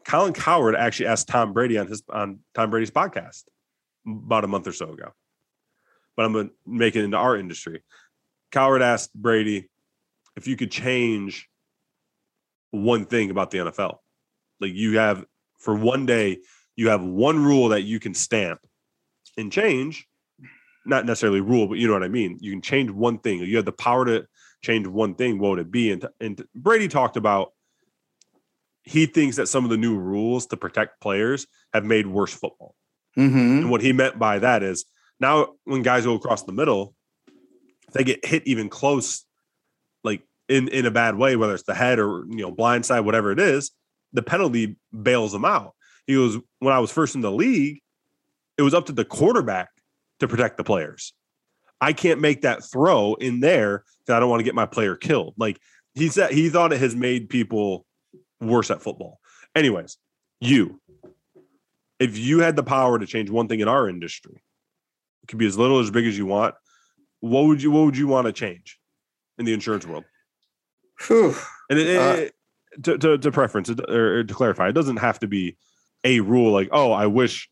Colin 0.04 0.32
Cowherd 0.32 0.76
actually 0.76 1.06
asked 1.06 1.26
Tom 1.26 1.52
Brady 1.52 1.76
on 1.76 1.88
his 1.88 2.04
on 2.08 2.38
Tom 2.54 2.70
Brady's 2.70 2.92
podcast 2.92 3.42
about 4.06 4.44
a 4.44 4.46
month 4.46 4.68
or 4.68 4.72
so 4.72 4.92
ago. 4.92 5.10
But 6.16 6.24
I'm 6.24 6.32
going 6.32 6.50
to 6.50 6.54
make 6.64 6.94
it 6.94 7.02
into 7.02 7.16
our 7.16 7.36
industry. 7.36 7.82
Coward 8.52 8.80
asked 8.80 9.12
Brady 9.12 9.68
if 10.36 10.46
you 10.46 10.54
could 10.54 10.70
change 10.70 11.48
one 12.70 13.04
thing 13.04 13.30
about 13.30 13.50
the 13.50 13.58
NFL. 13.58 13.96
Like 14.60 14.72
you 14.72 14.98
have 14.98 15.24
for 15.58 15.74
one 15.74 16.06
day, 16.06 16.38
you 16.76 16.90
have 16.90 17.02
one 17.02 17.42
rule 17.42 17.70
that 17.70 17.82
you 17.82 17.98
can 17.98 18.14
stamp 18.14 18.60
and 19.36 19.50
change. 19.50 20.06
Not 20.86 21.06
necessarily 21.06 21.40
rule, 21.40 21.66
but 21.66 21.78
you 21.78 21.88
know 21.88 21.94
what 21.94 22.04
I 22.04 22.08
mean. 22.08 22.38
You 22.40 22.52
can 22.52 22.62
change 22.62 22.92
one 22.92 23.18
thing. 23.18 23.40
You 23.40 23.56
have 23.56 23.64
the 23.64 23.72
power 23.72 24.04
to 24.04 24.28
change 24.62 24.86
one 24.86 25.14
thing. 25.14 25.38
What 25.38 25.50
would 25.50 25.58
it 25.58 25.70
be? 25.70 25.92
And, 25.92 26.08
and 26.20 26.44
Brady 26.54 26.88
talked 26.88 27.16
about 27.16 27.52
he 28.84 29.06
thinks 29.06 29.36
that 29.36 29.46
some 29.48 29.64
of 29.64 29.70
the 29.70 29.76
new 29.76 29.96
rules 29.96 30.46
to 30.46 30.56
protect 30.56 31.00
players 31.00 31.46
have 31.72 31.84
made 31.84 32.06
worse 32.06 32.32
football. 32.32 32.74
Mm-hmm. 33.16 33.38
And 33.38 33.70
what 33.70 33.80
he 33.80 33.92
meant 33.92 34.18
by 34.18 34.38
that 34.40 34.62
is 34.62 34.84
now 35.20 35.54
when 35.64 35.82
guys 35.82 36.04
go 36.04 36.14
across 36.14 36.42
the 36.42 36.52
middle, 36.52 36.94
they 37.92 38.04
get 38.04 38.24
hit 38.24 38.42
even 38.46 38.68
close, 38.68 39.24
like 40.02 40.22
in 40.48 40.68
in 40.68 40.86
a 40.86 40.90
bad 40.90 41.16
way, 41.16 41.36
whether 41.36 41.54
it's 41.54 41.62
the 41.64 41.74
head 41.74 41.98
or 41.98 42.24
you 42.28 42.38
know 42.38 42.50
blind 42.50 42.86
side, 42.86 43.00
whatever 43.00 43.30
it 43.30 43.38
is, 43.38 43.70
the 44.12 44.22
penalty 44.22 44.76
bails 45.02 45.32
them 45.32 45.44
out. 45.44 45.74
He 46.06 46.14
goes, 46.14 46.38
when 46.58 46.74
I 46.74 46.80
was 46.80 46.90
first 46.90 47.14
in 47.14 47.20
the 47.20 47.30
league, 47.30 47.80
it 48.58 48.62
was 48.62 48.74
up 48.74 48.86
to 48.86 48.92
the 48.92 49.04
quarterback 49.04 49.68
to 50.20 50.26
protect 50.26 50.56
the 50.56 50.64
players. 50.64 51.12
I 51.82 51.92
can't 51.92 52.20
make 52.20 52.42
that 52.42 52.64
throw 52.64 53.14
in 53.14 53.40
there 53.40 53.84
because 54.00 54.16
I 54.16 54.20
don't 54.20 54.30
want 54.30 54.40
to 54.40 54.44
get 54.44 54.54
my 54.54 54.66
player 54.66 54.94
killed. 54.96 55.34
Like 55.36 55.58
he 55.94 56.08
said, 56.08 56.30
he 56.30 56.48
thought 56.48 56.72
it 56.72 56.80
has 56.80 56.94
made 56.94 57.28
people 57.28 57.84
worse 58.40 58.70
at 58.70 58.80
football. 58.82 59.18
Anyways, 59.54 59.98
you, 60.40 60.80
if 61.98 62.16
you 62.16 62.38
had 62.38 62.54
the 62.56 62.62
power 62.62 62.98
to 62.98 63.06
change 63.06 63.30
one 63.30 63.48
thing 63.48 63.60
in 63.60 63.68
our 63.68 63.88
industry, 63.88 64.42
it 65.22 65.26
could 65.26 65.38
be 65.38 65.46
as 65.46 65.58
little 65.58 65.80
as 65.80 65.90
big 65.90 66.06
as 66.06 66.16
you 66.16 66.24
want. 66.24 66.54
What 67.20 67.46
would 67.46 67.60
you 67.62 67.70
What 67.70 67.84
would 67.84 67.96
you 67.96 68.06
want 68.06 68.26
to 68.26 68.32
change 68.32 68.78
in 69.38 69.44
the 69.44 69.52
insurance 69.52 69.86
world? 69.86 70.04
Whew. 71.06 71.34
And 71.68 71.78
it, 71.78 71.96
Uh, 71.98 72.14
it- 72.22 72.34
to, 72.84 72.96
to 72.96 73.18
to 73.18 73.30
preference 73.30 73.68
or 73.68 74.24
to 74.24 74.34
clarify, 74.34 74.68
it 74.68 74.72
doesn't 74.72 74.96
have 74.96 75.18
to 75.18 75.26
be 75.26 75.58
a 76.04 76.20
rule 76.20 76.50
like, 76.52 76.70
oh, 76.72 76.90
I 76.90 77.06
wish 77.06 77.50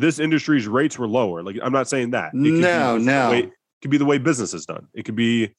this 0.00 0.18
industry's 0.18 0.66
rates 0.66 0.98
were 0.98 1.08
lower. 1.08 1.42
Like 1.42 1.56
I'm 1.62 1.72
not 1.72 1.88
saying 1.88 2.10
that. 2.10 2.28
It 2.28 2.38
could 2.38 2.42
be 2.44 2.50
No, 2.60 2.98
no. 2.98 3.30
way- 3.30 3.38
it 3.44 3.52
could 3.82 3.90
be 3.90 3.98
the 3.98 4.04
way 4.04 4.18
business 4.18 4.54
is 4.54 4.66
done. 4.66 4.88
It 4.94 5.04
could 5.04 5.16
be 5.16 5.54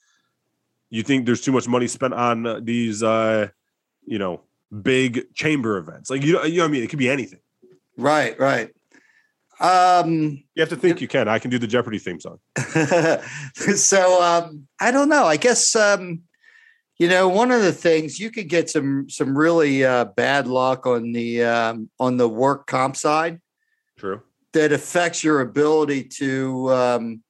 you 0.90 1.04
think 1.04 1.26
there's 1.26 1.42
too 1.42 1.52
much 1.52 1.68
money 1.68 1.88
spent 1.88 2.14
on 2.14 2.46
uh, 2.46 2.60
these, 2.62 3.02
uh, 3.04 3.48
you 4.06 4.18
know, 4.20 4.42
big 4.82 5.34
chamber 5.36 5.78
events. 5.78 6.10
Like 6.10 6.24
you, 6.24 6.34
know- 6.34 6.44
you 6.44 6.58
know 6.58 6.64
what 6.64 6.70
I 6.70 6.72
mean. 6.72 6.84
It 6.84 6.90
could 6.90 7.00
be 7.00 7.10
anything. 7.10 7.40
Right, 7.98 8.38
right. 8.40 8.70
Um, 9.60 10.44
You 10.56 10.62
have 10.62 10.70
to 10.70 10.76
think 10.78 11.02
you 11.02 11.08
can. 11.08 11.28
I 11.28 11.38
can 11.40 11.52
do 11.52 11.60
the 11.60 11.68
Jeopardy 11.68 12.00
theme 12.00 12.20
song. 12.20 12.40
so 13.56 14.22
um, 14.24 14.68
I 14.80 14.92
don't 14.92 15.10
know. 15.10 15.26
I 15.26 15.36
guess 15.38 15.76
um, 15.76 16.22
you 16.98 17.08
know 17.10 17.28
one 17.28 17.52
of 17.52 17.62
the 17.62 17.74
things 17.74 18.20
you 18.20 18.32
could 18.32 18.48
get 18.48 18.70
some 18.70 19.10
some 19.10 19.38
really 19.38 19.84
uh, 19.84 20.06
bad 20.06 20.48
luck 20.48 20.86
on 20.88 21.12
the 21.12 21.44
um, 21.44 21.90
on 22.00 22.18
the 22.18 22.28
work 22.30 22.68
comp 22.68 22.96
side 22.96 23.42
True. 23.98 24.22
That 24.54 24.72
affects 24.72 25.24
your 25.24 25.42
ability 25.42 26.04
to 26.04 26.74
um, 26.74 27.24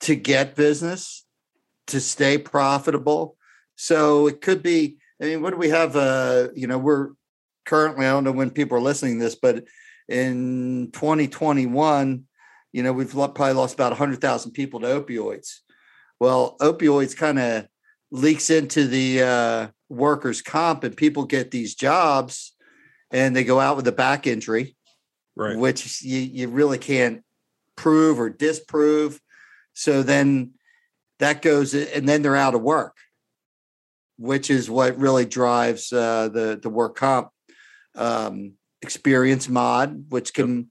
to 0.00 0.14
get 0.14 0.54
business 0.54 1.24
to 1.88 2.00
stay 2.00 2.38
profitable. 2.38 3.36
So 3.76 4.26
it 4.26 4.40
could 4.40 4.62
be. 4.62 4.98
I 5.22 5.26
mean, 5.26 5.42
what 5.42 5.50
do 5.50 5.56
we 5.56 5.68
have? 5.68 5.96
Uh, 5.96 6.48
you 6.54 6.66
know, 6.66 6.78
we're 6.78 7.10
currently. 7.64 8.06
I 8.06 8.10
don't 8.10 8.24
know 8.24 8.32
when 8.32 8.50
people 8.50 8.76
are 8.78 8.82
listening 8.82 9.18
to 9.18 9.24
this, 9.24 9.36
but 9.36 9.64
in 10.08 10.90
2021, 10.92 12.24
you 12.72 12.82
know, 12.82 12.92
we've 12.92 13.12
probably 13.12 13.52
lost 13.52 13.74
about 13.74 13.92
100,000 13.92 14.50
people 14.50 14.80
to 14.80 14.86
opioids. 14.86 15.60
Well, 16.20 16.56
opioids 16.60 17.16
kind 17.16 17.38
of 17.38 17.68
leaks 18.10 18.50
into 18.50 18.86
the 18.86 19.22
uh, 19.22 19.68
workers' 19.88 20.42
comp, 20.42 20.84
and 20.84 20.96
people 20.96 21.24
get 21.24 21.50
these 21.50 21.74
jobs, 21.74 22.54
and 23.10 23.34
they 23.34 23.44
go 23.44 23.60
out 23.60 23.76
with 23.76 23.86
a 23.86 23.92
back 23.92 24.26
injury, 24.26 24.76
Right. 25.36 25.56
which 25.58 26.02
you, 26.02 26.20
you 26.20 26.48
really 26.48 26.78
can't 26.78 27.22
prove 27.76 28.20
or 28.20 28.30
disprove. 28.30 29.20
So 29.72 30.02
then 30.02 30.52
that 31.18 31.42
goes, 31.42 31.74
and 31.74 32.08
then 32.08 32.22
they're 32.22 32.36
out 32.36 32.54
of 32.54 32.62
work, 32.62 32.96
which 34.16 34.50
is 34.50 34.70
what 34.70 34.98
really 34.98 35.24
drives 35.24 35.92
uh, 35.92 36.28
the 36.28 36.58
the 36.62 36.70
work 36.70 36.96
comp 36.96 37.30
um, 37.96 38.52
experience 38.82 39.48
mod, 39.48 40.06
which 40.10 40.34
can 40.34 40.70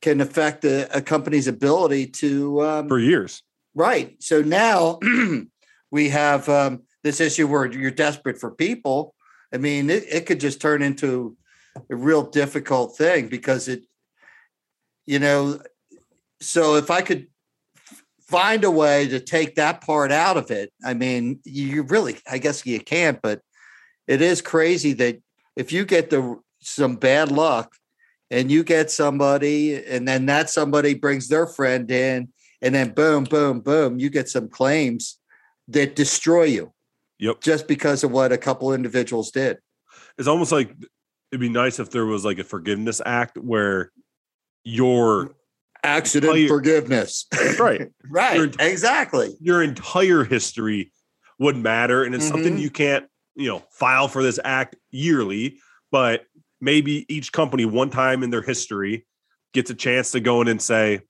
can 0.00 0.20
affect 0.20 0.64
a, 0.64 0.96
a 0.96 1.00
company's 1.00 1.46
ability 1.46 2.08
to 2.08 2.62
um, 2.62 2.88
For 2.88 2.98
years. 2.98 3.42
Right. 3.74 4.16
So 4.20 4.42
now 4.42 4.98
we 5.90 6.08
have 6.10 6.48
um, 6.48 6.82
this 7.02 7.20
issue 7.20 7.46
where 7.46 7.70
you're 7.70 7.90
desperate 7.90 8.38
for 8.38 8.50
people. 8.50 9.14
I 9.52 9.58
mean, 9.58 9.90
it, 9.90 10.04
it 10.10 10.26
could 10.26 10.40
just 10.40 10.60
turn 10.60 10.82
into 10.82 11.36
a 11.90 11.96
real 11.96 12.22
difficult 12.22 12.96
thing 12.96 13.28
because 13.28 13.68
it, 13.68 13.84
you 15.06 15.18
know, 15.18 15.60
so 16.40 16.76
if 16.76 16.90
I 16.90 17.02
could 17.02 17.26
find 18.20 18.64
a 18.64 18.70
way 18.70 19.08
to 19.08 19.20
take 19.20 19.56
that 19.56 19.80
part 19.80 20.10
out 20.10 20.36
of 20.36 20.50
it, 20.50 20.72
I 20.84 20.94
mean, 20.94 21.40
you 21.44 21.82
really, 21.82 22.18
I 22.30 22.38
guess 22.38 22.64
you 22.64 22.80
can't, 22.80 23.20
but 23.22 23.40
it 24.06 24.20
is 24.22 24.40
crazy 24.40 24.92
that 24.94 25.18
if 25.56 25.72
you 25.72 25.84
get 25.84 26.10
the 26.10 26.40
some 26.60 26.96
bad 26.96 27.30
luck 27.30 27.74
and 28.30 28.50
you 28.50 28.64
get 28.64 28.90
somebody 28.90 29.84
and 29.84 30.06
then 30.06 30.26
that 30.26 30.48
somebody 30.48 30.94
brings 30.94 31.28
their 31.28 31.46
friend 31.46 31.90
in 31.90 32.28
and 32.62 32.74
then 32.74 32.90
boom, 32.90 33.24
boom, 33.24 33.60
boom, 33.60 33.98
you 33.98 34.08
get 34.08 34.28
some 34.28 34.48
claims 34.48 35.18
that 35.68 35.96
destroy 35.96 36.44
you 36.44 36.72
Yep. 37.18 37.40
just 37.40 37.68
because 37.68 38.02
of 38.02 38.10
what 38.10 38.32
a 38.32 38.38
couple 38.38 38.72
individuals 38.72 39.30
did. 39.30 39.58
It's 40.18 40.28
almost 40.28 40.50
like 40.50 40.74
it'd 41.30 41.40
be 41.40 41.48
nice 41.48 41.78
if 41.78 41.90
there 41.90 42.06
was 42.06 42.24
like 42.24 42.38
a 42.38 42.44
forgiveness 42.44 43.00
act 43.04 43.38
where 43.38 43.92
your 44.64 45.30
Accident 45.84 46.36
Entire- 46.36 46.48
forgiveness. 46.48 47.26
right 47.58 47.88
right. 48.10 48.36
Your- 48.36 48.50
exactly. 48.60 49.36
your 49.40 49.62
entire 49.62 50.22
history 50.24 50.92
would 51.40 51.56
matter 51.56 52.04
and 52.04 52.14
it's 52.14 52.28
something 52.28 52.56
Mhm. 52.56 52.60
you 52.60 52.70
can't 52.70 53.06
you 53.34 53.48
know 53.48 53.62
file 53.72 54.06
for 54.06 54.22
this 54.22 54.38
act 54.44 54.76
yearly 54.92 55.58
but 55.90 56.24
maybe 56.60 57.04
each 57.12 57.32
company 57.32 57.64
one 57.64 57.90
time 57.90 58.22
in 58.22 58.30
their 58.30 58.42
history 58.42 59.06
gets 59.54 59.70
a 59.70 59.74
chance 59.74 60.12
to 60.12 60.20
go 60.20 60.40
in 60.40 60.46
and 60.46 60.62
say 60.62 61.00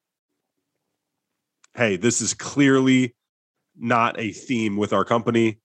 hey 1.74 1.96
this 1.96 2.22
is 2.22 2.32
clearly 2.32 3.14
not 3.78 4.18
a 4.18 4.32
theme 4.32 4.76
with 4.78 4.92
our 4.94 5.04
company 5.04 5.58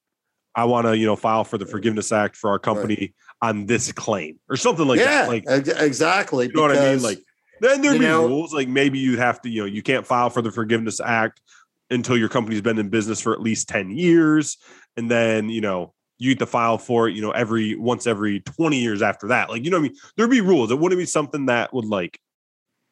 i 0.56 0.66
want 0.66 0.86
to 0.88 0.98
you 0.98 1.06
know 1.06 1.16
file 1.16 1.44
for 1.46 1.58
the 1.58 1.66
forgiveness 1.66 2.12
act 2.12 2.36
for 2.36 2.50
our 2.50 2.60
company 2.60 3.14
on 3.42 3.66
this 3.68 3.92
claim 3.94 4.38
or 4.50 4.58
something 4.58 4.88
like 4.88 5.00
yeah, 5.00 5.06
that 5.24 5.30
like 5.30 5.44
ex- 5.48 5.70
exactly. 5.70 6.48
you 6.48 6.54
know 6.54 6.64
what 6.64 6.76
I 6.78 6.92
mean? 6.94 7.04
Like 7.04 7.20
then 7.60 7.82
there'd 7.82 7.96
you 7.96 8.00
be 8.00 8.06
know- 8.06 8.28
rules. 8.28 8.54
Like 8.54 8.68
maybe 8.68 9.00
you'd 9.00 9.20
have 9.20 9.42
to, 9.42 9.50
you 9.50 9.62
know, 9.62 9.68
you 9.68 9.82
can't 9.82 10.06
file 10.06 10.30
for 10.30 10.42
the 10.42 10.52
Forgiveness 10.52 11.00
Act 11.00 11.42
until 11.90 12.18
your 12.18 12.30
company's 12.30 12.62
been 12.62 12.78
in 12.78 12.90
business 12.90 13.22
for 13.22 13.34
at 13.34 13.42
least 13.42 13.70
10 13.70 13.92
years. 13.92 14.58
And 14.98 15.10
then, 15.10 15.50
you 15.50 15.62
know, 15.62 15.94
you 16.18 16.32
get 16.32 16.40
to 16.40 16.46
file 16.46 16.78
for 16.78 17.08
it, 17.08 17.16
you 17.16 17.22
know, 17.22 17.32
every 17.32 17.76
once 17.76 18.08
every 18.08 18.40
20 18.42 18.80
years 18.80 19.02
after 19.02 19.28
that. 19.28 19.50
Like, 19.50 19.64
you 19.64 19.72
know 19.72 19.78
what 19.78 19.86
I 19.86 19.90
mean? 19.90 19.98
There'd 20.16 20.30
be 20.30 20.42
rules. 20.42 20.72
It 20.72 20.80
wouldn't 20.80 21.00
be 21.00 21.06
something 21.06 21.46
that 21.46 21.74
would 21.74 21.86
like 21.86 22.20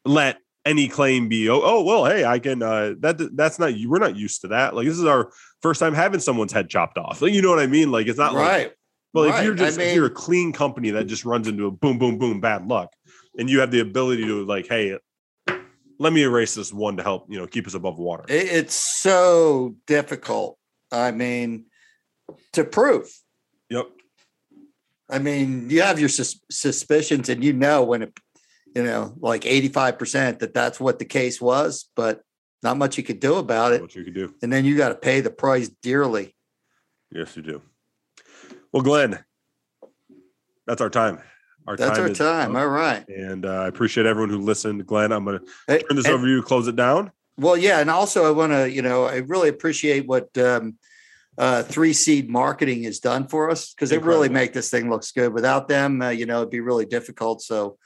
let 0.06 0.38
any 0.66 0.88
claim 0.88 1.30
be, 1.30 1.50
oh, 1.50 1.62
oh 1.64 1.84
well, 1.84 2.06
hey, 2.06 2.26
I 2.26 2.40
can 2.40 2.64
uh 2.64 2.96
that 3.00 3.36
that's 3.36 3.60
not 3.60 3.76
you. 3.76 3.90
We're 3.90 4.00
not 4.00 4.16
used 4.16 4.42
to 4.42 4.48
that. 4.50 4.76
Like 4.76 4.88
this 4.88 4.98
is 4.98 5.06
our 5.06 5.32
first 5.62 5.80
time 5.80 5.94
having 5.94 6.20
someone's 6.20 6.54
head 6.54 6.70
chopped 6.70 6.98
off. 6.98 7.22
Like, 7.22 7.34
you 7.34 7.42
know 7.42 7.50
what 7.50 7.60
I 7.60 7.68
mean? 7.68 7.92
Like 7.92 8.08
it's 8.08 8.18
not 8.18 8.34
like 8.34 8.48
right. 8.48 8.74
well, 9.14 9.26
if 9.26 9.44
you're 9.44 9.54
I 9.54 9.58
just 9.58 9.80
if 9.80 9.96
you're 9.96 10.08
a 10.08 10.12
clean 10.12 10.54
company 10.54 10.92
that 10.92 11.06
just 11.06 11.26
runs 11.26 11.48
into 11.48 11.68
a 11.68 11.72
boom, 11.72 11.98
boom, 12.00 12.18
boom, 12.18 12.42
bad 12.42 12.68
luck, 12.68 12.94
and 13.38 13.50
you 13.50 13.60
have 13.60 13.72
the 13.72 13.80
ability 13.80 14.24
to 14.24 14.46
like, 14.46 14.68
hey, 14.68 14.98
let 16.00 16.14
me 16.14 16.24
erase 16.24 16.56
this 16.56 16.74
one 16.74 16.98
to 16.98 17.04
help 17.04 17.32
you 17.32 17.38
know 17.38 17.48
keep 17.48 17.68
us 17.68 17.74
above 17.74 17.98
water. 18.00 18.26
It's 18.28 18.76
so 18.76 19.76
difficult. 19.88 20.58
I 20.92 21.12
mean, 21.12 21.66
to 22.54 22.64
prove. 22.64 23.10
Yep. 23.70 23.88
I 25.10 25.20
mean, 25.20 25.70
you 25.70 25.82
have 25.82 26.00
your 26.00 26.10
sus- 26.10 26.40
suspicions, 26.50 27.30
and 27.30 27.44
you 27.44 27.54
know 27.54 27.84
when 27.84 28.02
it, 28.04 28.20
you 28.76 28.84
know, 28.84 29.14
like 29.20 29.46
eighty-five 29.46 30.00
percent 30.00 30.40
that 30.40 30.54
that's 30.54 30.80
what 30.80 31.00
the 31.00 31.06
case 31.06 31.40
was, 31.40 31.90
but 31.96 32.22
not 32.64 32.78
much 32.78 32.98
you 32.98 33.04
could 33.04 33.20
do 33.20 33.36
about 33.36 33.74
it. 33.74 33.82
What 33.82 33.96
you 33.96 34.04
could 34.04 34.16
do. 34.16 34.34
And 34.42 34.52
then 34.52 34.66
you 34.66 34.76
got 34.76 34.90
to 34.90 34.96
pay 34.96 35.22
the 35.22 35.30
price 35.30 35.70
dearly. 35.82 36.36
Yes, 37.12 37.38
you 37.38 37.44
do. 37.44 37.62
Well, 38.72 38.82
Glenn, 38.82 39.24
that's 40.66 40.82
our 40.82 40.90
time. 40.90 41.22
Our 41.68 41.76
That's 41.76 41.98
our 42.00 42.08
is 42.08 42.18
time. 42.18 42.56
up. 42.56 42.62
All 42.62 42.68
right. 42.68 43.08
And 43.08 43.46
uh, 43.46 43.62
I 43.64 43.68
appreciate 43.68 44.06
everyone 44.06 44.30
who 44.30 44.40
listened. 44.40 44.86
Glenn, 44.86 45.12
I'm 45.12 45.26
going 45.26 45.40
to 45.40 45.46
Hey, 45.68 45.80
turn 45.80 45.96
this 45.96 46.06
and- 46.06 46.14
over 46.16 46.26
to 46.26 46.32
you. 46.32 46.42
Close 46.42 46.68
it 46.68 46.76
down. 46.76 47.12
Well, 47.38 47.58
yeah, 47.58 47.80
and 47.82 47.90
also 47.90 48.26
I 48.26 48.32
want 48.32 48.54
to, 48.54 48.72
you 48.72 48.82
know, 48.82 49.04
I 49.06 49.18
really 49.18 49.50
appreciate 49.50 50.08
what 50.08 50.38
um, 50.38 50.76
uh, 51.38 51.64
Three 51.64 51.92
Seed 51.92 52.30
Marketing 52.30 52.84
has 52.84 53.00
done 53.00 53.28
for 53.28 53.50
us 53.52 53.74
because 53.74 53.90
they 53.90 53.98
really 53.98 54.30
make 54.30 54.54
this 54.54 54.70
thing 54.70 54.90
looks 54.90 55.12
good. 55.12 55.34
Without 55.34 55.68
them, 55.68 56.02
uh, 56.02 56.10
you 56.12 56.26
know, 56.26 56.38
it'd 56.38 56.50
be 56.50 56.62
really 56.62 56.86
difficult. 56.86 57.42
So, 57.42 57.78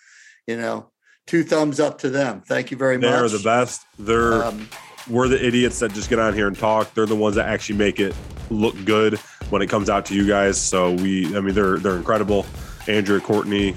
you 0.45 0.55
know, 0.55 0.91
two 1.25 1.43
thumbs 1.43 1.79
up 1.79 1.97
to 1.99 2.11
them. 2.11 2.41
Thank 2.41 2.69
you 2.69 2.77
very 2.77 2.97
much. 2.99 3.09
They 3.09 3.15
are 3.15 3.27
the 3.27 3.39
best. 3.43 3.87
They're 3.97 4.43
Um, 4.43 4.69
we're 5.09 5.27
the 5.27 5.43
idiots 5.43 5.79
that 5.79 5.93
just 5.93 6.11
get 6.11 6.19
on 6.19 6.35
here 6.35 6.47
and 6.47 6.55
talk. 6.55 6.93
They're 6.93 7.07
the 7.07 7.15
ones 7.15 7.35
that 7.37 7.47
actually 7.47 7.79
make 7.79 7.99
it 7.99 8.13
look 8.51 8.75
good 8.85 9.17
when 9.49 9.63
it 9.63 9.67
comes 9.67 9.89
out 9.89 10.05
to 10.07 10.13
you 10.15 10.27
guys. 10.27 10.61
So 10.61 10.91
we, 10.91 11.35
I 11.35 11.39
mean, 11.39 11.55
they're 11.55 11.79
they're 11.79 11.97
incredible. 11.97 12.45
Andrew, 12.89 13.21
Courtney, 13.21 13.75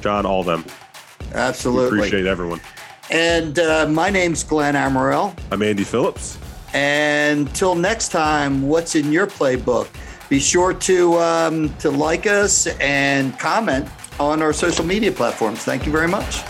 John, 0.00 0.26
all 0.26 0.40
of 0.40 0.46
them. 0.46 0.64
We 1.30 1.36
absolutely. 1.36 1.98
appreciate 1.98 2.26
everyone. 2.26 2.60
And 3.10 3.58
uh, 3.58 3.88
my 3.88 4.10
name's 4.10 4.42
Glenn 4.42 4.74
Amaral. 4.74 5.38
I'm 5.50 5.62
Andy 5.62 5.84
Phillips. 5.84 6.38
And 6.74 7.54
till 7.54 7.74
next 7.74 8.08
time, 8.08 8.62
what's 8.62 8.94
in 8.94 9.12
your 9.12 9.26
playbook? 9.26 9.88
Be 10.28 10.40
sure 10.40 10.72
to 10.72 11.18
um, 11.18 11.74
to 11.76 11.90
like 11.90 12.26
us 12.26 12.66
and 12.78 13.38
comment 13.38 13.88
on 14.18 14.42
our 14.42 14.52
social 14.52 14.84
media 14.84 15.12
platforms. 15.12 15.60
Thank 15.60 15.84
you 15.84 15.92
very 15.92 16.08
much. 16.08 16.40